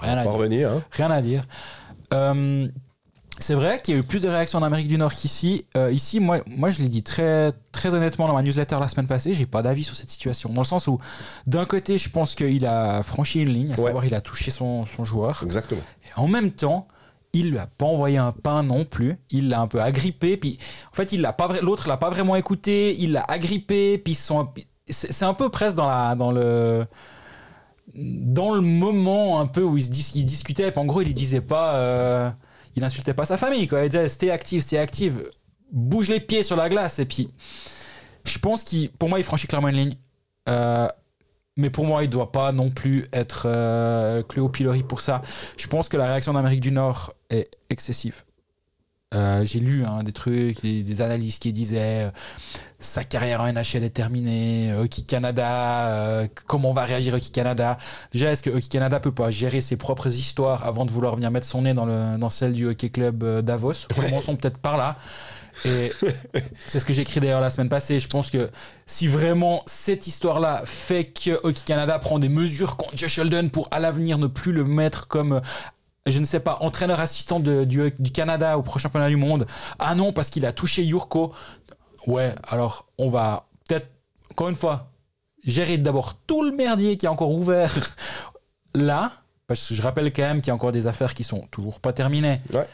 [0.00, 0.32] rien à dire.
[0.32, 0.82] revenir, hein.
[0.90, 1.44] Rien à dire.
[2.12, 2.66] Euh,
[3.38, 5.64] c'est vrai qu'il y a eu plus de réactions en Amérique du Nord qu'ici.
[5.76, 9.06] Euh, ici, moi, moi, je l'ai dit très, très honnêtement dans ma newsletter la semaine
[9.06, 10.50] passée, j'ai pas d'avis sur cette situation.
[10.50, 10.98] Dans le sens où,
[11.46, 13.86] d'un côté, je pense qu'il a franchi une ligne, à Ouais.
[13.86, 15.42] savoir il a touché son, son joueur.
[15.44, 15.80] Exactement.
[16.04, 16.86] Et en même temps,
[17.32, 19.16] il lui a pas envoyé un pain non plus.
[19.30, 20.36] Il l'a un peu agrippé.
[20.36, 20.58] Puis,
[20.92, 22.94] en fait, il l'a pas, l'autre l'a pas vraiment écouté.
[23.00, 23.98] Il l'a agrippé.
[23.98, 24.34] Puis, c'est
[25.12, 26.86] c'est un peu presque dans la, dans le,
[27.94, 30.70] dans le moment un peu où il, se dis, il discutait.
[30.70, 32.30] Puis en gros, il lui disait pas, euh,
[32.76, 33.68] il insultait pas sa famille.
[33.68, 33.84] Quoi.
[33.84, 35.30] Il disait, stay active, stay active.
[35.70, 36.98] Bouge les pieds sur la glace.
[36.98, 37.30] Et puis,
[38.24, 39.94] je pense qu'il, pour moi, il franchit clairement une ligne.
[40.48, 40.88] Euh,
[41.56, 45.20] mais pour moi, il doit pas non plus être euh, clé au pilori pour ça.
[45.56, 48.24] Je pense que la réaction d'Amérique du Nord est excessive.
[49.14, 52.10] Euh, J'ai lu hein, des trucs, des, analyses qui disaient
[52.82, 57.78] sa carrière en NHL est terminée, Hockey Canada, euh, comment va réagir Hockey Canada?
[58.12, 61.30] Déjà, est-ce que Hockey Canada peut pas gérer ses propres histoires avant de vouloir venir
[61.30, 63.86] mettre son nez dans, le, dans celle du Hockey Club euh, Davos?
[63.94, 64.96] Commençons peut-être par là.
[65.64, 65.92] Et
[66.66, 68.00] c'est ce que j'ai écrit d'ailleurs la semaine passée.
[68.00, 68.50] Je pense que
[68.86, 73.68] si vraiment cette histoire-là fait que Hockey Canada prend des mesures contre Josh Holden pour
[73.70, 75.40] à l'avenir ne plus le mettre comme, euh,
[76.06, 79.46] je ne sais pas, entraîneur assistant de- du, du Canada au prochain championnat du monde.
[79.78, 81.32] Ah non, parce qu'il a touché Yurko.
[82.06, 83.88] Ouais, alors on va peut-être,
[84.30, 84.90] encore une fois,
[85.44, 87.72] gérer d'abord tout le merdier qui est encore ouvert
[88.74, 89.12] là.
[89.46, 91.80] Parce que je rappelle quand même qu'il y a encore des affaires qui sont toujours
[91.80, 92.40] pas terminées.
[92.52, 92.66] Ouais.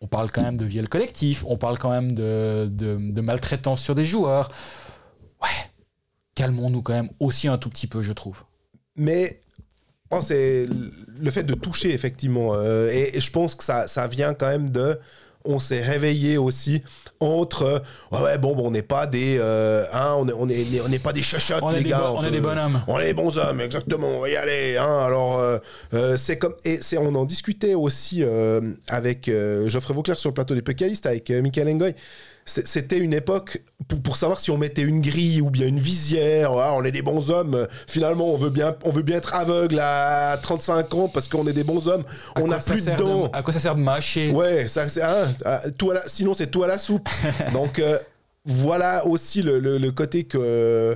[0.00, 3.82] On parle quand même de viol collectif, on parle quand même de, de, de maltraitance
[3.82, 4.48] sur des joueurs.
[5.42, 5.70] Ouais,
[6.34, 8.44] calmons-nous quand même aussi un tout petit peu, je trouve.
[8.96, 9.42] Mais
[10.10, 12.54] oh, c'est le fait de toucher, effectivement.
[12.54, 14.98] euh, et, et je pense que ça, ça vient quand même de.
[15.50, 16.82] On s'est réveillé aussi
[17.20, 17.82] entre.
[18.12, 19.38] ouais, ouais, bon, bon, on n'est pas des.
[19.38, 21.90] euh, hein, on n'est on est, on n'est pas des chachottes, On est les des
[21.90, 22.12] gars.
[22.12, 22.80] on est des bonhommes.
[22.86, 24.08] On est des bons hommes, exactement.
[24.08, 24.76] On va y aller.
[24.76, 25.58] Hein, alors, euh,
[25.94, 26.54] euh, c'est comme.
[26.66, 28.22] Et c'est, on en discutait aussi
[28.88, 29.30] avec
[29.66, 31.94] Geoffrey Vauclair sur le plateau des Pécalistes, avec Michael Engoy.
[32.48, 35.78] C'est- C'était une époque pour, pour savoir si on mettait une grille ou bien une
[35.78, 36.52] visière.
[36.52, 37.66] Ah, on est des bons hommes.
[37.86, 41.52] Finalement, on veut bien, on veut bien être aveugle à 35 ans parce qu'on est
[41.52, 42.04] des bons hommes.
[42.34, 43.26] À on n'a plus de dents.
[43.32, 44.30] à quoi ça sert de mâcher?
[44.30, 47.08] Ouais, ça, c'est, hein, ah, tout à la- sinon c'est tout à la soupe.
[47.52, 47.98] Donc euh,
[48.44, 50.94] voilà aussi le, le- le côté que euh,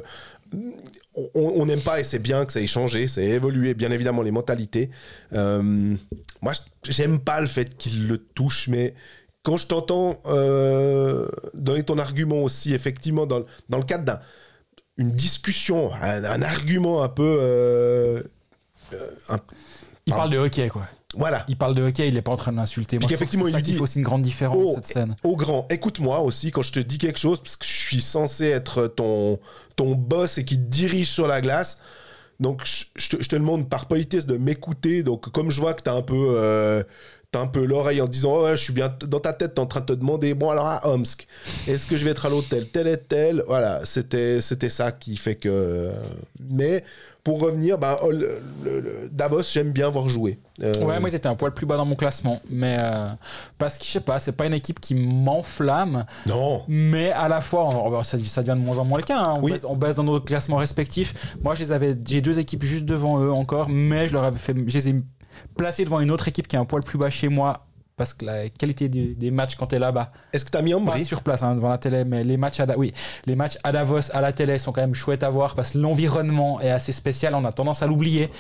[1.35, 4.23] on n'aime pas et c'est bien que ça ait changé, ça ait évolué, bien évidemment
[4.23, 4.89] les mentalités.
[5.35, 5.95] Euh,
[6.41, 6.53] moi,
[6.89, 8.95] j'aime pas le fait qu'il le touche, mais
[9.43, 14.21] quand je t'entends euh, donner ton argument aussi, effectivement, dans, le- dans le cadre d'un
[14.99, 18.23] une discussion, un, un argument un peu, euh,
[20.07, 20.87] Il parle de hockey, quoi.
[21.15, 22.99] voilà, Il parle de hockey, il est pas en train de l'insulter.
[22.99, 25.17] Moi, c'est il dit- fait aussi une grande différence, Oh, cette scène.
[25.25, 28.47] au grand, écoute-moi aussi quand je te dis quelque chose, parce que je suis censé
[28.47, 29.39] être ton,
[29.77, 31.81] ton boss et qui te dirige sur la glace.
[32.41, 35.03] Donc, je, je te, je te demande par politesse de m'écouter.
[35.03, 36.83] Donc, comme je vois que t'as un peu, euh,
[37.33, 39.61] t'as un peu l'oreille en disant, oh, ouais, je suis bien dans ta tête, t'es
[39.61, 41.27] en train de te demander, bon, alors à Omsk,
[41.67, 43.43] est-ce que je vais être à l'hôtel tel et tel?
[43.49, 45.91] Voilà, c'était, c'était ça qui fait que.
[46.51, 46.85] Mais
[47.25, 50.39] pour revenir, bah, oh, le- le- le- Davos, j'aime bien voir jouer.
[50.63, 53.09] Euh, Ouais, moi ils étaient un poil plus bas dans mon classement, mais euh,
[53.57, 57.41] parce que je sais pas, c'est pas une équipe qui m'enflamme, Non, mais à la
[57.41, 59.19] fois, on- on- ça, ça devient de moins en moins le cas.
[59.19, 59.35] hein.
[59.39, 59.53] On, Oui.
[59.53, 61.15] baisse, on baisse dans nos classements respectifs.
[61.43, 64.39] Moi, je les avais, j'ai deux équipes juste devant eux encore, mais je leur avais
[64.39, 65.03] fait, je les ai
[65.57, 67.67] placés devant une autre équipe qui est un poil plus bas chez moi.
[67.95, 70.79] Parce que la qualité du- des matchs quand t'es là-bas, est-ce que t'as mis pas
[70.79, 72.95] Ambry sur place hein, devant la télé, mais les matchs à Da- oui,
[73.27, 75.79] les matchs à Davos à la télé sont quand même chouettes à voir parce que
[75.79, 77.35] l'environnement est assez spécial.
[77.35, 78.31] On a tendance à l'oublier,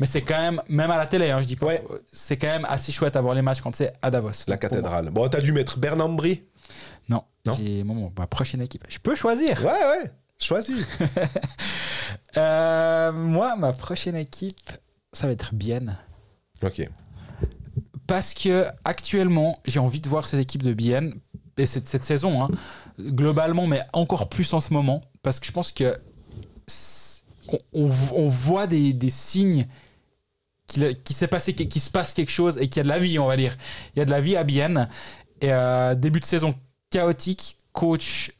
[0.00, 1.30] mais c'est quand même même à la télé.
[1.30, 1.82] hein, je dis pas, Ouais.
[2.12, 4.32] c'est quand même assez chouette à voir les matchs quand c'est à Davos.
[4.48, 5.10] La cathédrale.
[5.10, 6.42] Bon, t'as dû mettre Bernambry
[7.08, 7.56] moi- Non, Non.
[7.56, 8.84] j'ai mon- ma prochaine équipe.
[8.88, 9.64] Je peux choisir.
[9.64, 9.66] Ouais,
[10.02, 10.84] ouais, choisis.
[12.36, 14.70] Euh, moi, ma prochaine équipe,
[15.12, 15.96] ça va être Bienne.
[16.62, 16.88] Ok.
[18.06, 21.18] Parce que actuellement, j'ai envie de voir cette équipe de Bienne,
[21.58, 22.50] et cette, saison, hein,
[22.98, 25.98] globalement, mais encore plus en ce moment, parce que je pense que
[27.72, 29.66] on, voit des, signes
[30.66, 32.98] qu'il qui s'est passé, qu'il se passe quelque chose et qu'il y a de la
[32.98, 33.56] vie, on va dire.
[33.94, 34.88] Il y a de la vie à Bienne.
[35.40, 36.54] Et euh, début de saison
[36.90, 38.32] chaotique, coach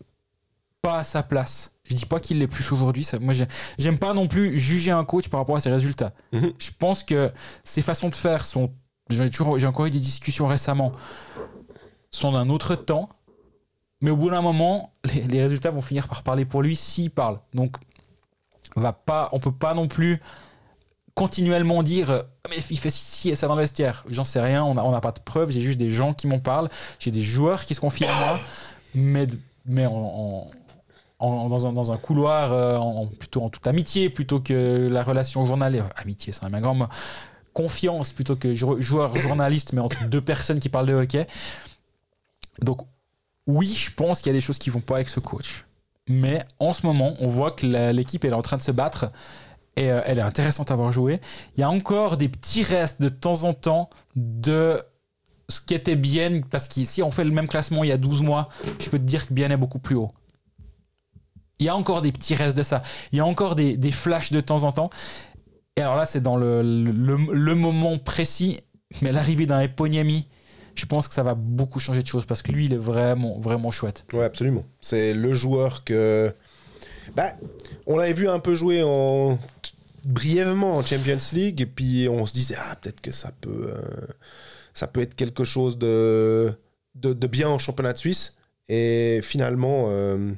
[0.83, 1.71] pas à sa place.
[1.89, 3.05] Je dis pas qu'il l'est plus aujourd'hui.
[3.05, 3.47] ça- Moi, j'ai-
[3.79, 6.13] j'aime pas non plus juger un coach par rapport à ses résultats.
[6.33, 6.53] Mhm.
[6.59, 7.31] Je pense que
[7.65, 8.73] ses façons de faire sont.
[9.09, 10.93] J'ai toujours, j'ai encore eu des discussions récemment.
[12.11, 13.09] Sont d'un autre temps.
[14.01, 17.11] Mais au bout d'un moment, les, les résultats vont finir par parler pour lui s'il
[17.11, 17.39] parle.
[17.55, 17.77] Donc,
[18.75, 20.21] on va pas, on peut pas non plus
[21.15, 24.05] continuellement dire euh, mais il fait ci et ça dans le vestiaire.
[24.11, 26.27] J'en sais rien, on n'a on n'a pas de preuves, j'ai juste des gens qui
[26.27, 26.69] m'en parlent,
[26.99, 28.41] j'ai des joueurs qui se confient à moi,
[28.95, 29.27] mais,
[29.65, 30.51] mais en, en-
[31.21, 35.89] dans, un, couloir, euh, plutôt en toute amitié, plutôt que la relation journalière.
[35.97, 36.87] Amitié, c'est un grand mot.
[37.55, 41.27] Confiance plutôt que jou- joueur-journaliste, mais entre deux personnes qui parlent de hockey.
[42.63, 42.83] Donc,
[43.47, 45.65] oui, je pense qu'il y a des choses qui vont pas avec ce coach.
[46.09, 49.11] Mais en ce moment, on voit que l'équipe est en train de se battre
[49.77, 51.21] et euh, elle est intéressante à voir jouer.
[51.57, 54.83] Il y a encore des petits restes de temps en temps de
[55.49, 58.23] ce qui était bien, parce qu'ici on fait le même classement il y a 12
[58.23, 58.49] mois,
[58.81, 60.13] je peux te dire que bien est beaucoup plus haut.
[61.59, 62.83] Il y a encore des petits restes de ça.
[63.13, 64.91] Il y a encore des, des flashs de temps en temps.
[65.77, 68.61] Et alors là, c'est dans le, le, moment précis,
[69.03, 70.27] mais l'arrivée d'un Eponyemi,
[70.75, 73.39] je pense que ça va beaucoup changer de choses parce que lui, il est vraiment,
[73.39, 74.07] vraiment chouette.
[74.13, 74.65] Ouais, absolument.
[74.81, 76.33] C'est le joueur que.
[77.15, 77.33] Bah,
[77.87, 79.39] on l'avait vu un peu jouer en
[80.05, 84.07] brièvement en Champions League et puis on se disait ah peut-être que ça peut euh,
[84.73, 86.57] ça peut être quelque chose de,
[86.95, 88.37] de bien en championnat de Suisse
[88.69, 90.33] et finalement euh,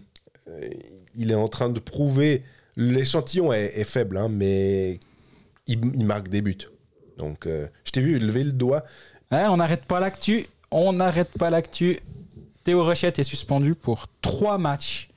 [1.18, 2.42] il est en train de prouver
[2.76, 4.98] l'échantillon est, faible hein, mais
[5.66, 6.68] il, marque des buts
[7.18, 8.84] donc euh, je t'ai vu lever le doigt
[9.30, 10.46] Ouais, on n'arrête pas l'actu.
[10.70, 12.00] On n'arrête pas l'actu.
[12.64, 15.10] Théo Rochette est suspendu pour trois matchs,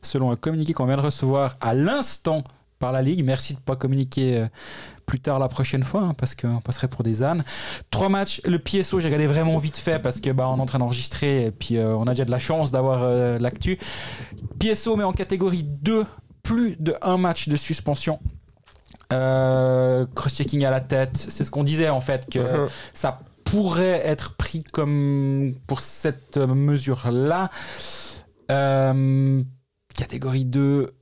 [0.00, 2.44] selon un communiqué qu'on vient de recevoir à l'instant
[2.78, 3.24] par la Ligue.
[3.24, 4.46] Merci de ne pas communiquer euh,
[5.08, 7.42] plus tard la prochaine fois, hein, parce qu'on passerait pour des ânes.
[7.90, 8.40] Trois matchs.
[8.44, 11.46] Le PSO, j'ai regardé vraiment vite fait, parce que bah, on est en train d'enregistrer,
[11.46, 13.78] et puis euh, on a déjà de la chance d'avoir euh, l'actu.
[14.60, 16.04] PSO met en catégorie 2
[16.42, 18.20] plus de un match de suspension.
[19.12, 22.68] Euh, cross-checking à la tête, c'est ce qu'on disait en fait, que Mhm.
[22.92, 27.48] ça pourrait être pris comme pour cette mesure-là.
[29.94, 30.92] Catégorie 2,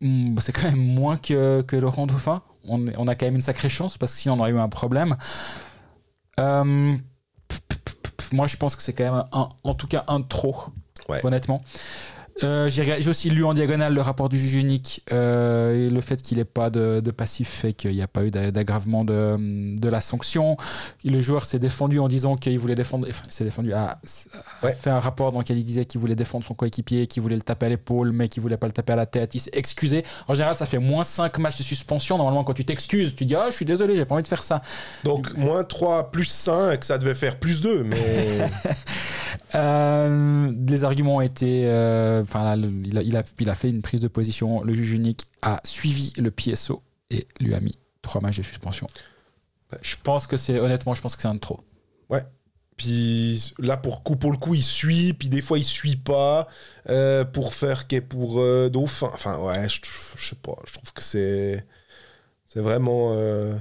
[0.00, 2.42] hmm, bah, c'est quand même moins que, que Laurent Dauphin.
[2.68, 4.58] On, est- on a quand même une sacrée chance parce que sinon on aurait eu
[4.58, 5.16] un problème.
[6.40, 6.96] Euh,
[8.32, 10.56] moi je pense que c'est quand même un, en tout cas un de trop,
[11.08, 11.24] Ouais.
[11.24, 11.62] honnêtement.
[12.44, 16.22] Euh, j'ai aussi lu en diagonale le rapport du juge unique euh, et le fait
[16.22, 19.36] qu'il n'ait pas de, de passif fait qu'il n'y a pas eu d'a- d'aggravement de,
[19.76, 20.56] de la sanction.
[21.04, 23.98] Le joueur s'est défendu en disant qu'il voulait défendre, enfin, il s'est défendu, a,
[24.62, 24.76] Ouais.
[24.80, 27.42] fait un rapport dans lequel il disait qu'il voulait défendre son coéquipier, qu'il voulait le
[27.42, 29.34] taper à l'épaule, mais qu'il voulait pas le taper à la tête.
[29.34, 30.04] Il s'est excusé.
[30.28, 32.18] En général, ça fait moins 5 matchs de suspension.
[32.18, 34.44] Normalement, quand tu t'excuses, tu dis Ah, je suis désolé, j'ai pas envie de faire
[34.44, 34.62] ça.
[35.04, 37.96] donc moins 3 plus 5 ça devait faire plus 2 mais
[39.54, 41.62] Euh, les arguments ont été.
[42.28, 44.62] Enfin, il, a, il, a, il a fait une prise de position.
[44.62, 48.86] Le juge unique a suivi le PSO et lui a mis trois matchs de suspension.
[49.72, 49.78] Ouais.
[49.82, 50.58] Je pense que c'est.
[50.58, 51.60] Honnêtement, je pense que c'est un de trop.
[52.76, 56.46] Puis là, pour, coup, pour le coup, il suit, puis des fois, il suit pas
[56.88, 59.10] euh, pour faire qu'est pour euh, Dauphin.
[59.12, 59.80] Enfin, ouais, je,
[60.16, 60.54] je sais pas.
[60.64, 61.66] Je trouve que c'est.
[62.46, 63.14] C'est vraiment.
[63.14, 63.52] euh,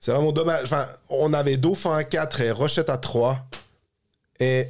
[0.00, 0.64] c'est vraiment dommage.
[0.64, 3.46] Enfin, on avait Dauphin à 4 et Rochette à 3.
[4.40, 4.66] Et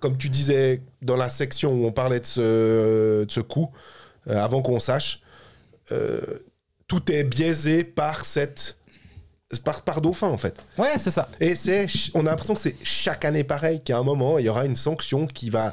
[0.00, 3.70] comme tu disais dans la section où on parlait de ce, de ce coup,
[4.28, 5.22] euh, avant qu'on sache,
[5.92, 6.20] euh,
[6.86, 8.76] tout est biaisé par cette.
[9.64, 10.58] Par, par Dauphin, en fait.
[10.76, 11.30] Ouais, c'est ça.
[11.40, 14.48] Et c'est, on a l'impression que c'est chaque année pareil, qu'à un moment, il y
[14.50, 15.72] aura une sanction qui va,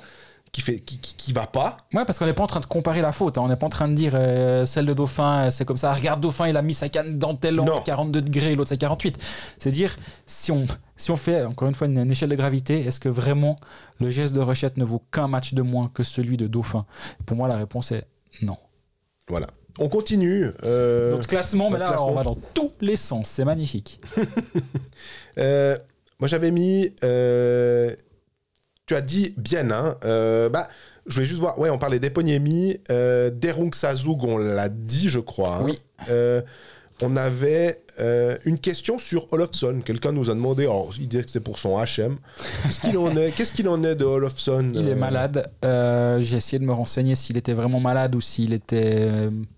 [0.56, 1.76] qui fait qui, qui, qui va pas.
[1.94, 3.38] Ouais, parce qu'on n'est pas en train de comparer la faute.
[3.38, 3.42] hein.
[3.44, 5.94] On n'est pas en train de dire euh, celle de Dauphin, euh, c'est comme ça.
[5.94, 7.82] Regarde, Dauphin, il a mis sa canne dentelle en Non.
[7.82, 9.18] 42 degrés, l'autre c'est 48.
[9.60, 9.94] C'est dire,
[10.28, 10.66] si on,
[10.96, 13.58] si on fait encore une fois une, une échelle de gravité, est-ce que vraiment
[14.00, 16.86] le geste de Rochette ne vaut qu'un match de moins que celui de Dauphin?
[17.26, 18.06] Pour moi, la réponse est
[18.42, 18.56] non.
[19.28, 19.48] Voilà.
[19.78, 20.52] On continue.
[20.64, 22.12] euh, Donc classement, mais notre là, classement.
[22.12, 23.28] on va dans tous les sens.
[23.28, 24.00] C'est magnifique.
[25.38, 25.78] Euh,
[26.22, 26.94] moi, j'avais mis.
[28.86, 29.96] Tu as dit bien, hein.
[30.06, 30.68] euh, bah,
[31.08, 31.58] je voulais juste voir.
[31.60, 32.78] Ouais, on parlait d'Eponyemi.
[32.92, 35.58] Euh, Derung Sazug, on l'a dit, je crois.
[35.58, 35.64] hein.
[35.64, 35.78] Oui.
[36.10, 36.42] Euh,
[37.02, 39.82] on avait euh, une question sur Olofsson.
[39.84, 40.64] Quelqu'un nous a demandé.
[40.64, 42.18] Alors, il disait que c'était pour son HM.
[42.64, 45.52] Qu'est-ce qu'il en est Qu'est-ce qu'il en est de Olofsson Il est malade.
[45.66, 49.10] Euh, J'ai essayé de me renseigner s'il était vraiment malade ou s'il était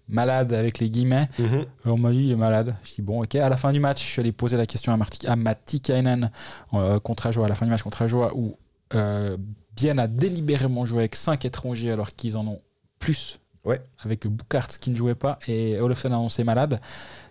[0.09, 1.29] malade avec les guillemets.
[1.37, 1.65] mhm.
[1.85, 2.75] On m'a dit il est malade.
[2.83, 3.35] Je dis bon ok.
[3.35, 5.79] À la fin du match, je suis allé poser la question à, Marti, à Matti
[5.79, 6.31] Kainen
[6.73, 8.57] euh, contre Ajoa, à la fin du match contre Ajoa, où
[8.93, 9.37] euh,
[9.75, 12.61] Bien a délibérément joué avec 5 étrangers alors qu'ils en ont
[12.99, 13.39] plus.
[13.63, 13.79] Ouais.
[14.03, 16.79] Avec Boucart qui ne jouait pas et Olofsson a annoncé malade.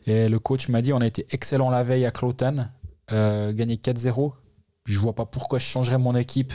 [0.07, 2.69] Et le coach m'a dit on a été excellent la veille à Cloton,
[3.11, 4.33] euh, gagné 4-0.
[4.85, 6.53] Je vois pas pourquoi je changerais mon équipe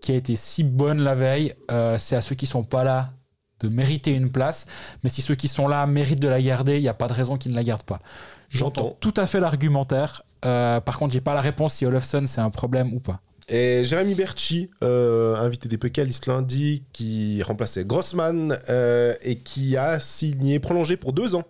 [0.00, 1.54] qui a été si bonne la veille.
[1.72, 3.12] Euh, C'est à ceux qui sont pas là
[3.60, 4.66] de mériter une place.
[5.02, 7.12] Mais si ceux qui sont là méritent de la garder, il n'y a pas de
[7.14, 8.00] raison qu'ils ne la gardent pas.
[8.48, 8.96] J'entends J'entends.
[9.00, 10.22] tout à fait l'argumentaire.
[10.44, 13.20] Euh, par contre, j'ai pas la réponse si Olofsson c'est un problème ou pas.
[13.52, 19.98] Et Jérémy Berchi, euh, invité des pécalistes lundi, qui remplaçait Grossman euh, et qui a
[19.98, 21.44] signé, prolongé pour deux ans.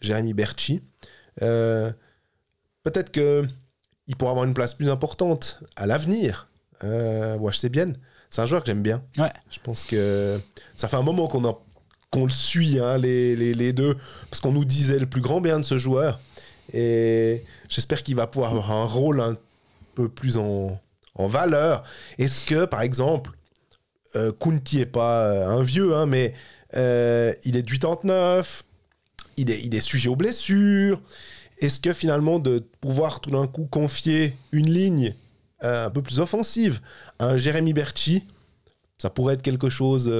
[0.00, 0.80] Jérémy Berchi.
[1.42, 1.92] Euh,
[2.84, 3.44] Peut-être que
[4.06, 6.48] il pourra avoir une place plus importante à l'avenir.
[6.84, 7.92] Euh, ouais, je sais bien.
[8.30, 9.02] C'est un joueur que j'aime bien.
[9.18, 9.32] Ouais.
[9.50, 10.40] Je pense que
[10.76, 13.96] ça fait un moment qu'on le suit, hein, les, les- les deux,
[14.30, 16.20] parce qu'on nous disait le plus grand bien de ce joueur.
[16.72, 19.34] Et j'espère qu'il va pouvoir avoir un rôle un
[19.96, 20.80] peu plus en,
[21.16, 21.82] en valeur.
[22.18, 23.30] Est-ce que, par exemple,
[24.14, 26.34] euh, Kunti est pas euh, un vieux, hein, mais
[26.76, 28.64] euh, il est de 89,
[29.36, 31.00] il est, il est sujet aux blessures.
[31.58, 35.14] Est-ce que finalement, de pouvoir tout d'un coup confier une ligne
[35.64, 36.80] euh, un peu plus offensive
[37.18, 38.24] à un Jérémy Berchi,
[38.98, 40.10] ça pourrait être quelque chose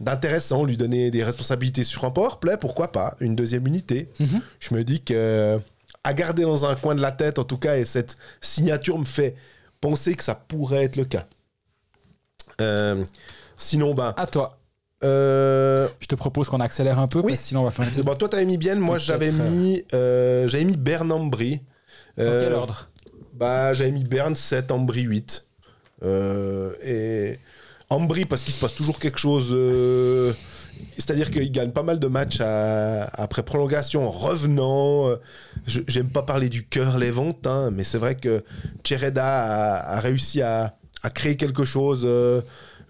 [0.00, 4.08] d'intéressant, lui donner des responsabilités sur un powerplay, pourquoi pas, une deuxième unité.
[4.18, 4.40] Mhm.
[4.58, 5.60] Je me dis que
[6.02, 9.04] à garder dans un coin de la tête, en tout cas, et cette signature me
[9.04, 9.34] fait
[9.80, 11.26] penser que ça pourrait être le cas.
[12.60, 13.04] Euh,
[13.56, 14.58] sinon, ben, À toi.
[15.04, 17.32] euh, Je te propose qu'on accélère un peu, Oui.
[17.32, 19.50] parce que sinon on va faire une bon, toi, t'avais mis bien, moi, j'avais euh,
[19.50, 21.60] mis, euh, j'avais mis Bern Ambry.
[22.16, 22.88] Dans Euh, quel ordre?
[23.34, 25.46] Bah, j'avais mis Bern 7, Ambry 8.
[26.02, 27.38] Euh, et
[27.90, 29.48] Ambry, parce qu'il se passe toujours quelque chose.
[30.96, 35.08] C'est-à-dire qu'il gagne pas mal de matchs après prolongation en revenant.
[35.08, 35.16] Euh,
[35.66, 38.42] J'aime pas parler du cœur léventin, mais c'est vrai que
[38.84, 40.76] Chereda a, réussi à,
[41.14, 42.02] créer quelque chose.
[42.04, 42.40] euh,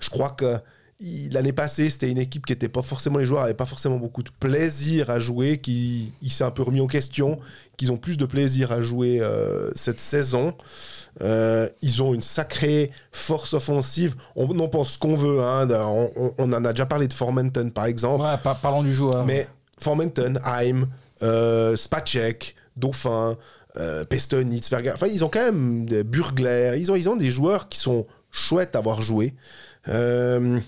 [0.01, 0.59] je crois que
[1.01, 4.23] l'année passée, c'était une équipe qui était pas forcément, les joueurs avaient pas forcément beaucoup
[4.23, 7.39] de plaisir à jouer, qui s'est un peu remis en question,
[7.77, 10.55] qu'ils ont plus de plaisir à jouer euh, cette saison.
[11.21, 14.15] Euh, ils ont une sacrée force offensive.
[14.37, 15.41] On en pense ce qu'on veut.
[15.43, 18.25] hein, on, on- on en a déjà parlé de Formenton, par exemple.
[18.25, 19.25] Ouais, pa- parlons du joueur.
[19.27, 19.47] Mais
[19.79, 20.89] Formenton, Heim,
[21.23, 23.37] euh, Spacek, Dauphin,
[23.79, 27.31] euh, Pestonitz, Verga, enfin ils ont quand même des Burgler, ils ont, ils ont des
[27.31, 29.35] joueurs qui sont chouettes à voir jouer.
[29.89, 30.59] Euh,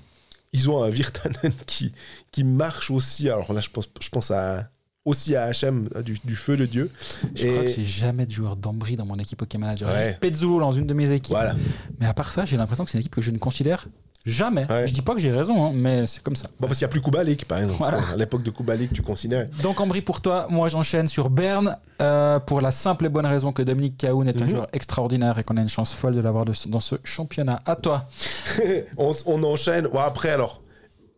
[0.59, 1.93] ils ont un Virtanen qui,
[2.33, 4.69] qui marche aussi, alors là je pense, je pense à,
[5.05, 6.91] aussi à HM, du, du feu de Dieu.
[7.35, 9.89] Je crois que j'ai jamais de joueur d'Ambry dans mon équipe Hockey Manager.
[9.89, 10.17] Ouais.
[10.21, 11.35] Pezzulo dans une de mes équipes.
[11.35, 11.55] voilà.
[11.99, 13.87] Mais à part ça, j'ai l'impression que c'est une équipe que je ne considère
[14.27, 14.67] jamais.
[14.71, 14.87] Ouais.
[14.89, 16.49] Je dis pas que j'ai raison, hein, mais c'est comme ça.
[16.61, 17.79] Bon, parce qu'il n'y a plus Kubalik, par exemple.
[17.79, 17.99] Voilà.
[18.13, 19.49] À l'époque de Kubalik, tu considérais.
[19.63, 23.53] Donc Ambry pour toi, moi j'enchaîne sur Berne euh, pour la simple et bonne raison
[23.53, 24.51] que Dominique Cahoun est un Mhm.
[24.51, 27.61] joueur extraordinaire et qu'on a une chance folle de l'avoir dans ce championnat.
[27.67, 28.09] À toi.
[28.99, 29.89] on, on enchaîne.
[29.97, 30.63] Après, alors,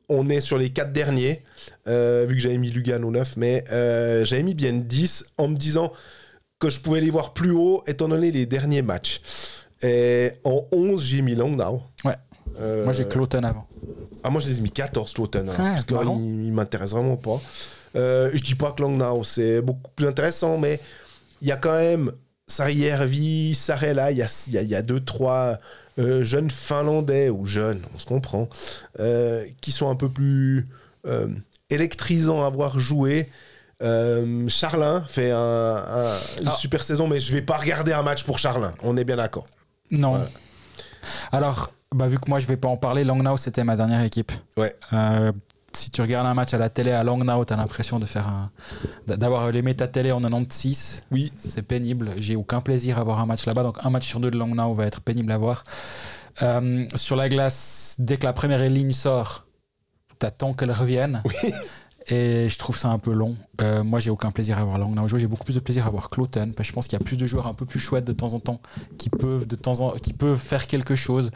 [0.09, 1.43] on est sur les quatre derniers,
[1.87, 5.49] euh, vu que j'avais mis Lugan au 9, mais euh, j'avais mis bien 10 en
[5.49, 5.93] me disant
[6.59, 9.21] que je pouvais les voir plus haut étant donné les derniers matchs.
[9.83, 11.81] Et en 11, j'ai mis Langnau.
[12.05, 12.17] Ouais.
[12.61, 13.67] Euh, Moi j'ai Cloton avant.
[14.23, 16.19] Ah, moi, je les ai mis 14, Toten, alors, Ah, parce qu'il marrant.
[16.21, 17.41] il m'intéresse vraiment pas.
[17.97, 20.79] Euh, je dis pas que Langnau, c'est beaucoup plus intéressant, mais
[21.41, 22.13] il y a quand même
[22.47, 25.57] Sarjärvi, Sarela, il y a, il y, a, y a deux, trois
[25.99, 28.49] euh, jeunes Finlandais, ou jeunes, on se comprend,
[28.99, 30.69] euh, qui sont un peu plus
[31.07, 31.29] euh,
[31.71, 33.31] électrisants à voir jouer.
[33.83, 36.53] Euh, Charlin fait un- un- une Ah.
[36.53, 39.47] super saison, mais je vais pas regarder un match pour Charlin, on est bien d'accord.
[39.91, 40.11] Non.
[40.11, 40.29] Voilà.
[41.33, 44.33] Alors, bah, vu que moi je vais pas en parler, Langnau c'était ma dernière équipe.
[44.57, 44.75] Ouais.
[44.93, 45.33] Euh,
[45.73, 48.51] si tu regardes un match à la télé à Langnau, t'as l'impression de faire un...
[49.07, 51.03] d'avoir allumé ta télé en 96.
[51.11, 51.33] Oui.
[51.39, 52.13] C'est pénible.
[52.17, 53.63] J'ai aucun plaisir à voir un match là-bas.
[53.63, 55.63] Donc un match sur deux de Langnau va être pénible à voir.
[56.43, 59.47] Euh, sur la glace, dès que la première ligne sort,
[60.19, 61.23] t'attends qu'elle revienne.
[62.09, 63.37] Et je trouve ça un peu long.
[63.61, 65.21] Euh, moi, j'ai aucun plaisir à voir Lang jouer.
[65.21, 66.55] J'ai beaucoup plus de plaisir à voir Cloten.
[66.55, 68.13] Parce que je pense qu'il y a plus de joueurs un peu plus chouettes de
[68.13, 68.61] temps en temps
[68.99, 71.31] qui peuvent, de temps en, qui peuvent faire quelque chose.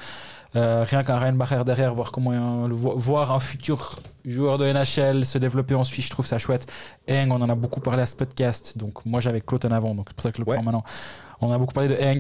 [0.57, 5.39] Euh, rien qu'un Ryan Barrer derrière, voir comment voir un futur joueur de NHL se
[5.39, 6.67] développer en Suisse, je trouve ça chouette.
[7.09, 8.79] Eng, on en a beaucoup parlé à ce podcast.
[8.79, 10.85] Donc moi, j'avais Cloten avant, donc c'est pour ça que je le prends maintenant.
[11.41, 12.19] On a beaucoup parlé de Eng.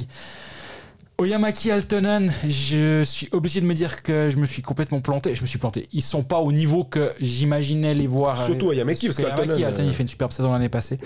[1.16, 5.36] Oyamaki Altonen, je suis obligé de me dire que je me suis complètement planté.
[5.36, 5.88] Je me suis planté.
[5.92, 8.42] Ils sont pas au niveau que j'imaginais les voir.
[8.42, 9.62] Surtout Oyamaki, parce qu'Altonen.
[9.62, 10.98] Altonen, il fait une superbe saison l'année passée.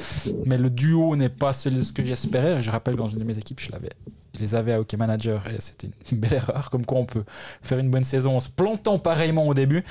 [0.46, 2.62] Mais le duo n'est pas ce que j'espérais.
[2.62, 3.90] Je rappelle, dans une de mes équipes, je l'avais.
[4.38, 6.70] Je les avais à Hockey Manager et c'était une belle erreur.
[6.70, 7.24] Comme quoi, on peut
[7.62, 9.84] faire une bonne saison en se plantant pareillement au début.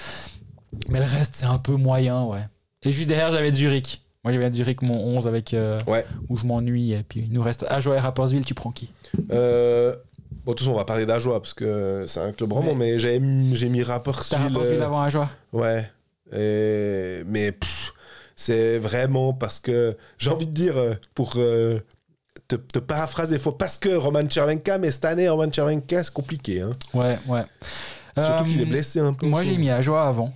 [0.89, 2.45] Mais le reste, c'est un peu moyen, ouais.
[2.83, 4.05] Et juste derrière, j'avais Zurich.
[4.23, 5.53] Moi, j'avais Zurich, mon 11 avec.
[5.53, 6.05] Euh, ouais.
[6.29, 6.93] Où je m'ennuie.
[6.93, 8.45] Et puis, il nous reste Ajoa et Rappersville.
[8.45, 8.89] Tu prends qui?
[9.31, 9.95] Euh,
[10.45, 12.99] Bon, de toute façon, on va parler d'Ajoie parce que c'est un club vraiment, mais,
[12.99, 14.39] j'ai mis Rapperswil.
[14.39, 15.91] Rapperswil avant Ajoie Ouais.
[16.31, 17.51] Mais
[18.37, 21.79] c'est vraiment parce que j'ai envie de dire, euh, pour euh,
[22.47, 26.61] te, te, paraphraser, faut, parce que Roman Chervenka, mais cette année, Roman Chervenka, c'est compliqué.
[26.61, 26.71] Hein.
[26.93, 27.43] Ouais, ouais.
[28.17, 29.27] Surtout qu'il est euh, blessé un peu.
[29.27, 30.33] Moi, j'ai mis Ajoie avant.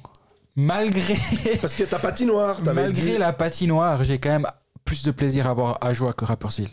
[0.55, 1.15] Malgré.
[1.61, 4.47] parce que ta patinoire, Malgré la patinoire, j'ai quand même
[4.85, 6.69] plus de plaisir à voir Ajoie que Rapperswil.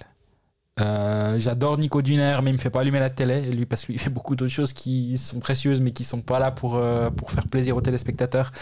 [0.81, 3.99] Euh, j'adore Nico Duner, mais il me fait pas allumer la télé, lui, parce qu'il
[3.99, 7.33] fait beaucoup d'autres choses qui sont précieuses, mais qui sont pas là pour, euh, pour
[7.33, 8.53] faire plaisir aux téléspectateurs.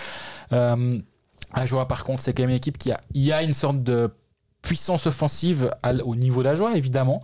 [0.53, 0.99] Euh,
[1.53, 4.11] Ajoa, par contre, c'est quand même une équipe qui a, y a une sorte de
[4.67, 5.71] puissance offensive
[6.05, 7.23] au niveau d'Ajoa, évidemment,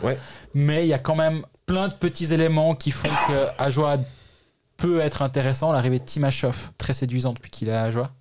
[0.54, 3.98] mais il y a quand même plein de petits éléments qui font que Ajoa
[4.76, 5.72] peut être intéressant.
[5.72, 8.12] L'arrivée de Timashov, très séduisant depuis qu'il est à Ajoa.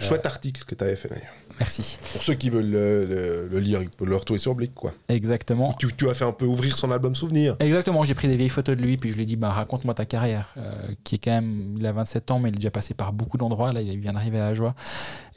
[0.00, 1.32] Chouette article que tu avais fait d'ailleurs.
[1.58, 1.98] Merci.
[2.12, 4.92] Pour ceux qui veulent le, lire, ils peuvent le retrouver sur Blick, quoi.
[5.08, 5.72] Exactement.
[5.78, 7.56] Tu, tu, as fait un peu ouvrir son album souvenir.
[7.60, 9.94] Exactement, j'ai pris des vieilles photos de lui, puis je lui ai dit, bah, raconte-moi
[9.94, 10.72] ta carrière, euh,
[11.04, 13.38] qui est quand même, il a 27 ans, mais il est déjà passé par beaucoup
[13.38, 14.74] d'endroits, là, il vient d'arriver à la joie.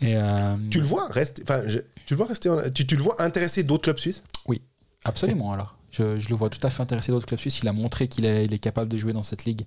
[0.01, 1.61] Et, euh, Tu le vois enfin,
[2.07, 4.23] tu le vois rester, tu, tu le vois intéresser d'autres clubs suisses?
[4.47, 4.61] Oui,
[5.03, 5.75] absolument, alors.
[5.91, 7.59] Je, le vois tout à fait intéressé d'autres clubs suisses.
[7.59, 9.65] Il a montré qu'il est, est, capable de jouer dans cette ligue.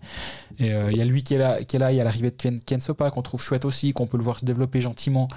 [0.58, 1.92] Et euh, il y a lui qui est là, qui est là.
[1.92, 4.38] Il y a l'arrivée de Ken, Sopa qu'on trouve chouette aussi, qu'on peut le voir
[4.38, 5.28] se développer gentiment.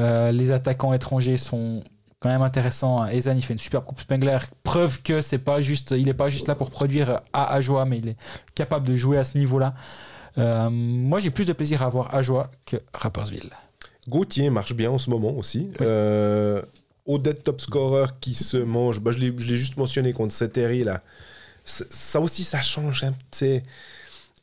[0.00, 1.84] Euh, les attaquants étrangers sont
[2.18, 3.06] quand même intéressants.
[3.06, 4.38] Ezan, il fait une super coupe Spengler.
[4.64, 7.98] Preuve que c'est pas juste, il est pas juste là pour produire à Ajoa, mais
[7.98, 8.16] il est
[8.54, 9.74] capable de jouer à ce niveau-là.
[10.38, 13.50] Euh, moi, j'ai plus de plaisir à voir Ajoa que Rappersville.
[14.08, 15.68] Gauthier marche bien en ce moment aussi.
[17.08, 21.02] Odette top scorer qui se mange, bah, je l'ai juste mentionné contre Seteri là.
[21.64, 23.04] Ça aussi, ça change.
[23.04, 23.14] Hein,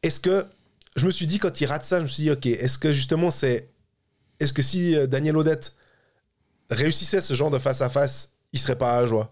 [0.03, 0.45] est-ce que
[0.95, 2.91] je me suis dit quand il rate ça, je me suis dit ok, est-ce que
[2.91, 3.69] justement c'est,
[4.39, 5.75] est-ce que si euh, Daniel Odette
[6.69, 9.31] réussissait ce genre de face à face, il serait pas à joie?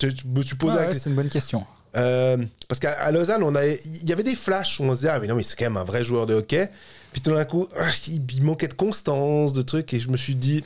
[0.00, 0.76] Je me suis posé.
[0.92, 1.64] c'est une bonne question.
[1.96, 2.36] Euh,
[2.68, 3.42] parce qu'à Lausanne,
[3.84, 5.64] il y avait des flashs où on se disait ah mais non mais c'est quand
[5.64, 6.70] même un vrai joueur de hockey.
[7.12, 10.34] Puis tout d'un coup, ah, il, manquait de constance, de trucs, et je me suis
[10.34, 10.62] dit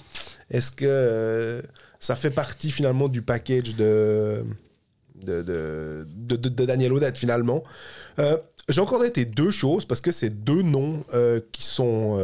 [0.51, 1.63] est-ce que euh,
[2.01, 4.45] ça fait partie finalement du package de,
[5.15, 7.63] Daniel Odette finalement.
[8.19, 8.37] Euh,
[8.69, 11.05] j'ai encore noté deux choses parce que c'est deux noms
[11.53, 12.19] qui sont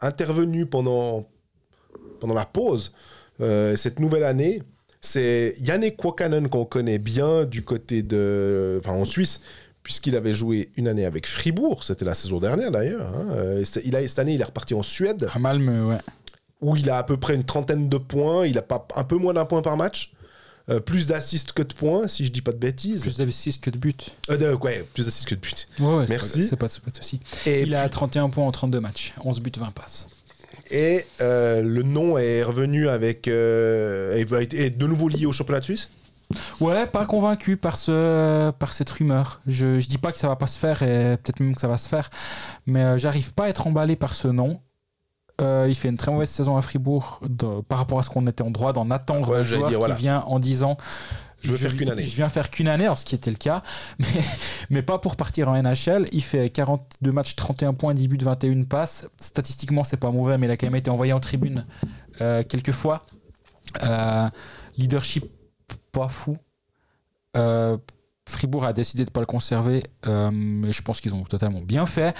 [0.00, 1.26] intervenus pendant,
[2.20, 2.92] pendant la pause
[3.38, 4.60] cette nouvelle année.
[5.00, 8.80] C'est Yannick Kwakanen qu'on connaît bien du côté de.
[8.82, 9.40] Enfin, en Suisse,
[9.82, 13.06] puisqu'il avait joué une année avec Fribourg, c'était la saison dernière d'ailleurs.
[13.16, 13.62] Hein.
[13.84, 15.28] Il a, cette année, il est reparti en Suède.
[15.32, 15.98] À Malmö, ouais
[16.60, 18.46] où il a à peu près une trentaine de points.
[18.46, 20.12] Il a pas un peu moins d'un point par match.
[20.68, 23.02] Euh, plus d'assists que de points, si je dis pas de bêtises.
[23.02, 23.94] Plus d'assists que de buts.
[24.30, 25.66] Euh, ouais, plus d'assists que de buts.
[25.80, 26.42] Ouais, Merci.
[26.42, 27.18] C'est pas, pas, de souci.
[27.46, 30.06] il a 31 points en 32 matchs, 11 buts, 20 passes.
[30.70, 33.28] Et euh, le nom est revenu avec.
[33.28, 35.90] Euh, est de nouveau lié au championnat de Suisse
[36.60, 39.40] Ouais, pas convaincu par, ce, par cette rumeur.
[39.48, 41.66] Je, je dis pas que ça va pas se faire et peut-être même que ça
[41.66, 42.08] va se faire,
[42.66, 44.60] mais j'arrive pas à être emballé par ce nom.
[45.40, 47.20] Euh, il fait une très mauvaise saison à Fribourg
[47.68, 50.38] par rapport à ce qu'on était en droit d'en attendre un joueur qui vient en
[50.38, 50.76] disant
[51.40, 52.04] je veux faire qu'une année.
[52.04, 53.62] Je viens faire qu'une année, alors ce qui était le cas,
[53.98, 54.06] mais,
[54.70, 56.08] mais pas pour partir en NHL.
[56.12, 59.08] Il fait 42 matchs, 31 points, 10 buts, 21 passes.
[59.20, 61.64] Statistiquement, c'est pas mauvais, mais il a quand même été envoyé en tribune
[62.20, 63.06] euh, quelques fois.
[63.82, 64.28] Euh,
[64.76, 65.26] leadership
[65.92, 66.36] pas fou.
[68.26, 71.86] Fribourg a décidé de ne pas le conserver, mais je pense qu'ils ont totalement bien
[71.86, 72.14] fait.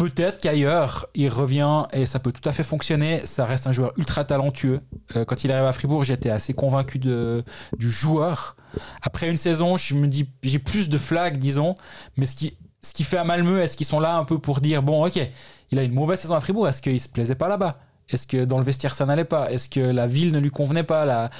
[0.00, 3.20] Peut-être qu'ailleurs, il revient et ça peut tout à fait fonctionner.
[3.26, 4.80] Ça reste un joueur ultra talentueux.
[5.14, 7.42] Euh, quand il arrive à Fribourg, j'étais assez convaincu du
[7.78, 8.56] joueur.
[9.02, 11.74] Après une saison, je me dis, j'ai plus de flags, disons.
[12.16, 15.04] Mais ce qui, fait à Malmö, est-ce qu'ils sont là un peu pour dire, bon,
[15.04, 15.20] ok,
[15.70, 17.78] il a une mauvaise saison à Fribourg, est-ce qu'il se plaisait pas là-bas?
[18.08, 19.52] Est-ce que dans le vestiaire ça n'allait pas?
[19.52, 21.30] Est-ce que la ville ne lui convenait pas?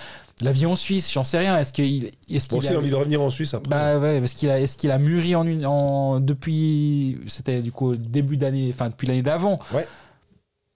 [0.43, 1.59] La vie en Suisse, j'en sais rien.
[1.59, 3.69] Est-ce qu'il est-ce qu'il a envie de revenir en Suisse après.
[3.69, 7.73] bah ouais, est-ce qu'il a, est-ce qu'il a mûri en, une- en depuis, c'était du
[7.73, 9.59] coup début d'année, enfin depuis l'année d'avant.
[9.75, 9.87] Ouais.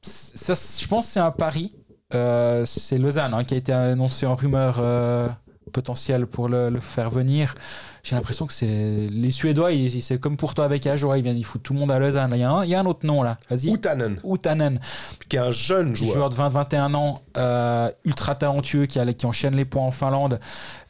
[0.03, 1.73] Ça, je pense, que c'est un pari.
[2.13, 5.29] Euh, c'est Lausanne hein, qui a été annoncé en rumeur euh,
[5.73, 7.55] potentielle pour le, le faire venir.
[8.03, 9.71] J'ai l'impression que c'est les Suédois,
[10.01, 12.31] c'est comme pour toi avec Ajoa, ils viennent, ils foutent tout le monde à Lausanne.
[12.35, 13.39] Il y a un, il y a un autre nom là.
[13.51, 13.71] Vas-y.
[13.71, 14.81] Outanen, Outanen,
[15.29, 16.31] qui est un jeune joueur, joueur.
[16.31, 20.39] de 20-21 ans, euh, ultra talentueux, qui, a- qui enchaîne les points en Finlande.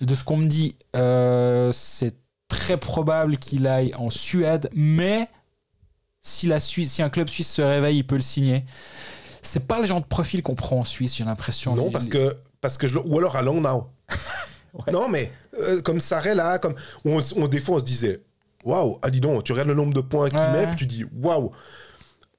[0.01, 2.15] De ce qu'on me dit, euh, c'est
[2.49, 5.29] très probable qu'il aille en Suède, mais
[6.21, 8.65] si, la Suisse, si un club suisse se réveille, il peut le signer.
[9.43, 11.75] C'est pas le genre de profil qu'on prend en Suisse, j'ai l'impression.
[11.77, 13.89] Non, parce que, parce que je, ou alors à Langnau.
[14.75, 14.93] Ouais.
[14.93, 15.31] Non, mais
[15.61, 16.75] euh, comme Sarret là, comme
[17.05, 18.21] on, on- des fois on se disait,
[18.65, 20.51] waouh, ah dis donc, tu regardes le nombre de points qu'il Ouais.
[20.53, 21.53] met, puis tu dis waouh.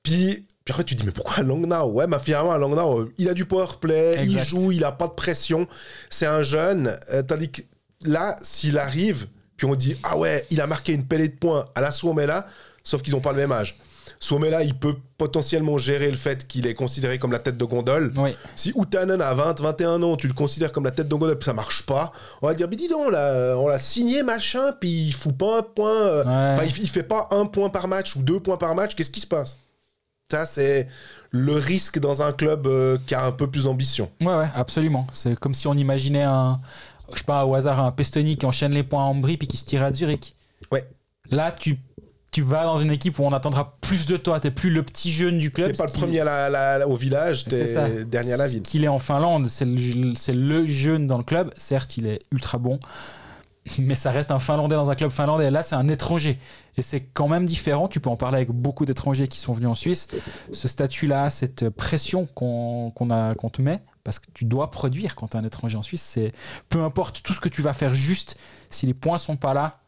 [0.03, 1.91] Puis, puis après tu dis mais pourquoi Langnau?
[1.91, 5.07] Ouais, mais finalement Langnau, euh, il a du power play, il joue, il a pas
[5.07, 5.67] de pression,
[6.09, 6.95] c'est un jeune.
[7.11, 7.61] euh, tandis que
[8.01, 11.65] là, s'il arrive, puis on dit ah ouais, il a marqué une pellée de points
[11.75, 12.45] à la Suomela,
[12.83, 13.77] sauf qu'ils ont pas le même âge.
[14.19, 18.13] Suomela, il peut potentiellement gérer le fait qu'il est considéré comme la tête de gondole.
[18.17, 21.37] Oui, Si Outanen a 20, 21 ans, tu le considères comme la tête de gondole,
[21.41, 22.11] ça marche pas,
[22.41, 25.61] on va dire, mais dis donc, on l'a, signé, machin, puis il fout pas un
[25.63, 26.67] point, euh, Ouais.
[26.67, 29.19] il, il fait pas un point par match ou deux points par match, qu'est-ce qui
[29.21, 29.57] se passe?
[30.31, 30.87] Ça, c'est
[31.31, 34.09] le risque dans un club euh, qui a un peu plus d'ambition.
[34.21, 35.05] ouais, ouais, absolument.
[35.13, 36.59] C'est comme si on imaginait un,
[37.13, 39.57] je sais pas, au hasard, un Pestoni qui enchaîne les points en brie puis qui
[39.57, 40.33] se tire à Zurich.
[40.71, 40.83] Ouais.
[41.31, 41.77] Là, tu,
[42.35, 44.41] tu vas dans une équipe où on attendra plus de toi.
[44.41, 45.67] T'es plus le petit jeune du club.
[45.71, 48.61] T'es pas le premier à la- la- la- au village, t'es dernier à la ville.
[48.61, 51.53] Qu'il est en Finlande, c'est le, jeune dans le club.
[51.55, 52.77] Certes, il est ultra bon,
[53.79, 55.49] mais ça reste un Finlandais dans un club finlandais.
[55.49, 56.37] Là, c'est un étranger.
[56.75, 57.87] Et c'est quand même différent.
[57.87, 60.09] Tu peux en parler avec beaucoup d'étrangers qui sont venus en Suisse.
[60.51, 62.91] Ce statut-là, cette pression qu'on
[63.53, 66.33] te met, parce que tu dois produire quand tu es un étranger en Suisse, c'est
[66.67, 68.35] peu importe tout ce que tu vas faire juste,
[68.69, 69.79] si les points sont pas là,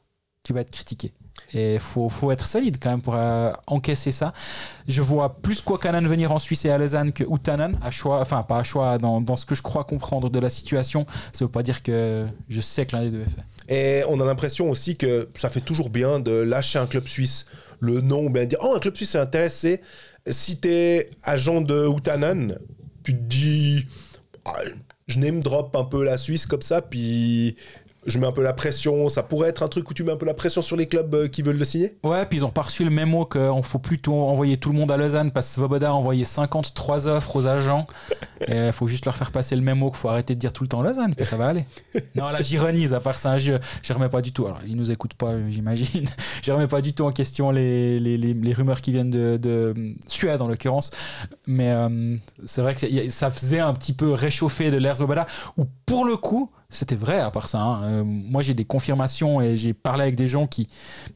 [0.44, 1.14] tu vas être critiqué.
[1.54, 4.34] Et faut, faut être solide quand même pour euh, encaisser ça.
[4.88, 8.44] Je vois plus Kwakanan venir en Suisse et à Lausanne que Utanen, à choix, enfin
[8.44, 11.06] pas à choix, dans, dans ce que je crois comprendre de la situation.
[11.32, 13.44] Ça veut pas dire que je sais que l'un des deux est fait.
[13.70, 17.46] Et on a l'impression aussi que ça fait toujours bien de lâcher un club suisse
[17.80, 19.82] le nom, ben dire oh un club suisse est intéressé.
[20.26, 22.58] Si t'es agent de Outanen,
[23.04, 23.86] tu te dis
[24.46, 24.60] Ah,
[25.08, 27.56] je name drop un peu la Suisse comme ça, puis
[28.08, 29.10] je mets un peu la pression.
[29.10, 31.14] Ça pourrait être un truc où tu mets un peu la pression sur les clubs
[31.14, 31.98] euh, qui veulent le signer?
[32.04, 34.92] Ouais, puis ils ont pas reçu le mémo qu'il faut plutôt envoyer tout le monde
[34.92, 37.86] à Lausanne parce que Svoboda a envoyé 53 offres aux agents.
[38.48, 40.70] Il faut juste leur faire passer le mémo qu'il faut arrêter de dire tout le
[40.70, 41.66] temps Lausanne, puis ça va aller.
[42.16, 43.60] Non, là j'ironise, à part c'est un jeu.
[43.84, 44.46] Je remets pas du tout.
[44.46, 46.06] Alors, ils nous écoutent pas, euh, j'imagine.
[46.44, 49.38] Je remets pas du tout en question les, les, les, les rumeurs qui viennent de,
[49.38, 49.74] de
[50.08, 50.92] Suède en l'occurrence.
[51.46, 52.16] Mais euh,
[52.46, 55.28] c'est vrai que ça faisait un petit peu réchauffer de l'air Svoboda,
[55.58, 57.60] où pour le coup, c'était vrai à part ça.
[57.62, 57.84] hein.
[57.84, 60.68] Euh, moi j'ai des confirmations et j'ai parlé avec des gens qui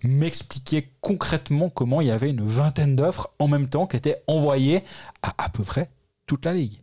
[0.03, 4.84] m'expliquaient concrètement comment il y avait une vingtaine d'offres en même temps qui étaient envoyées
[5.22, 5.90] à à peu près
[6.28, 6.78] toute la ligue.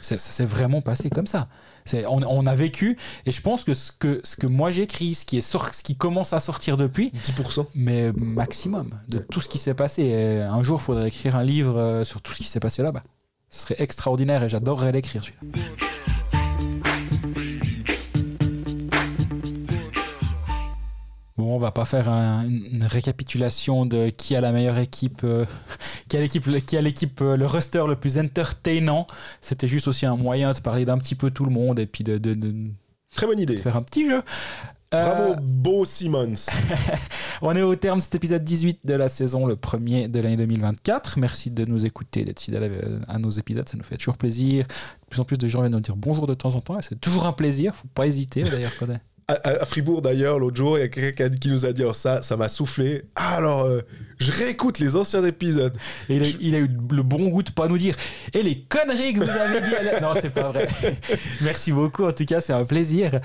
[0.00, 1.48] Ça s'est vraiment passé comme ça.
[2.06, 5.24] On, on a vécu, et je pense que ce que, ce que moi j'écris, ce
[5.24, 7.66] qui, est ce qui commence à sortir depuis, 10%.
[7.74, 10.02] mais maximum de tout ce qui s'est passé.
[10.02, 12.82] Et un jour, il faudrait écrire un livre euh, sur tout ce qui s'est passé
[12.82, 13.02] là-bas.
[13.48, 15.62] Ce serait extraordinaire et j'adorerais l'écrire celui-là.
[21.36, 25.44] Bon, on va pas faire un- une récapitulation de qui a la meilleure équipe, euh,
[26.08, 29.06] qui a l'équipe, qui a l'équipe, euh, le roster le plus entertainant.
[29.40, 32.04] C'était juste aussi un moyen de parler d'un petit peu tout le monde et puis
[32.04, 32.54] de, de- de
[33.16, 33.56] Très bonne idée.
[33.56, 34.22] faire un petit jeu.
[34.94, 35.02] Euh,
[35.32, 36.34] Bravo, Beau Simmons.
[37.42, 40.36] On est au terme de cet épisode 18 de la saison, le premier de l'année
[40.36, 41.18] 2024.
[41.18, 42.70] Merci de nous écouter, d'être fidèle
[43.08, 44.66] à- à nos épisodes, ça nous fait toujours plaisir.
[44.68, 46.82] De plus en plus de gens viennent nous dire bonjour de temps en temps et
[46.82, 48.70] c'est toujours un plaisir, faut pas hésiter d'ailleurs.
[49.26, 52.22] À, Fribourg d'ailleurs, l'autre jour, il y a quelqu'un qui nous a dit oh, ça,
[52.22, 53.04] ça m'a soufflé.
[53.14, 53.80] Ah, alors, euh,
[54.18, 55.74] je réécoute les anciens épisodes.
[56.10, 57.96] Et il, a, il a eu le bon goût de pas nous dire
[58.34, 59.74] et les conneries que vous avez dit.
[59.76, 60.68] à la- Non, c'est pas vrai.
[61.40, 62.04] Merci beaucoup.
[62.04, 63.20] En tout cas, c'est un plaisir.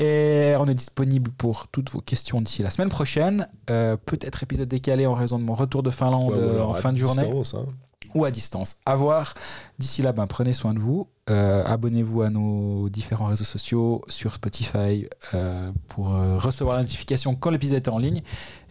[0.00, 3.46] Et on est disponible pour toutes vos questions d'ici la semaine prochaine.
[3.70, 6.74] Euh, Peut-être épisode décalé en raison de mon retour de Finlande Ouais, ou euh, en
[6.74, 7.22] fin de journée.
[7.22, 7.66] distance, hein.
[8.14, 8.76] ou à distance.
[8.86, 9.34] À voir.
[9.78, 11.06] D'ici là, ben, prenez soin de vous.
[11.30, 17.34] Euh, Abonnez-vous à nos différents réseaux sociaux sur Spotify euh, pour euh, recevoir la notification
[17.34, 18.22] quand l'épisode est en ligne.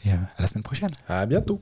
[0.06, 0.92] Et à la semaine prochaine.
[1.08, 1.60] À bientôt.